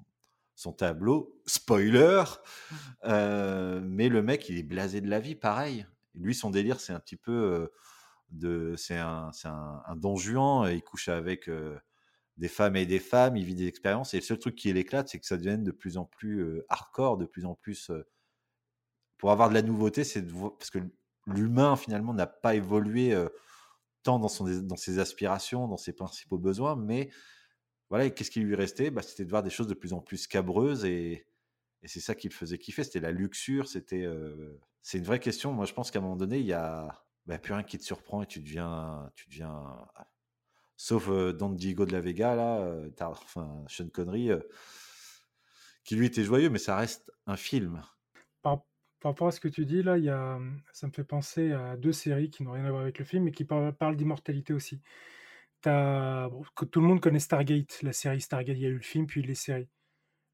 [0.55, 1.41] son tableau.
[1.47, 2.24] Spoiler
[3.05, 5.88] Euh, Mais le mec, il est blasé de la vie, pareil.
[6.16, 7.68] Lui, son délire, c'est un petit peu euh,
[8.32, 8.76] de.
[8.78, 11.49] C'est un, c'est un, un don Juan, il couche avec.
[11.49, 11.78] euh,
[12.38, 14.13] des femmes et des femmes, il vit des expériences.
[14.13, 16.66] Et le seul truc qui l'éclate, c'est que ça devienne de plus en plus euh,
[16.70, 17.89] hardcore, de plus en plus.
[17.91, 18.05] euh,
[19.18, 20.26] pour avoir de la nouveauté, c'est
[20.59, 20.80] parce que
[21.28, 23.30] l'humain finalement n'a pas évolué euh,
[24.03, 27.09] tant dans, ses aspirations, dans ses principaux besoins, mais
[27.89, 28.91] voilà, qu'est-ce qui lui restait?
[28.91, 31.28] Bah, C'était de voir des choses de plus en plus scabreuses et,
[31.88, 32.84] c'est ça qui le faisait kiffer.
[32.84, 34.03] C'était la luxure, c'était.
[34.03, 35.53] euh, c'est une vraie question.
[35.53, 37.84] Moi, je pense qu'à un moment donné, il y a bah, plus rien qui te
[37.84, 39.88] surprend et tu deviens, tu deviens
[40.78, 44.32] Sauf euh, Don Diego de la Vega, là, enfin, Sean Connery,
[45.84, 47.84] qui lui était joyeux, mais ça reste un film.
[49.00, 50.39] Par rapport à ce que tu dis là, il y a,
[50.74, 53.24] ça me fait penser à deux séries qui n'ont rien à voir avec le film
[53.26, 54.82] mais qui par- parlent d'immortalité aussi.
[55.66, 58.82] Bon, que tout le monde connaît Stargate, la série Stargate, il y a eu le
[58.82, 59.68] film puis les séries.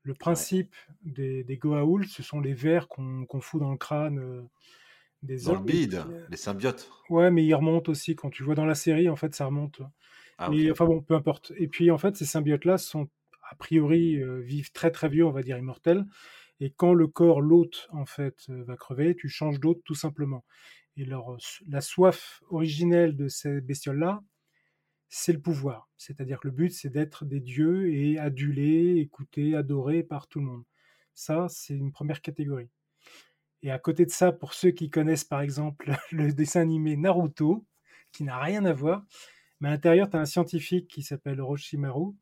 [0.03, 4.41] Le principe des, des Goa'uld, ce sont les vers qu'on fout dans le crâne euh,
[5.23, 6.89] des Dans le bide, qui- les symbiotes.
[7.09, 8.15] Ouais, mais ils remontent aussi.
[8.15, 9.81] Quand tu vois dans la série, en fait, ça remonte.
[10.37, 10.71] Ah, ok.
[10.71, 11.53] enfin bon, peu importe.
[11.57, 13.09] Et puis, en fait, ces symbiotes-là sont,
[13.49, 16.05] a priori, euh, vivent très très vieux, on va dire immortels.
[16.61, 20.45] Et quand le corps, l'hôte, en fait, euh, va crever, tu changes d'hôte tout simplement.
[20.95, 21.35] Et leur,
[21.67, 24.23] la soif originelle de ces bestioles-là,
[25.09, 25.89] c'est le pouvoir.
[25.97, 30.45] C'est-à-dire que le but, c'est d'être des dieux et adulés, écoutés, adorés par tout le
[30.45, 30.63] monde.
[31.15, 32.69] Ça, c'est une première catégorie.
[33.63, 37.65] Et à côté de ça, pour ceux qui connaissent par exemple le dessin animé Naruto,
[38.11, 39.03] qui n'a rien à voir,
[39.61, 42.13] mais à l'intérieur, tu as un scientifique qui s'appelle Orochimaru,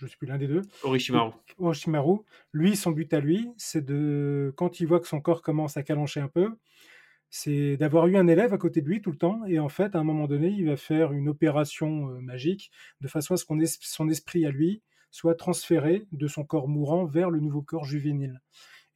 [0.00, 0.62] je ne sais plus l'un des deux.
[0.82, 1.32] Orochimaru.
[1.58, 2.20] Orochimaru.
[2.52, 5.82] Lui, son but à lui, c'est de, quand il voit que son corps commence à
[5.82, 6.56] calancher un peu,
[7.28, 9.94] c'est d'avoir eu un élève à côté de lui tout le temps, et en fait,
[9.94, 12.70] à un moment donné, il va faire une opération euh, magique,
[13.02, 17.04] de façon à ce que son esprit à lui soit transféré de son corps mourant
[17.04, 18.40] vers le nouveau corps juvénile.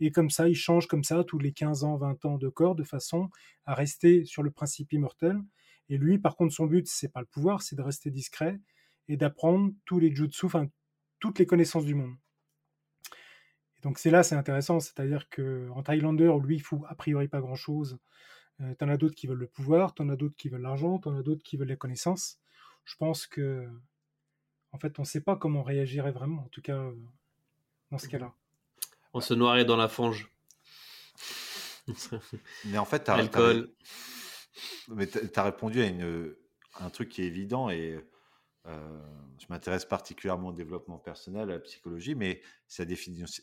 [0.01, 2.75] Et comme ça, il change comme ça tous les 15 ans, 20 ans de corps,
[2.75, 3.29] de façon
[3.67, 5.41] à rester sur le principe immortel.
[5.89, 8.59] Et lui, par contre, son but, c'est pas le pouvoir, c'est de rester discret
[9.09, 10.67] et d'apprendre tous les jutsu, enfin,
[11.25, 12.15] toutes les connaissances du monde.
[13.79, 17.29] Et donc c'est là, c'est intéressant, c'est-à-dire que en Highlander, lui, il fout a priori
[17.29, 17.99] pas grand-chose.
[18.61, 21.17] Euh, t'en as d'autres qui veulent le pouvoir, t'en as d'autres qui veulent l'argent, t'en
[21.17, 22.41] as d'autres qui veulent la connaissance.
[22.85, 23.67] je pense que,
[24.73, 26.95] en fait, on ne sait pas comment on réagirait vraiment, en tout cas, euh,
[27.91, 28.35] dans ce cas-là.
[29.15, 30.31] On se noirait dans la fange.
[32.67, 33.73] Mais en fait, t'as, Alcool.
[33.73, 36.35] t'as- mais t'as- t'as répondu à une,
[36.81, 37.99] un truc qui est évident et
[38.67, 38.99] euh,
[39.39, 42.85] je m'intéresse particulièrement au développement personnel, à la psychologie, mais c'est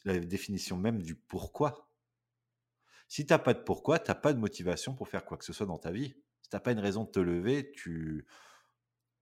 [0.06, 1.88] la définition, même du pourquoi.
[3.08, 5.66] Si t'as pas de pourquoi, t'as pas de motivation pour faire quoi que ce soit
[5.66, 6.16] dans ta vie.
[6.42, 8.26] Si t'as pas une raison de te lever, tu,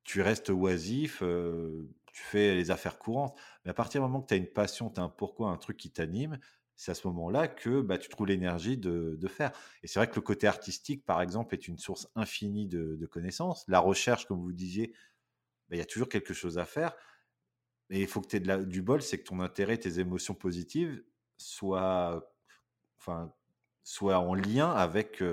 [0.04, 3.38] tu restes oisif, euh, tu fais les affaires courantes.
[3.66, 5.58] Mais à partir du moment que tu as une passion, tu as un pourquoi, un
[5.58, 6.40] truc qui t'anime,
[6.76, 9.52] c'est à ce moment-là que bah, tu trouves l'énergie de, faire.
[9.84, 13.66] Et c'est vrai que le côté artistique, par exemple, est une source infinie de connaissances.
[13.68, 14.94] La recherche, comme vous disiez,
[15.72, 16.96] il y a toujours quelque chose à faire.
[17.90, 21.04] Et il faut que tu aies du bol, c'est que ton intérêt, tes émotions positives
[21.38, 22.32] soient,
[23.00, 23.34] enfin,
[24.02, 25.24] en lien avec,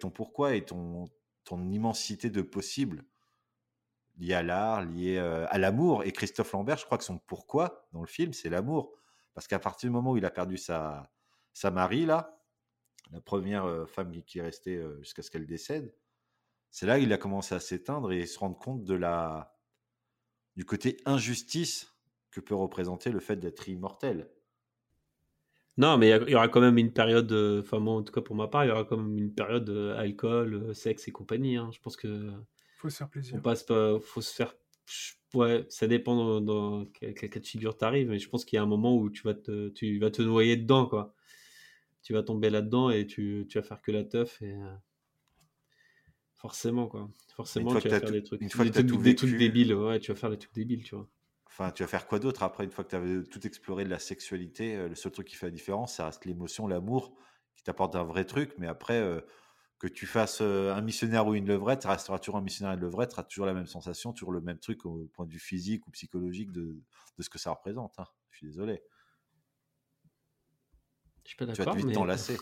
[0.00, 1.08] ton pourquoi et ton,
[1.50, 3.04] immensité de possibles
[4.18, 6.04] lié à l'art, lié à l'amour.
[6.04, 8.92] Et Christophe Lambert, je crois que son pourquoi dans le film, c'est l'amour.
[9.34, 11.10] Parce qu'à partir du moment où il a perdu sa,
[11.52, 12.38] sa Marie, là,
[13.10, 15.92] la première femme qui- est restée jusqu'à ce qu'elle décède,
[16.76, 19.56] c'est là qu'il a commencé à s'éteindre et se rendre compte de la,
[20.56, 21.96] du côté injustice
[22.30, 24.30] que peut représenter le fait d'être immortel.
[25.78, 28.20] Non, mais il y aura quand même une période, euh, enfin moi en tout cas
[28.20, 31.12] pour ma part, il y aura quand même une période euh, alcool, euh, sexe et
[31.12, 31.56] compagnie.
[31.56, 31.70] hein.
[31.72, 32.30] Je pense que
[32.76, 33.36] Faut se faire plaisir.
[33.38, 34.54] on passe pas, faut se faire.
[35.32, 38.56] Ouais, ça dépend dans, dans quel, quel cas de figure t'arrives, mais je pense qu'il
[38.58, 41.14] y a un moment où tu vas te, tu vas te noyer dedans, quoi.
[42.02, 44.74] Tu vas tomber là-dedans et tu, tu vas faire que la teuf et euh,
[46.46, 47.08] forcément, quoi.
[47.34, 49.74] Forcément, tu vas faire des trucs, débiles.
[49.74, 51.08] Ouais, tu vas faire des trucs débiles, tu vois.
[51.48, 53.90] Enfin, tu vas faire quoi d'autre après, une fois que tu avais tout exploré de
[53.90, 57.16] la sexualité euh, Le seul truc qui fait la différence, ça reste l'émotion, l'amour,
[57.56, 58.52] qui t'apporte un vrai truc.
[58.58, 59.20] Mais après, euh,
[59.78, 62.76] que tu fasses euh, un missionnaire ou une levrette, ça restera toujours un missionnaire et
[62.76, 65.32] une levrette, ça sera toujours la même sensation, toujours le même truc au point de
[65.32, 66.76] vue physique ou psychologique de,
[67.18, 67.94] de ce que ça représente.
[67.98, 68.06] hein.
[68.30, 68.82] Je suis désolé.
[71.24, 71.94] Je suis pas Tu vas d'accord, te vite mais...
[71.94, 72.36] t'enlacer.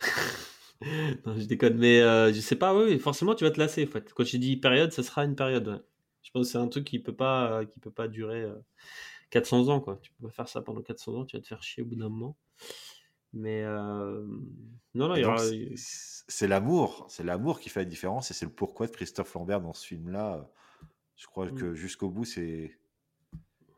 [1.26, 3.84] non, je déconne, mais euh, je sais pas, oui, forcément tu vas te lasser.
[3.84, 4.12] En fait.
[4.14, 5.68] Quand j'ai dit période, ça sera une période.
[5.68, 5.80] ouais.
[6.22, 8.54] Je pense que c'est un truc qui peut pas, qui peut pas durer euh,
[9.30, 9.98] 400 ans, quoi.
[10.02, 11.96] Tu peux pas faire ça pendant 400 ans, tu vas te faire chier au bout
[11.96, 12.36] d'un moment.
[13.32, 14.26] Mais euh,
[14.94, 15.38] non, non, il y aura.
[15.76, 19.60] c'est- l'amour, c'est l'amour qui fait la différence et c'est le pourquoi de Christophe Lambert
[19.60, 20.50] dans ce film-là.
[21.16, 21.54] Je crois Mm.
[21.54, 22.78] que jusqu'au bout, c'est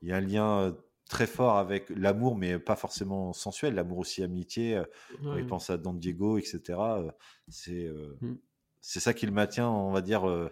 [0.01, 0.73] il y a un lien euh,
[1.09, 4.77] très fort avec l'amour, mais pas forcément sensuel, l'amour aussi amitié.
[4.77, 4.85] euh,
[5.25, 5.45] Ouais.
[5.45, 7.01] pense à Don Diego, etc.
[7.03, 7.11] euh,
[7.49, 8.35] C'est euh, Mm.
[8.81, 10.49] c'est ça qui le maintient, on va dire, euh,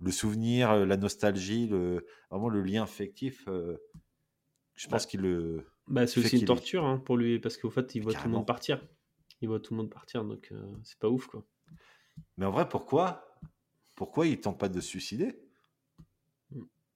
[0.00, 3.46] le souvenir, la nostalgie, le, vraiment le lien affectif.
[3.48, 3.76] euh,
[4.74, 5.66] je pense qu'il le.
[5.86, 8.34] Bah, c'est aussi une torture hein, pour lui, parce qu'au fait, il voit tout le
[8.34, 8.86] monde partir.
[9.40, 10.52] Il voit tout le monde partir, donc
[10.82, 11.44] c'est pas ouf, quoi.
[12.36, 13.40] Mais en vrai, pourquoi
[13.96, 15.43] Pourquoi il tente pas de se suicider?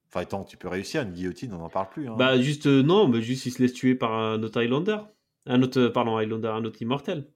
[0.09, 2.09] Enfin, attends, tu peux réussir, une guillotine, on n'en parle plus.
[2.09, 2.15] hein.
[2.15, 4.99] Bah, juste, euh, non, mais juste, il se laisse tuer par un autre Highlander.
[5.47, 7.33] Un autre, euh, pardon, Highlander, un autre immortel.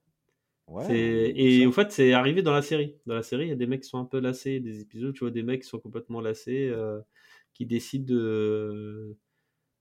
[0.66, 2.96] Ouais, Et au fait, c'est arrivé dans la série.
[3.06, 5.14] Dans la série, il y a des mecs qui sont un peu lassés, des épisodes,
[5.14, 7.00] tu vois, des mecs qui sont complètement lassés, euh,
[7.54, 9.16] qui décident de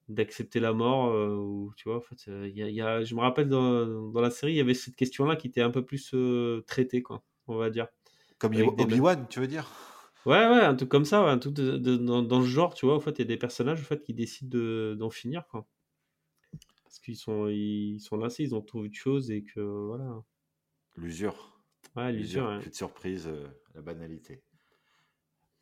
[0.09, 1.07] d'accepter la mort.
[1.13, 4.21] euh, ou, tu vois, en fait, y a, y a- je me rappelle dans, dans
[4.21, 7.23] la série, il y avait cette question-là qui était un peu plus euh, traitée, quoi,
[7.47, 7.87] on va dire.
[8.39, 9.69] Comme Obi-Wan, tu veux dire?
[10.25, 12.73] Ouais, ouais, un truc comme ça, ouais, un truc de- de- dans, dans ce genre,
[12.73, 15.09] tu vois, en fait, il y a des personnages en fait, qui décident de- d'en
[15.11, 15.67] finir, quoi.
[16.83, 20.23] Parce qu'ils sont, ils sont lassés, ils ont trouvé autre chose et que, voilà.
[20.95, 21.35] L'usure.
[21.95, 22.59] Ouais, l'usure, ouais.
[22.59, 24.41] l'effet de surprise, euh, la banalité.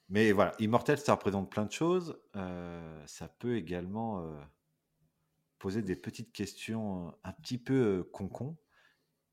[0.09, 2.19] Mais voilà, immortel, ça représente plein de choses.
[2.35, 4.39] Euh, ça peut également euh,
[5.59, 8.57] poser des petites questions un petit peu con-con.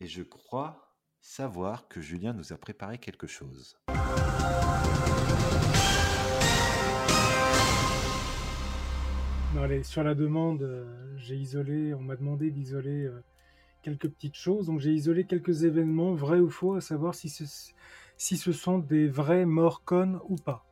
[0.01, 0.86] Et je crois
[1.27, 3.77] savoir que Julien nous a préparé quelque chose.
[9.59, 13.25] Allez, sur la demande, euh, j'ai isolé, on m'a demandé d'isoler euh,
[13.83, 14.67] quelques petites choses.
[14.67, 17.45] Donc j'ai isolé quelques événements, vrais ou faux, à savoir si ce,
[18.17, 20.65] si ce sont des vrais morts connes ou pas.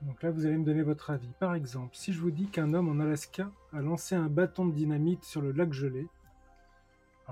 [0.00, 1.34] Donc là, vous allez me donner votre avis.
[1.38, 4.72] Par exemple, si je vous dis qu'un homme en Alaska a lancé un bâton de
[4.72, 6.06] dynamite sur le lac gelé,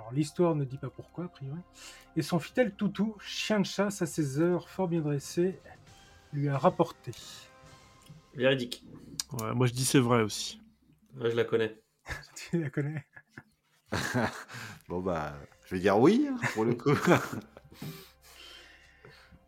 [0.01, 1.61] alors l'histoire ne dit pas pourquoi, a priori,
[2.16, 5.61] et son fidèle toutou, chien de chasse à ses heures fort bien dressé,
[6.32, 7.12] lui a rapporté.
[8.34, 8.82] Véridique.
[9.32, 10.59] Ouais, moi je dis c'est vrai aussi.
[11.18, 11.78] Ouais, je la connais.
[12.34, 13.05] tu la connais?
[14.88, 15.34] Bon, bah,
[15.66, 16.90] je vais dire oui, hein, pour le coup.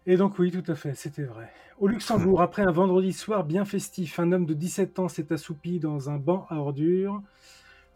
[0.07, 1.51] Et donc oui, tout à fait, c'était vrai.
[1.79, 5.81] Au Luxembourg, après un vendredi soir bien festif, un homme de 17 ans s'est assoupi
[5.81, 7.23] dans un banc à ordures.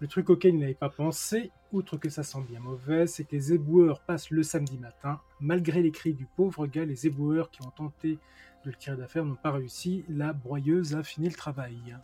[0.00, 3.34] Le truc auquel il n'avait pas pensé, outre que ça sent bien mauvais, c'est que
[3.34, 5.20] les éboueurs passent le samedi matin.
[5.40, 8.18] Malgré les cris du pauvre gars, les éboueurs qui ont tenté
[8.64, 10.04] de le tirer d'affaire n'ont pas réussi.
[10.08, 11.96] La broyeuse a fini le travail.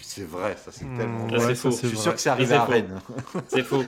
[0.00, 1.54] C'est vrai, ça c'est Mmh, tellement ouais, vrai.
[1.54, 2.02] ça, Je c'est suis vrai.
[2.02, 2.64] sûr que c'est arrivé c'est à.
[2.64, 3.00] Rennes.
[3.46, 3.84] C'est faux.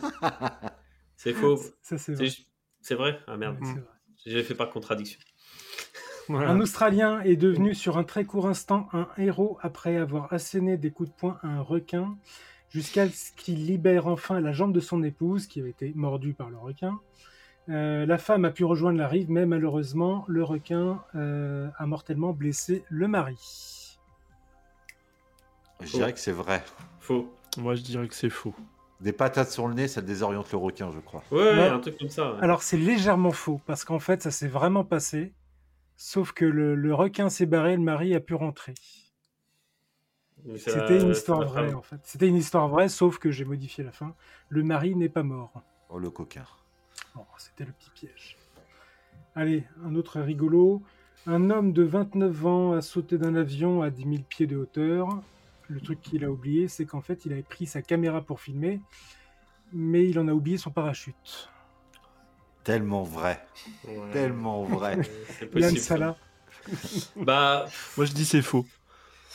[1.16, 1.56] C'est faux.
[1.82, 2.28] Ça, c'est vrai.
[2.80, 3.18] C'est vrai?
[3.26, 3.56] Ah merde.
[3.60, 3.90] Ouais, c'est vrai.
[4.26, 5.18] J'ai fait par contradiction.
[6.28, 6.50] Voilà.
[6.50, 10.90] Un Australien est devenu sur un très court instant un héros après avoir asséné des
[10.90, 12.16] coups de poing à un requin
[12.74, 16.50] jusqu'à ce qu'il libère enfin la jambe de son épouse qui avait été mordue par
[16.50, 16.98] le requin.
[17.70, 22.32] Euh, la femme a pu rejoindre la rive, mais malheureusement, le requin euh, a mortellement
[22.32, 23.96] blessé le mari.
[25.80, 26.62] Je dirais que c'est vrai.
[27.00, 27.32] Faux.
[27.58, 28.54] Moi, je dirais que c'est faux.
[29.00, 31.22] Des patates sur le nez, ça désoriente le requin, je crois.
[31.30, 31.68] Ouais, ouais, Ouais.
[31.68, 32.32] un truc comme ça.
[32.32, 32.38] ouais.
[32.42, 35.32] Alors c'est légèrement faux, parce qu'en fait ça s'est vraiment passé,
[35.96, 38.74] sauf que le, le requin s'est barré, le mari a pu rentrer.
[40.56, 42.00] C'était une histoire vraie en fait.
[42.02, 44.14] C'était une histoire vraie, sauf que j'ai modifié la fin.
[44.48, 45.62] Le mari n'est pas mort.
[45.88, 46.44] Oh le coquin.
[47.14, 48.36] Bon, c'était le petit piège.
[49.34, 50.82] Allez, un autre rigolo.
[51.26, 55.08] Un homme de 29 ans a sauté d'un avion à 10 000 pieds de hauteur.
[55.68, 58.80] Le truc qu'il a oublié, c'est qu'en fait, il avait pris sa caméra pour filmer,
[59.72, 61.48] mais il en a oublié son parachute.
[62.64, 63.46] Tellement vrai.
[63.86, 64.10] Ouais.
[64.12, 64.98] Tellement vrai.
[65.54, 65.76] Yann.
[65.76, 66.16] Salah.
[67.16, 67.66] Bah,
[67.96, 68.66] Moi, je dis c'est faux.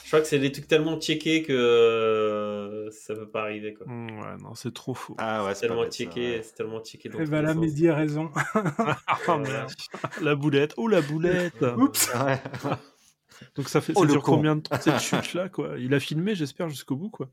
[0.10, 3.86] Je crois que c'est des trucs tellement checkés que euh, ça peut pas arriver quoi.
[3.88, 5.16] Mm, Ouais, non, c'est trop faux.
[5.20, 7.10] Ah ouais, C'est tellement checké, c'est tellement checké.
[7.10, 7.58] dans Et bah sens.
[7.58, 8.32] Mehdi a raison.
[8.36, 9.70] Ah merde.
[10.22, 10.74] La boulette.
[10.78, 11.62] Oh, la boulette.
[11.78, 12.42] Oups Ouais.
[13.56, 14.36] Donc ça fait Oh, ça le dure con.
[14.36, 15.76] combien de temps cette chute là quoi?
[15.78, 17.30] Il a filmé, j'espère jusqu'au bout quoi.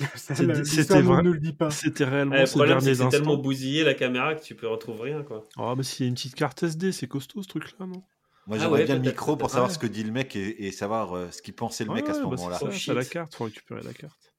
[0.00, 0.46] La- c'était
[0.94, 1.70] ne vrai- nous le dit pas.
[1.70, 5.22] C'était réellement ces problème, c'est derniers tellement bousillé la caméra que tu peux retrouver rien
[5.24, 5.46] quoi.
[5.58, 8.02] Ah bah s'il y a une petite carte SD, c'est costaud ce truc là, non?
[8.46, 9.74] Moi Ah j'aimerais ouais, bien le micro pour savoir Ouais.
[9.74, 12.12] ce que dit le mec et, et savoir euh, ce qu'il pensait le mec à
[12.12, 12.58] ce Ouais, bah, moment-là.
[12.72, 14.34] c'est Oh, la carte, faut récupérer la carte.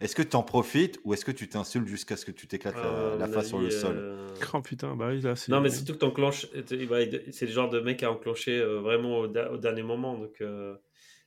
[0.00, 2.74] Est-ce que tu en profites ou est-ce que tu t'insultes jusqu'à ce que tu t'éclates
[2.84, 3.94] Euh, la, la face sur le avis, sol?
[3.96, 5.52] euh, Oh putain, bah oui là c'est.
[5.52, 6.46] Non, mais surtout que t'enclenches.
[6.66, 10.18] C'est le genre de mec à enclencher euh, vraiment au, da- au dernier moment.
[10.18, 10.76] Donc, euh,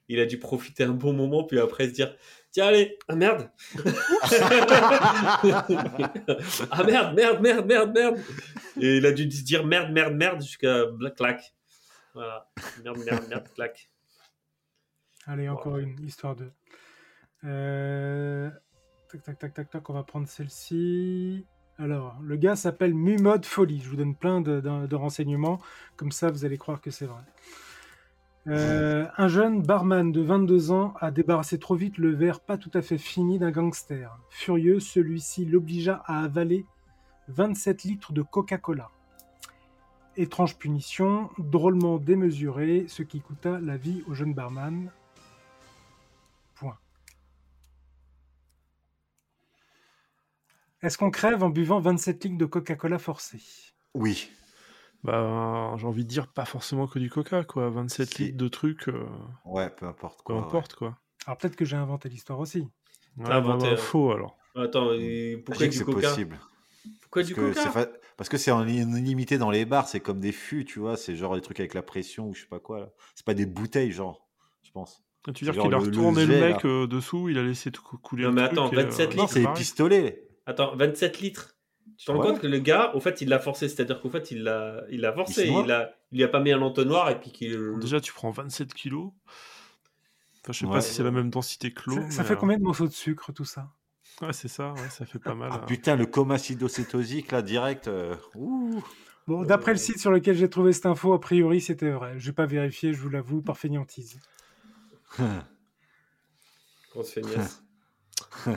[0.09, 2.15] il a dû profiter un bon moment, puis après se dire
[2.51, 3.49] Tiens, allez, ah merde
[6.71, 8.19] Ah merde, merde, merde, merde, merde
[8.79, 11.53] Et il a dû se dire merde, merde, merde jusqu'à black clac.
[12.17, 12.49] Voilà.
[12.83, 13.89] Merde, merde, merde, clac.
[15.27, 16.51] Allez, encore une histoire de.
[17.43, 18.49] Euh,
[19.11, 21.45] Tac, tac, tac, tac, tac, on va prendre celle-ci.
[21.77, 23.79] Alors, le gars s'appelle Mumode Folie.
[23.81, 25.59] Je vous donne plein de, de- de renseignements,
[25.95, 27.21] comme ça vous allez croire que c'est vrai.
[28.47, 32.71] Euh, un jeune barman de 22 ans a débarrassé trop vite le verre pas tout
[32.73, 34.17] à fait fini d'un gangster.
[34.29, 36.65] Furieux, celui-ci l'obligea à avaler
[37.27, 38.89] 27 litres de Coca-Cola.
[40.17, 44.91] Étrange punition, drôlement démesurée, ce qui coûta la vie au jeune barman.
[46.55, 46.77] Point.
[50.81, 53.39] Est-ce qu'on crève en buvant 27 litres de Coca-Cola forcé
[53.93, 54.29] Oui.
[55.03, 57.69] Bah j'ai envie de dire pas forcément que du coca quoi.
[57.69, 58.23] 27 Si.
[58.25, 59.05] litres de trucs, euh,
[59.45, 60.37] Ouais, peu importe peu quoi.
[60.37, 60.41] ouais.
[60.41, 60.97] importe quoi.
[61.27, 62.61] Alors peut-être que j'ai inventé l'histoire aussi.
[63.17, 64.35] Ouais, T'as bah, inventé, bah, euh, faux alors.
[64.55, 66.01] Attends, et pourquoi du c'est coca?
[66.09, 66.39] possible.
[67.01, 67.69] Pourquoi Parce du que coca?
[67.69, 67.87] fa-
[68.17, 71.15] Parce que c'est en illimité dans les bars, c'est comme des fûts, tu vois, c'est
[71.15, 72.91] genre des trucs avec la pression ou je sais pas quoi.
[73.15, 74.27] C'est pas des bouteilles, genre,
[74.63, 75.03] je pense.
[75.27, 77.29] Ah, Tu veux dire qu'il a genre le- le retourné le, jet, mec euh, dessous,
[77.29, 79.33] il a laissé tout cou- couler Non, le mais attends, et, euh, 27 Non, litres,
[79.33, 80.27] c'est pistolets.
[80.45, 81.53] Attends, 27 litres.
[81.97, 82.27] Tu te rends Ouais.
[82.27, 85.01] compte que le gars, au fait, il l'a forcé, c'est-à-dire qu'au fait, il l'a, il
[85.01, 85.63] l'a forcé, Il se noie.
[85.65, 87.55] il a, il lui a pas mis un entonnoir et puis qu'il.
[87.79, 89.11] Déjà tu prends 27 kilos.
[90.43, 90.71] Enfin, je sais Ouais.
[90.73, 91.99] pas si c'est la même densité que l'eau.
[92.09, 93.69] Ça, fait euh, combien de morceaux de sucre tout ça?
[94.21, 95.49] Ouais, c'est ça, ouais, ça fait pas mal.
[95.51, 95.65] Ah euh.
[95.65, 97.87] putain, le coma acidocétosique là, direct.
[97.87, 98.83] euh, Ouh.
[99.27, 102.13] Bon, d'après le site sur lequel j'ai trouvé cette info, a priori c'était vrai.
[102.17, 104.19] Je vais pas vérifier, je vous l'avoue, par fainéantise.
[106.91, 107.63] Grosse feignasse.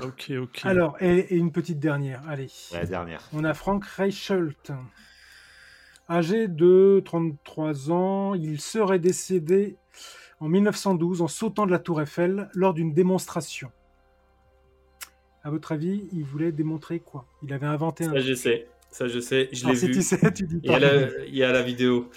[0.03, 0.61] Ok, ok.
[0.65, 2.51] Alors, et, et une petite dernière, allez.
[2.73, 3.23] La dernière.
[3.33, 4.73] On a Frank Reichelt.
[6.09, 9.77] Âgé de 33 ans, il serait décédé
[10.39, 13.71] en 1912 en sautant de la tour Eiffel lors d'une démonstration.
[15.43, 17.25] À votre avis, il voulait démontrer quoi?
[17.43, 18.13] Il avait inventé un...
[18.13, 18.67] Ça, je sais.
[18.91, 19.49] Ça, je sais.
[19.53, 19.93] Je Alors, l'ai si vu.
[19.95, 22.11] tu sais, tu dis Il y, a la, il y a la vidéo.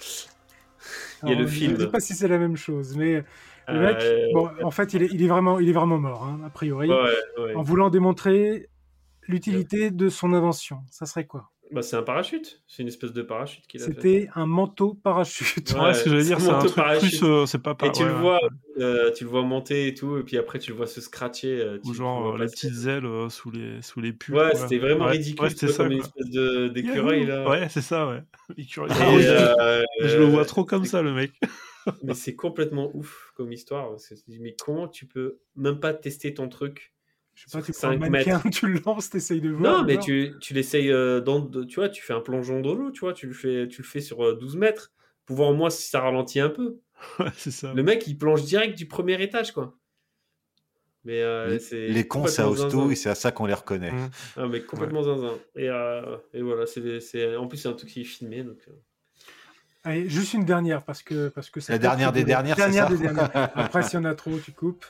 [1.22, 1.72] Il y a Alors, le Je film.
[1.74, 3.24] ne sais pas si c'est la même chose, mais
[3.68, 6.24] le Euh, mec, bon, en fait, il est, il est vraiment, il est vraiment mort,
[6.24, 7.54] hein, a priori, Ouais, ouais.
[7.54, 8.68] en voulant démontrer
[9.26, 10.80] l'utilité de son invention.
[10.90, 11.50] Ça serait quoi?
[11.70, 12.62] Bah, c'est un parachute.
[12.66, 13.92] C'est une espèce de parachute qu'il a fait.
[13.94, 15.70] C'était un manteau parachute.
[15.72, 17.18] Ouais, ce que j'allais dire, c'est un manteau truc parachute.
[17.18, 18.20] plus, euh, c'est pas pas- Et tu ouais, le ouais.
[18.20, 18.40] vois,
[18.78, 21.60] euh, tu le vois monter et tout, et puis après tu le vois se scratcher.
[21.60, 24.34] euh, Ou genre euh, les petites ailes euh, sous les sous les pulls.
[24.36, 25.42] Ouais, c'était vraiment Ouais, ridicule.
[25.44, 25.84] Ouais, c'était ça.
[25.84, 26.30] comme une espèce
[26.72, 27.48] d'écureuil là.
[27.48, 28.22] Ouais, c'est ça, ouais.
[28.56, 28.90] Écureuil.
[28.90, 29.22] Et, oui,
[30.00, 31.32] je le vois trop comme ça, le mec.
[32.02, 33.90] Mais c'est complètement ouf comme histoire.
[34.40, 36.93] Mais comment tu peux même pas tester ton truc?
[37.34, 39.50] Je sais pas, tu sur prends un 5 mannequin, mètres tu le lances, t'essayes de
[39.50, 39.78] voir.
[39.80, 40.04] Non, mais voir.
[40.04, 43.00] tu, tu l'essayes euh, dans, de- tu vois, tu fais un plongeon dans l'eau, tu
[43.00, 44.92] vois, tu le fais, tu le fais sur euh, 12 mètres
[45.26, 46.78] pour voir au moins si ça ralentit un peu.
[47.36, 47.72] c'est ça.
[47.74, 49.76] Le mec, il plonge direct du premier étage, quoi.
[51.04, 52.90] Mais euh, c'est Les cons, ça ose tout zinzin.
[52.90, 53.90] et c'est à ça qu'on les reconnaît.
[53.92, 54.10] Mmh.
[54.36, 55.34] Ah, mais complètement zinzin.
[55.54, 57.36] Et, euh, et voilà, c'est, c'est...
[57.36, 58.42] en plus, c'est un truc qui est filmé.
[58.42, 58.72] Donc, euh.
[59.82, 62.88] Allez, juste une dernière parce que parce que ça La dernière des dernières, c'est dernière
[62.88, 63.30] ça des dernières.
[63.54, 64.86] Après, s'il y en a trop, tu coupes.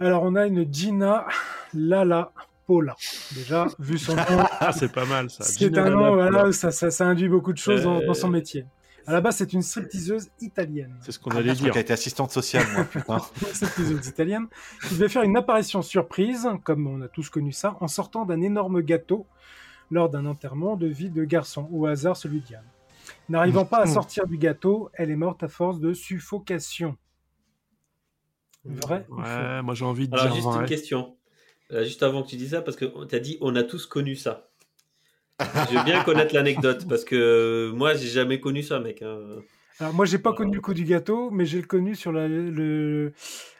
[0.00, 1.24] Alors, on a une Gina
[1.72, 2.32] Lala
[2.66, 2.96] Paula.
[3.34, 4.22] Déjà, vu son nom,
[4.60, 5.44] Ah, c'est pas mal ça.
[5.44, 8.28] c'est un nom, voilà, ça, ça, ça induit beaucoup de choses dans, Euh, dans son
[8.28, 8.66] métier.
[9.06, 10.96] À la base, c'est une stripteaseuse italienne.
[11.02, 11.70] C'est ce qu'on Ah, allait dire.
[11.72, 13.18] qu'elle était assistante sociale, moi, putain.
[13.42, 14.46] Une stripteaseuse italienne
[14.88, 18.40] qui devait faire une apparition surprise, comme on a tous connu ça, en sortant d'un
[18.40, 19.26] énorme gâteau
[19.90, 22.64] lors d'un enterrement de vie de garçon, au hasard celui de Diane.
[23.28, 26.96] N'arrivant pas à sortir du gâteau, elle est morte à force de suffocation.
[28.64, 31.16] Vrai Ouais, moi j'ai envie de Alors, dire juste une question.
[31.72, 33.86] Euh, juste avant que tu dises ça, parce que tu as dit on a tous
[33.86, 34.48] connu ça.
[35.40, 39.02] Je veux bien connaître l'anecdote, parce que euh, moi, j'ai jamais connu ça, mec.
[39.02, 39.18] hein.
[39.80, 42.28] Alors moi, j'ai pas connu le coup du gâteau, mais j'ai le connu sur la-
[42.28, 43.12] le,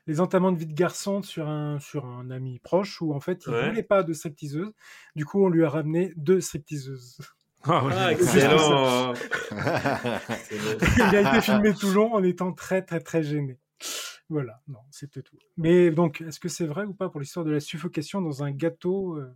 [0.07, 3.43] les entamements de vie de garçon sur un, sur un ami proche où en fait,
[3.47, 3.69] il Ouais.
[3.71, 4.71] voulait pas de stripteaseuse.
[5.17, 7.19] Du coup, on lui a ramené deux stripteaseuses.
[7.65, 7.83] Ah.
[7.91, 9.15] Ah, excellent.
[10.53, 13.59] il a été filmé tout long en étant très très très gêné.
[14.35, 15.37] Voilà, non, c'était tout.
[15.57, 18.51] Mais donc, est-ce que c'est vrai ou pas pour l'histoire de la suffocation dans un
[18.51, 19.33] gâteau euh,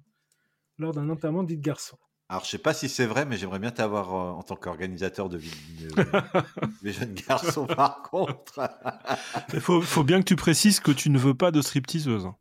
[0.77, 1.97] lors d'un enterrement dit de garçon?
[2.29, 5.29] Alors, je sais pas si c'est vrai, mais j'aimerais bien t'avoir euh, en tant qu'organisateur
[5.29, 5.95] de vie de-
[6.83, 8.59] des jeunes garçons, par contre.
[9.55, 12.27] Il faut, faut bien que tu précises que tu ne veux pas de stripteaseuse.
[12.27, 12.35] hein.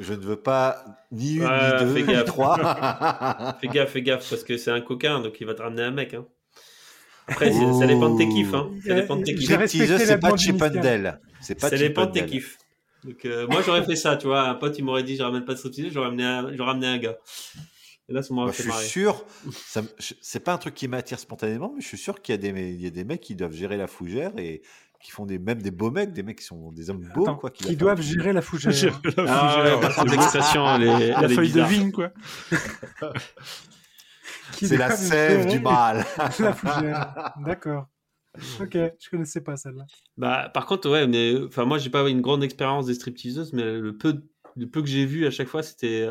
[0.00, 0.82] Je ne veux pas
[1.12, 2.24] ni une, Ouais, ni fais deux, ni gaffe.
[2.24, 3.56] trois.
[3.60, 5.90] Fais gaffe, fais gaffe, parce que c'est un coquin, donc il va te ramener un
[5.90, 6.14] mec.
[6.14, 6.24] Hein.
[7.28, 8.54] Après, c'est- ça dépend de tes kiffs.
[8.54, 8.70] Hein.
[8.86, 9.46] Ça dépend de tes kiffs.
[9.98, 10.56] c'est pas Chip.
[11.40, 12.58] C'est pas Ça dépend de tes kiffs.
[13.04, 14.42] Donc, euh, moi, j'aurais fait ça, tu vois.
[14.48, 16.86] Un pote, il m'aurait dit, je ramène pas de striptease, j'aurais amené un, j'aurais amené
[16.88, 17.16] un gars.
[18.08, 18.84] Et là, ça m'aurait Moi, je fait suis marrer.
[18.86, 22.32] sûr, ça je- c'est pas un truc qui m'attire spontanément, mais je suis sûr qu'il
[22.34, 24.62] y a des, il y a des mecs qui doivent gérer la fougère et
[25.00, 27.36] qui font des, même des beaux mecs, des mecs qui sont des hommes beaux, Attends,
[27.36, 27.50] quoi.
[27.50, 28.72] qui doivent gérer la fougère.
[28.72, 29.86] Gérer la Ah, fougère, ouais,
[30.74, 32.10] elle est, La elle feuille de vigne, quoi.
[34.54, 36.04] C'est la sève du mal.
[36.40, 37.32] la fougère.
[37.44, 37.86] D'accord.
[38.60, 39.86] Ok, je connaissais pas celle-là.
[40.16, 43.78] Bah, par contre, ouais, mais enfin, moi, j'ai pas une grande expérience des stripteaseuses, mais
[43.78, 44.22] le peu,
[44.56, 46.08] le peu que j'ai vu à chaque fois, c'était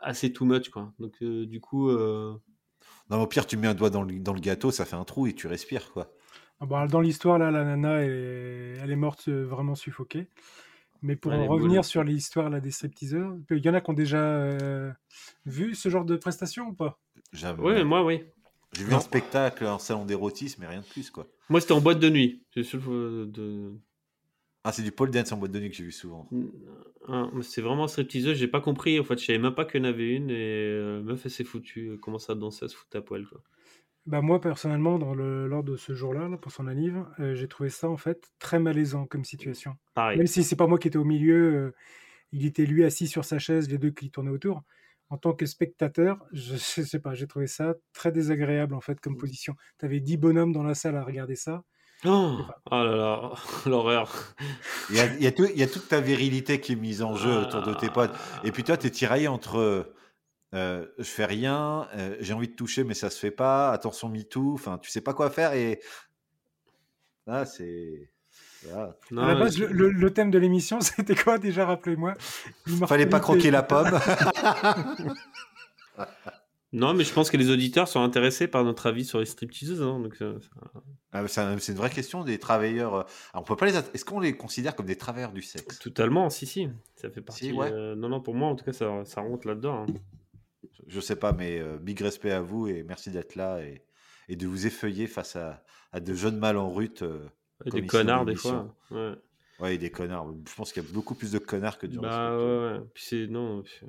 [0.00, 0.92] assez too much, quoi.
[0.98, 2.34] Donc, euh, du coup, euh,
[3.10, 5.04] Non, au pire, tu mets un doigt dans le, dans le gâteau, ça fait un
[5.04, 6.12] trou et tu respires, quoi.
[6.60, 10.28] Ah bah, dans l'histoire, là, la nana, elle est, elle est morte euh, vraiment suffoquée.
[11.02, 14.92] Mais pour revenir sur l'histoire des stripteaseurs, il y en a qui ont déjà euh,
[15.46, 16.98] vu ce genre de prestation ou pas?
[17.32, 17.60] Jamais.
[17.62, 18.22] ouais, moi, oui.
[18.72, 21.26] J'ai vu un spectacle en salon d'érotisme, mais rien de plus, quoi.
[21.48, 22.44] Moi, c'était en boîte de nuit.
[22.56, 23.72] Euh, de...
[24.62, 26.28] Ah, c'est du pole dance en boîte de nuit que j'ai vu souvent.
[26.32, 28.36] Mais c'est vraiment stripteaseuse.
[28.36, 29.00] J'ai pas compris.
[29.00, 30.30] En fait, je savais même pas qu'il y en avait une.
[30.30, 31.92] Et euh, meuf, elle s'est foutue.
[31.92, 33.40] Elle commence à danser, à se foutre à poil, quoi.
[34.06, 37.48] bah, Moi, personnellement, dans le, lors de ce jour-là, là, pour son anniv, euh, j'ai
[37.48, 39.76] trouvé ça en fait très malaisant comme situation.
[39.94, 40.18] Pareil.
[40.18, 41.74] Même si c'est pas moi qui étais au milieu, euh,
[42.30, 44.62] il était lui assis sur sa chaise, les deux qui tournaient autour.
[45.10, 49.16] En tant que spectateur, je, sais pas, j'ai trouvé ça très désagréable en fait comme
[49.16, 49.54] position.
[49.78, 51.64] Tu avais 10 bonhommes dans la salle à regarder ça.
[52.06, 52.38] Oh,
[52.70, 53.32] oh là là,
[53.66, 54.34] l'horreur.
[54.88, 56.76] Il y, a, il, y a tout- il y a toute ta virilité qui est
[56.76, 58.14] mise en jeu autour de tes potes.
[58.42, 59.92] Et puis toi, tu es tiraillé entre
[60.54, 64.08] euh, je fais rien, euh, j'ai envie de toucher, mais ça se fait pas, attention
[64.08, 65.80] MeToo, enfin, tu sais pas quoi faire et.
[67.26, 68.10] Là, c'est.
[68.68, 68.96] Voilà.
[69.22, 72.14] à la base, le, le- le thème de l'émission, c'était quoi déjà Rappelez-moi?
[72.86, 73.90] Fallait pas croquer la pomme.
[76.72, 79.82] Non, mais je pense que les auditeurs sont intéressés par notre avis sur les stripteaseuses.
[79.82, 80.80] hein, donc, euh, ça-
[81.10, 82.94] Ah, C'est un- c'est une vraie question des travailleurs.
[82.94, 83.02] euh,
[83.32, 83.76] alors, on peut pas les.
[83.76, 85.80] Est-ce qu'on les considère comme des travailleurs du sexe?
[85.80, 86.68] Totalement, si, si.
[86.94, 87.46] Ça fait partie.
[87.46, 87.68] Si, ouais.
[87.72, 89.84] euh, Non, non, pour moi, en tout cas, ça, ça rentre là-dedans.
[89.88, 89.92] hein.
[90.86, 93.82] Je sais pas, mais euh, big respect à vous et merci d'être là et,
[94.28, 97.02] et de vous effeuiller face à, à de jeunes mâles en rut.
[97.66, 98.74] Et des connards, des fois.
[98.90, 99.12] Ouais.
[99.60, 100.26] Ouais, et des connards.
[100.48, 102.00] Je pense qu'il y a beaucoup plus de connards que de gens.
[102.00, 102.42] Bah ouais,
[102.78, 102.80] ouais.
[102.94, 103.26] Puis c'est.
[103.26, 103.62] Non.
[103.62, 103.86] puis, euh,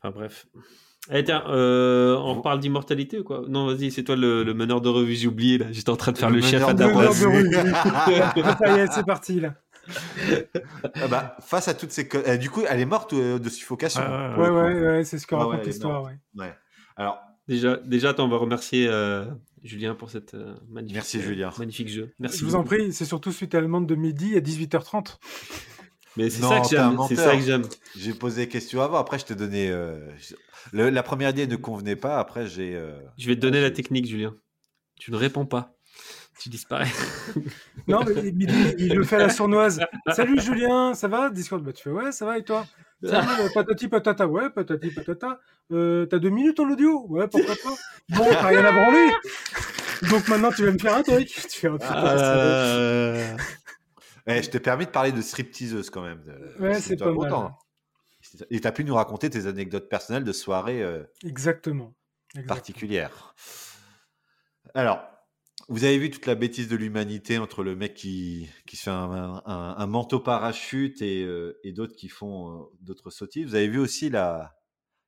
[0.00, 0.46] Enfin bref.
[1.24, 3.42] Tiens, euh, on reparle d'immortalité ou quoi?
[3.48, 5.66] Non, vas-y, c'est toi le, le meneur de revue, j'ai oublié là.
[5.72, 7.20] J'étais en train de faire le, Le chef à ta place.
[7.20, 7.52] de revue.
[8.58, 9.54] Ça y est, c'est parti là.
[10.94, 12.06] Ah bah, face à toutes ces.
[12.14, 14.02] euh, du coup, elle est morte euh, de suffocation.
[14.04, 16.02] Ah, Ouais, ouais, ouais, c'est ce que Ouais, raconte l'histoire.
[16.02, 16.12] morte.
[16.36, 16.44] Ouais.
[16.44, 16.54] Ouais.
[16.96, 19.24] Alors, Déjà, déjà, attends, on va remercier euh,
[19.62, 21.50] Julien pour cette euh, magnifique, Merci, euh, Julien.
[21.58, 22.12] magnifique jeu.
[22.18, 22.38] Merci.
[22.40, 25.18] Je vous en prie, c'est surtout suite à la demande de midi à 18h30.
[26.16, 26.96] Mais c'est ça que j'aime.
[27.08, 27.62] C'est ça que j'aime.
[27.96, 28.98] j'ai posé des questions avant.
[28.98, 29.70] Après, je t'ai donné.
[29.70, 30.34] euh, je-
[30.72, 32.18] le- la première idée ne convenait pas.
[32.18, 32.74] Après, j'ai.
[32.74, 34.34] euh, Je vais te donner la technique, Julien.
[34.98, 35.76] Tu ne réponds pas.
[36.40, 36.88] Tu disparais.
[37.88, 39.80] Non, mais midi, il le fait à la sournoise.
[40.14, 42.66] Salut Julien, ça va Discord, bah tu fais ouais, ça va et toi?
[43.54, 45.38] Patati patata, ouais, patati patata.
[45.70, 47.74] Euh, T'as deux minutes en audio Ouais, pourquoi pas
[48.16, 49.08] Bon, t'as rien à branler
[50.10, 51.28] Donc maintenant, tu vas me faire un truc.
[51.50, 53.36] Tu fais un putain, Ah là là.
[54.26, 56.22] Eh, je t'ai permis de parler de stripteaseuse quand même.
[56.28, 57.14] Euh, Ouais, c'est pas mal.
[57.14, 57.58] content.
[58.50, 61.94] Et t'as pu nous raconter tes anecdotes personnelles de soirées euh, Exactement.
[62.34, 62.46] Exactement.
[62.54, 63.34] particulières.
[64.74, 65.00] Alors,
[65.68, 68.90] vous avez vu toute la bêtise de l'humanité entre le mec qui, qui se fait
[68.90, 73.46] un, un- un manteau parachute et, euh, et d'autres qui font euh, d'autres sottises?
[73.48, 74.56] Vous avez vu aussi la,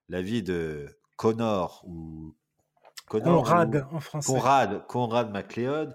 [0.08, 0.86] la vie de
[1.16, 2.36] Connor ou
[3.06, 4.32] Connor Conrad, ou- en français.
[4.32, 5.94] Conrad, Conrad MacLeod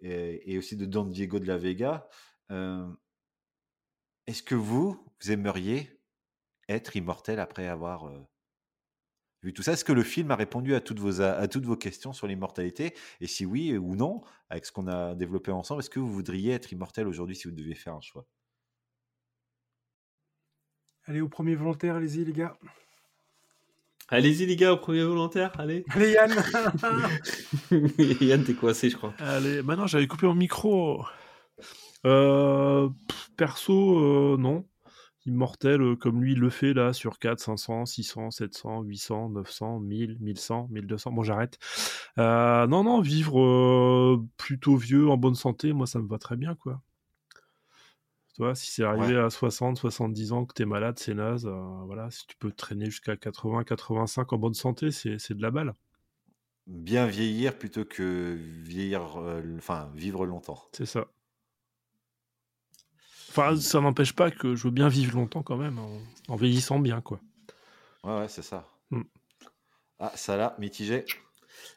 [0.00, 2.08] et, et aussi de Don Diego de la Vega.
[2.50, 2.86] Euh,
[4.26, 6.00] Est-ce que vous, vous aimeriez
[6.68, 8.18] être immortel après avoir euh,
[9.42, 11.76] vu tout ça Est-ce que le film a répondu à toutes vos, à toutes vos
[11.76, 12.94] questions sur l'immortalité?
[13.20, 16.52] Et si oui ou non, avec ce qu'on a développé ensemble, est-ce que vous voudriez
[16.52, 18.26] être immortel aujourd'hui si vous deviez faire un choix?
[21.06, 22.56] Allez, au premier volontaire, allez-y, les gars.
[24.12, 25.84] Allez-y, les gars, au premier volontaire, allez.
[25.90, 26.32] Allez, Yann
[28.20, 29.14] Yann, t'es coincé, je crois.
[29.20, 31.04] Allez, maintenant j'avais coupé mon micro.
[32.04, 32.88] Euh,
[33.36, 34.64] perso, euh, non.
[35.26, 40.16] Immortel, euh, comme lui le fait là, sur 4, 500, 600, 700, 800, 900, 1000,
[40.20, 41.12] 1100, 1200.
[41.12, 41.58] Bon, j'arrête.
[42.18, 46.36] Euh, non, non, vivre euh, plutôt vieux, en bonne santé, moi ça me va très
[46.36, 46.80] bien, quoi.
[48.34, 51.46] Tu vois, si c'est arrivé à 60, 70 ans que t'es malade, c'est naze.
[51.46, 55.42] euh, voilà, si tu peux traîner jusqu'à 80, 85 en bonne santé, c'est c'est de
[55.42, 55.74] la balle.
[56.66, 60.62] Bien vieillir plutôt que vieillir, euh, enfin vivre longtemps.
[60.72, 61.08] C'est ça.
[63.30, 66.80] Enfin, ça n'empêche pas que je veux bien vivre longtemps quand même, en, en vieillissant
[66.80, 67.20] bien, quoi.
[68.02, 68.66] Ouais, ouais, c'est ça.
[68.90, 69.02] Mm.
[70.00, 71.04] Ah, ça là, mitigé.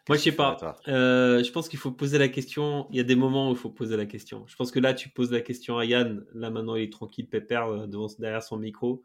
[0.10, 0.58] Moi, je sais pas.
[0.88, 2.88] Euh, je pense qu'il faut poser la question.
[2.90, 4.46] Il y a des moments où il faut poser la question.
[4.48, 6.26] Je pense que là, tu poses la question à Yann.
[6.34, 9.04] Là, maintenant, il est tranquille, pépère, euh, devant, derrière son micro.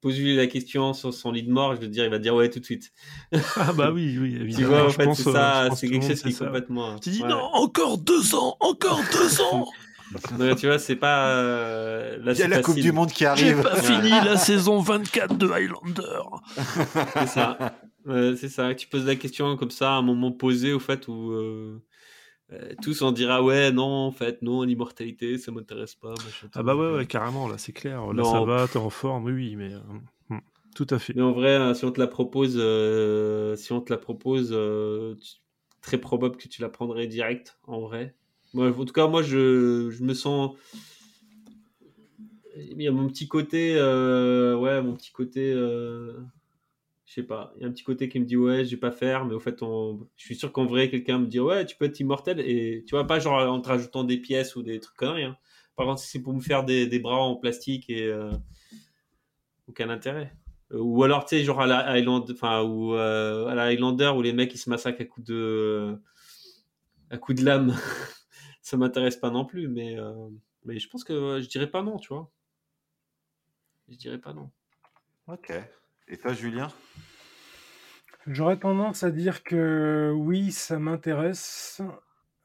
[0.00, 1.74] Pose-lui la question sur son lit de mort.
[1.74, 2.92] Je veux dire, il va dire ouais tout de suite.
[3.56, 5.66] Ah bah oui, oui, tu vois, en je fait, c'est euh, ça.
[5.68, 6.98] pense C'est que quelque chose qui est complètement.
[6.98, 7.28] Tu dis ouais.
[7.28, 9.68] non, encore deux ans, encore deux ans.
[10.58, 11.28] Tu vois, c'est pas.
[11.36, 13.62] euh, là, Il y a c'est la Coupe du Monde qui J'ai arrive.
[13.62, 16.22] pas fini la saison 24 de Highlander.
[17.14, 17.58] C'est ça.
[18.08, 18.74] Euh, c'est ça.
[18.74, 21.80] Tu poses la question comme ça, à un moment posé, au fait, où euh,
[22.52, 26.10] euh, tous on dira ouais, non, en fait, non, l'immortalité, ça m'intéresse pas.
[26.10, 28.06] machin, Ah bah ouais, ouais, carrément, là c'est clair.
[28.08, 28.24] Là Non.
[28.24, 29.70] ça va, t'es en forme, oui, mais
[30.28, 30.38] hmm,
[30.74, 31.14] tout à fait.
[31.14, 35.14] Mais en vrai, si on te la propose, euh, si on te la propose, euh,
[35.14, 35.36] tu-
[35.80, 38.14] très probable que tu la prendrais direct, en vrai.
[38.56, 40.56] En tout cas, moi, je, je me sens.
[42.56, 46.12] Il y a mon petit côté, euh, ouais, mon petit côté, euh,
[47.06, 47.52] je sais pas.
[47.56, 49.34] Il y a un petit côté qui me dit ouais, je vais pas faire, mais
[49.34, 51.98] au fait, on, je suis sûr qu'en vrai, quelqu'un me dit ouais, tu peux être
[52.00, 55.24] immortel et tu vois pas genre en te rajoutant des pièces ou des trucs conneries.
[55.24, 55.36] hein.
[55.76, 58.30] Par contre, si c'est pour me faire des, des bras en plastique et euh,
[59.68, 60.32] aucun intérêt.
[60.72, 61.94] Ou alors, tu sais, genre à la
[62.30, 65.98] enfin, ou à la Highlander où les mecs ils se massacrent à coups de,
[67.10, 67.76] à coups de lame.
[68.62, 70.28] ça m'intéresse pas non plus, mais, euh,
[70.64, 72.30] mais je pense que euh, je dirais pas non, tu vois.
[73.88, 74.50] Je dirais pas non.
[75.26, 75.52] Ok.
[76.08, 76.68] Et toi, Julien?
[78.26, 81.82] J'aurais tendance à dire que oui, ça m'intéresse,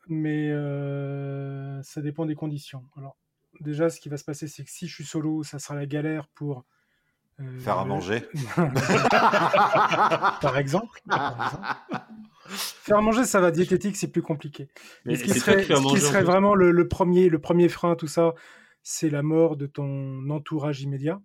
[0.08, 2.84] mais euh, ça dépend des conditions.
[2.98, 3.16] Alors,
[3.60, 5.86] déjà, ce qui va se passer, c'est que si je suis solo, ça sera la
[5.86, 6.66] galère pour.
[7.40, 8.24] euh, Faire à manger.
[10.42, 11.00] par exemple.
[11.08, 11.68] par exemple.
[12.48, 13.52] Faire manger, ça va.
[13.52, 14.68] Diététique, c'est plus compliqué.
[15.06, 18.34] Mais ce qui serait, ce manger, vraiment le, le premier, le premier frein, tout ça,
[18.84, 21.22] c'est la mort de ton entourage immédiat.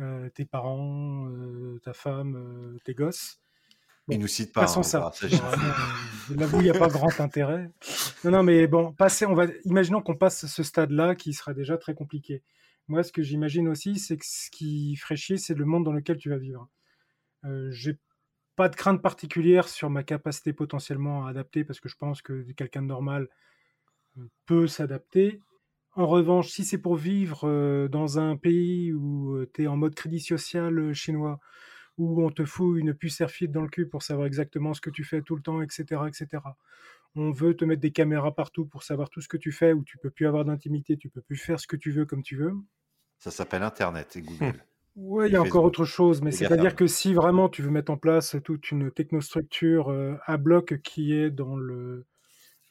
[0.00, 3.40] Euh, tes parents, euh, ta femme, euh, tes gosses.
[4.08, 4.62] Il nous cite pas.
[4.62, 5.00] Passons hein, ça.
[5.00, 7.70] bah, ça, Là où il n'y a pas grand intérêt.
[8.24, 11.78] Non, non, mais bon, passer, on va, imaginons qu'on passe ce stade-là qui sera déjà
[11.78, 12.42] très compliqué.
[12.88, 15.92] Moi, ce que j'imagine aussi, c'est que ce qui ferait chier, c'est le monde dans
[15.92, 16.68] lequel tu vas vivre.
[17.44, 17.98] Euh, J'ai
[18.56, 22.42] pas de crainte particulière sur ma capacité potentiellement à adapter parce que je pense que
[22.52, 23.28] quelqu'un de normal
[24.18, 25.40] euh, peut s'adapter.
[25.96, 29.94] En revanche, si c'est pour vivre euh, dans un pays où tu es en mode
[29.94, 31.38] crédit social euh, chinois,
[31.98, 34.90] où on te fout une puce airfit dans le cul pour savoir exactement ce que
[34.90, 36.42] tu fais tout le temps, etc., etc.
[37.14, 39.84] On veut te mettre des caméras partout pour savoir tout ce que tu fais, où
[39.84, 42.36] tu peux plus avoir d'intimité, tu peux plus faire ce que tu veux comme tu
[42.36, 42.54] veux.
[43.18, 44.64] Ça s'appelle Internet et Google.
[44.96, 47.90] Ouais, il y a encore autre chose, mais c'est-à-dire que si vraiment tu veux mettre
[47.90, 52.06] en place toute une technostructure euh, à bloc qui est dans le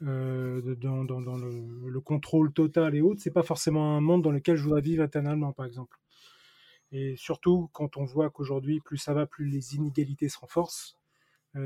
[0.04, 4.24] euh, dans, dans- dans le, le contrôle total et autres, c'est pas forcément un monde
[4.24, 5.98] dans lequel je voudrais vivre éternellement, par exemple.
[6.94, 10.98] Et surtout quand on voit qu'aujourd'hui, plus ça va, plus les inégalités se renforcent.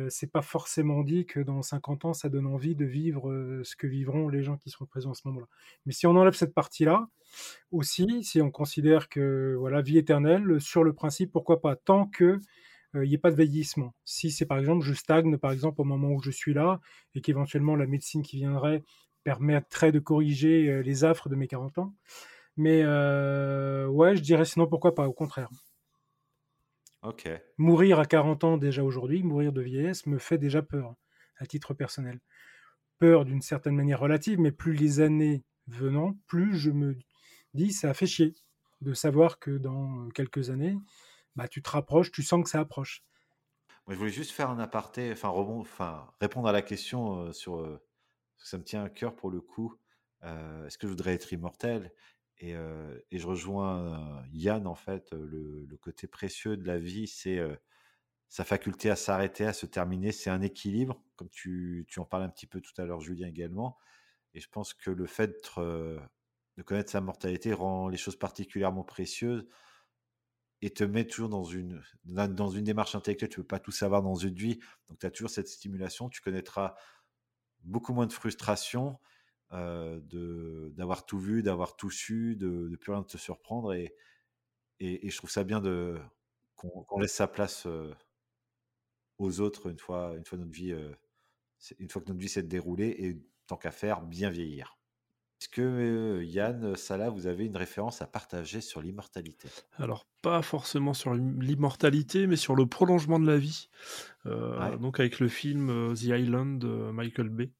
[0.09, 3.87] C'est pas forcément dit que dans 50 ans, ça donne envie de vivre ce que
[3.87, 5.47] vivront les gens qui seront présents à ce moment-là.
[5.85, 7.07] Mais si on enlève cette partie-là,
[7.71, 12.39] aussi, si on considère que voilà, vie éternelle, sur le principe, pourquoi pas, tant que
[12.93, 13.93] il n'y ait pas de vieillissement.
[14.05, 16.79] Si c'est par exemple, je stagne par exemple au moment où je suis là
[17.15, 18.83] et qu'éventuellement la médecine qui viendrait
[19.23, 21.93] permettrait de corriger les affres de mes 40 ans.
[22.55, 25.49] Mais ouais, je dirais sinon pourquoi pas, au contraire.
[27.57, 30.95] Mourir à 40 ans déjà aujourd'hui, mourir de vieillesse, me fait déjà peur,
[31.37, 32.19] à titre personnel.
[32.99, 36.97] Peur d'une certaine manière relative, mais plus les années venant, plus je me
[37.53, 38.35] dis ça fait chier
[38.81, 40.77] de savoir que dans quelques années,
[41.35, 43.03] bah, tu te rapproches, tu sens que ça approche.
[43.85, 47.31] Moi, je voulais juste faire un aparté, enfin, rebond, enfin répondre à la question euh,
[47.33, 47.57] sur.
[47.59, 47.83] euh,
[48.37, 49.75] ça me tient à cœur pour le coup.
[50.23, 51.93] euh, Est-ce que je voudrais être immortel?
[52.39, 52.53] Et,
[53.11, 57.39] je rejoins Yann, en fait, le, côté précieux de la vie, c'est
[58.29, 60.11] sa faculté à s'arrêter, à se terminer.
[60.11, 63.77] C'est un équilibre, comme tu, en parlais un petit peu tout à l'heure, Julien, également.
[64.33, 69.47] Et je pense que le fait de connaître sa mortalité rend les choses particulièrement précieuses
[70.61, 73.29] et te met toujours dans une, dans une démarche intellectuelle.
[73.29, 74.59] Tu ne peux pas tout savoir dans une vie.
[74.89, 76.09] Donc, tu as toujours cette stimulation.
[76.09, 76.75] Tu connaîtras
[77.63, 78.99] beaucoup moins de frustration
[79.53, 83.73] euh, de d'avoir tout vu, d'avoir tout su, de, de plus rien te surprendre.
[83.73, 83.95] Et,
[84.79, 85.97] et, et je trouve ça bien de
[86.55, 87.93] qu'on laisse sa place euh,
[89.17, 90.91] aux autres une fois, une fois notre vie, euh,
[91.79, 94.77] une fois que notre vie s'est déroulée et tant qu'à faire, bien vieillir.
[95.39, 99.49] Est-ce que Yann, Salah, vous avez une référence à partager sur l'immortalité?
[99.77, 103.69] Alors, pas forcément sur l'im- l'immortalité, mais sur le prolongement de la vie.
[104.25, 104.77] Euh, Ouais.
[104.79, 107.51] Donc, avec le film The Island de Michael Bay.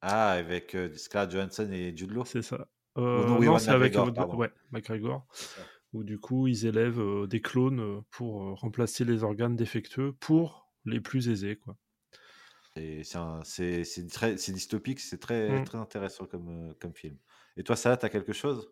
[0.00, 2.24] Ah, avec euh, Scarlett Johansson et Jude Law?
[2.24, 2.68] C'est ça.
[2.96, 5.26] Euh, non, c'est avec McGregor, ouais, McGregor.
[5.92, 10.68] Où du coup, ils élèvent euh, des clones pour euh, remplacer les organes défectueux pour
[10.84, 11.76] les plus aisés, quoi.
[12.76, 15.64] Et c'est un- c'est c'est très c'est dystopique, c'est très Mm.
[15.64, 17.16] très intéressant comme, comme film.
[17.56, 18.70] Et toi, Salah, t'as quelque chose?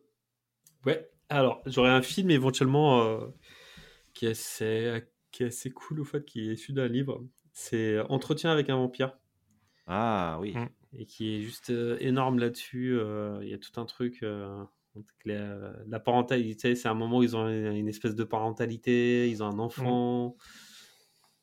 [0.87, 3.27] Ouais, alors j'aurais un film éventuellement euh,
[4.15, 7.25] qui, est assez, qui est assez cool au fait, qui est issu d'un livre.
[7.53, 9.19] C'est Entretien avec un vampire.
[9.87, 10.53] Ah oui.
[10.55, 10.67] Mm.
[10.99, 11.71] Et qui est juste
[12.01, 12.99] énorme là-dessus.
[13.43, 14.25] Il y a tout un truc.
[15.25, 19.43] la, la parentalité, c'est un moment où ils ont une, une espèce de parentalité, ils
[19.43, 20.37] ont un enfant.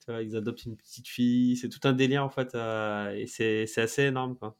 [0.06, 3.26] Tu vois, ils adoptent une petite fille, c'est tout un délire en fait, euh, et
[3.26, 4.58] c'est assez énorme quoi.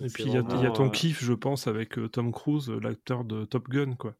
[0.00, 2.70] Et puis, il y, a- y ton euh, kiff, je pense, avec euh, Tom Cruise,
[2.70, 4.14] l'acteur de Top Gun, quoi.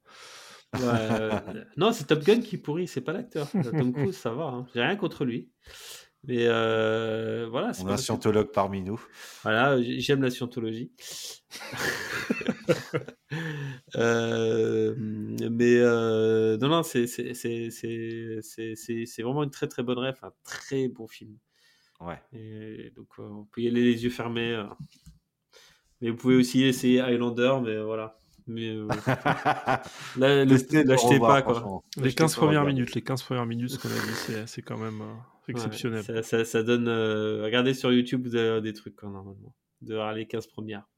[0.74, 1.30] Ouais, euh,
[1.76, 3.48] non, c'est Top Gun qui pourrit, c'est pas l'acteur.
[3.52, 4.66] Tom Cruise, ça va, hein.
[4.74, 5.52] j'ai rien contre lui.
[6.28, 9.00] Mais euh, voilà, c'est On a un scientologue parmi nous.
[9.42, 10.92] Voilà, j'aime la scientologie.
[13.96, 17.04] Euh, mais euh, non, non, c'est
[19.22, 21.36] vraiment une très très bonne ref, un très bon film.
[22.00, 22.20] Ouais.
[22.32, 24.52] Et donc, euh, on peut y aller les yeux fermés.
[24.52, 24.64] euh.
[26.00, 28.16] Mais vous pouvez aussi essayer Highlander, mais voilà.
[28.46, 28.88] Mais euh,
[30.16, 31.82] l'achetez pas, quoi.
[31.96, 34.46] Les Achetez 15 pour premières minutes, les 15 premières minutes, ce qu'on a dit, c'est
[34.46, 35.14] c'est quand même euh,
[35.50, 35.98] exceptionnel.
[36.00, 36.88] Ouais, ça, ça- ça donne.
[36.88, 39.54] euh, regardez sur YouTube, vous avez des trucs, quoi, normalement.
[39.82, 40.88] De voir les 15 premières.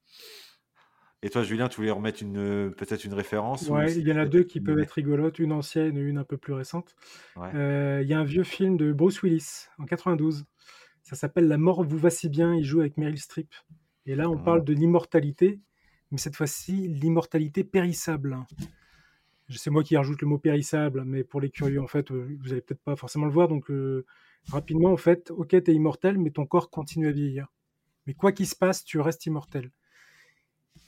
[1.23, 4.17] Et toi, Julien, tu voulais remettre une peut-être une référence ou Ouais, il y en
[4.17, 6.97] a deux qui peuvent être rigolotes, une ancienne et une un peu plus récente.
[7.37, 7.51] Ouais.
[7.55, 10.47] Euh, Il y a un vieux film de Bruce Willis en 92.
[11.03, 12.55] Ça s'appelle La mort vous va si bien.
[12.55, 13.53] Il joue avec Meryl Streep.
[14.07, 14.43] Et là, on Ah.
[14.43, 15.61] parle de l'immortalité,
[16.11, 18.39] mais cette fois-ci, l'immortalité périssable.
[19.51, 22.53] C'est moi qui rajoute le mot périssable, mais pour les curieux, en fait, euh, vous
[22.53, 23.49] allez peut-être pas forcément le voir.
[23.49, 24.07] Donc, euh,
[24.49, 27.49] rapidement, en fait, ok, t'es immortel, mais ton corps continue à vieillir.
[28.07, 29.71] Mais quoi qu'il se passe, tu restes immortel.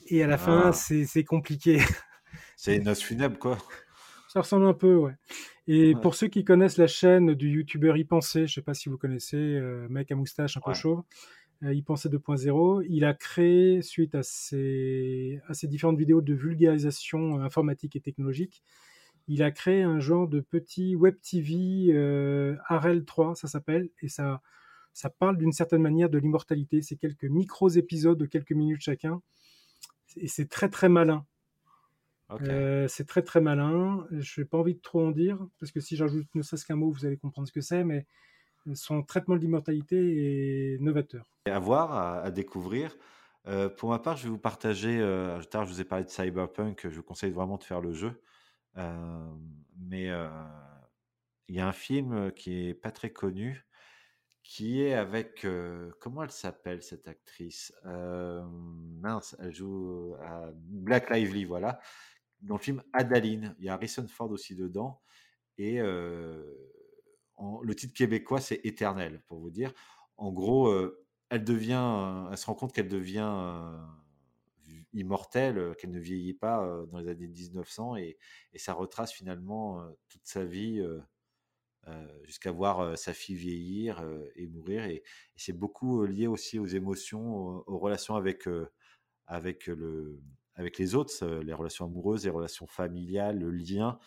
[0.08, 0.72] Et à la fin, Ah.
[0.72, 1.78] c'est c'est compliqué.
[2.56, 3.58] C'est une noce funèbre, quoi.
[4.28, 5.14] Ça ressemble un peu, ouais.
[5.66, 6.00] Et Ouais.
[6.00, 8.96] pour ceux qui connaissent la chaîne du youtubeur Y Penser, je sais pas si vous
[8.96, 11.02] connaissez, euh, mec à moustache un peu chauve,
[11.62, 16.32] euh, Y Penser 2.0, il a créé, suite à ses, à ses différentes vidéos de
[16.34, 18.62] vulgarisation euh, informatique et technologique,
[19.28, 24.08] il a créé un genre de petit web TV euh, RL 3, ça s'appelle, et
[24.08, 24.40] ça,
[24.92, 26.82] ça parle d'une certaine manière de l'immortalité.
[26.82, 29.22] C'est quelques micros épisodes de quelques minutes chacun,
[30.16, 31.24] et c'est très très malin.
[32.48, 34.06] Euh, c'est très très malin.
[34.10, 36.76] Je n'ai pas envie de trop en dire, parce que si j'ajoute ne serait-ce qu'un
[36.76, 38.06] mot, vous allez comprendre ce que c'est, mais
[38.74, 41.26] son traitement de l'immortalité est novateur.
[41.46, 42.96] Et à voir, à, à découvrir.
[43.48, 44.98] Euh, pour ma part, je vais vous partager.
[45.00, 46.88] Euh, l'heure, je vous ai parlé de Cyberpunk.
[46.88, 48.20] Je vous conseille vraiment de faire le jeu.
[48.76, 49.34] Euh,
[49.76, 50.28] mais euh,
[51.48, 53.66] il y a un film qui est pas très connu,
[54.42, 55.46] qui est avec
[56.00, 57.72] comment elle s'appelle cette actrice?
[57.86, 58.42] Euh,
[59.00, 61.78] Mince, elle joue à Black Lively, voilà.
[62.40, 65.00] Dans le film Adaline, il y a Harrison Ford aussi dedans.
[65.58, 66.54] Et le
[67.76, 69.72] titre québécois, c'est Éternel, pour vous dire.
[70.16, 70.74] En gros,
[71.30, 73.30] elle devient, elle se rend compte qu'elle devient
[74.92, 78.18] immortelle, qu'elle ne vieillit pas dans les années 1900, et,
[78.52, 80.84] et ça retrace finalement toute sa vie
[82.24, 84.04] jusqu'à voir sa fille vieillir
[84.36, 84.84] et mourir.
[84.84, 85.02] Et,
[85.36, 88.48] c'est beaucoup lié aussi aux émotions, aux, relations avec,
[89.26, 90.20] avec, le,
[90.54, 93.98] avec les autres, les relations amoureuses, les relations familiales, le lien.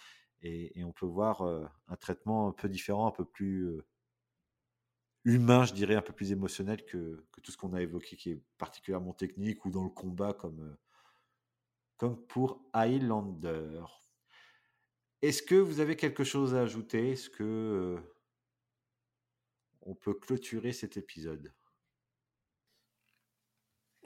[0.41, 3.81] Et on peut voir un traitement un peu différent, un peu plus
[5.25, 8.31] humain, je dirais, un peu plus émotionnel que, que tout ce qu'on a évoqué, qui
[8.31, 10.77] est particulièrement technique ou dans le combat, comme,
[11.97, 13.81] comme pour Highlander.
[15.21, 17.11] Est-ce que vous avez quelque chose à ajouter?
[17.11, 17.97] Est-ce que euh,
[19.81, 21.51] on peut clôturer cet épisode?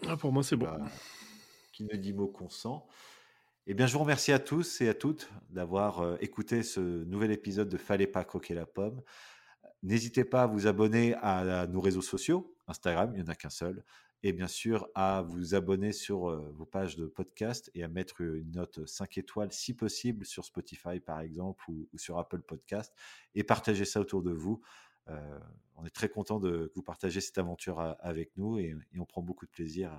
[0.08, 0.66] Ah, Pour moi, c'est bon.
[0.66, 0.86] Bah,
[1.74, 2.88] qui ne dit mot consent.
[3.68, 7.32] Eh bien, je vous remercie à tous et à toutes d'avoir euh, écouté ce nouvel
[7.32, 9.02] épisode de Fallait pas croquer la pomme.
[9.84, 12.56] N'hésitez pas à vous abonner à, nos réseaux sociaux.
[12.68, 13.84] Instagram, il n'y en a qu'un seul.
[14.22, 18.20] Et bien sûr, à vous abonner sur euh, vos pages de podcast et à mettre
[18.20, 22.94] une note 5 étoiles, si possible, sur Spotify, par exemple, ou, sur Apple Podcast.
[23.34, 24.62] Et partager ça autour de vous.
[25.08, 25.40] Euh,
[25.78, 29.22] on est très content de que vous partagez cette aventure avec nous et, on prend
[29.22, 29.92] beaucoup de plaisir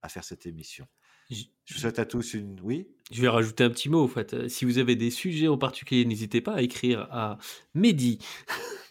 [0.00, 0.86] à, faire cette émission.
[1.30, 1.42] Je,
[1.72, 2.58] vous souhaite à tous une.
[2.62, 2.88] Oui?
[3.10, 4.48] Je vais rajouter un petit mot, en fait.
[4.48, 7.38] Si vous avez des sujets en particulier, n'hésitez pas à écrire à
[7.74, 8.20] Mehdi.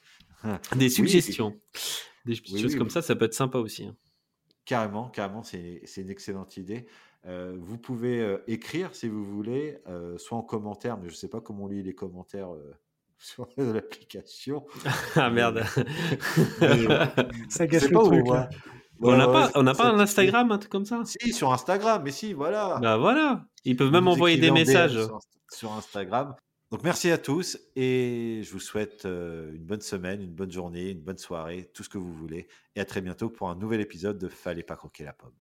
[0.75, 1.59] des suggestions.
[2.25, 3.85] Des choses comme ça, ça peut être sympa aussi.
[3.85, 3.95] Hein.
[4.65, 6.87] Carrément, carrément, c'est une excellente idée.
[7.27, 11.17] Euh, vous pouvez euh, écrire si vous voulez, euh, soit en commentaire, mais je ne
[11.17, 12.49] sais pas comment on lit les commentaires
[13.17, 14.65] sur l'application.
[15.15, 15.63] ah merde.
[17.49, 18.27] ça gâche le truc.
[18.29, 18.49] Hein.
[19.01, 21.01] on n'a pas, on pas un Instagram, un truc comme ça?
[21.05, 22.79] Si, sur Instagram, mais si, voilà.
[22.81, 23.45] Bah voilà.
[23.63, 24.99] Ils peuvent même envoyer des messages.
[25.51, 26.35] sur Instagram.
[26.71, 30.89] Donc merci à tous et je vous souhaite euh, une bonne semaine, une bonne journée,
[30.89, 32.47] une bonne soirée, tout ce que vous voulez.
[32.75, 35.31] Et à très bientôt pour un nouvel épisode de Fallait pas croquer la pomme.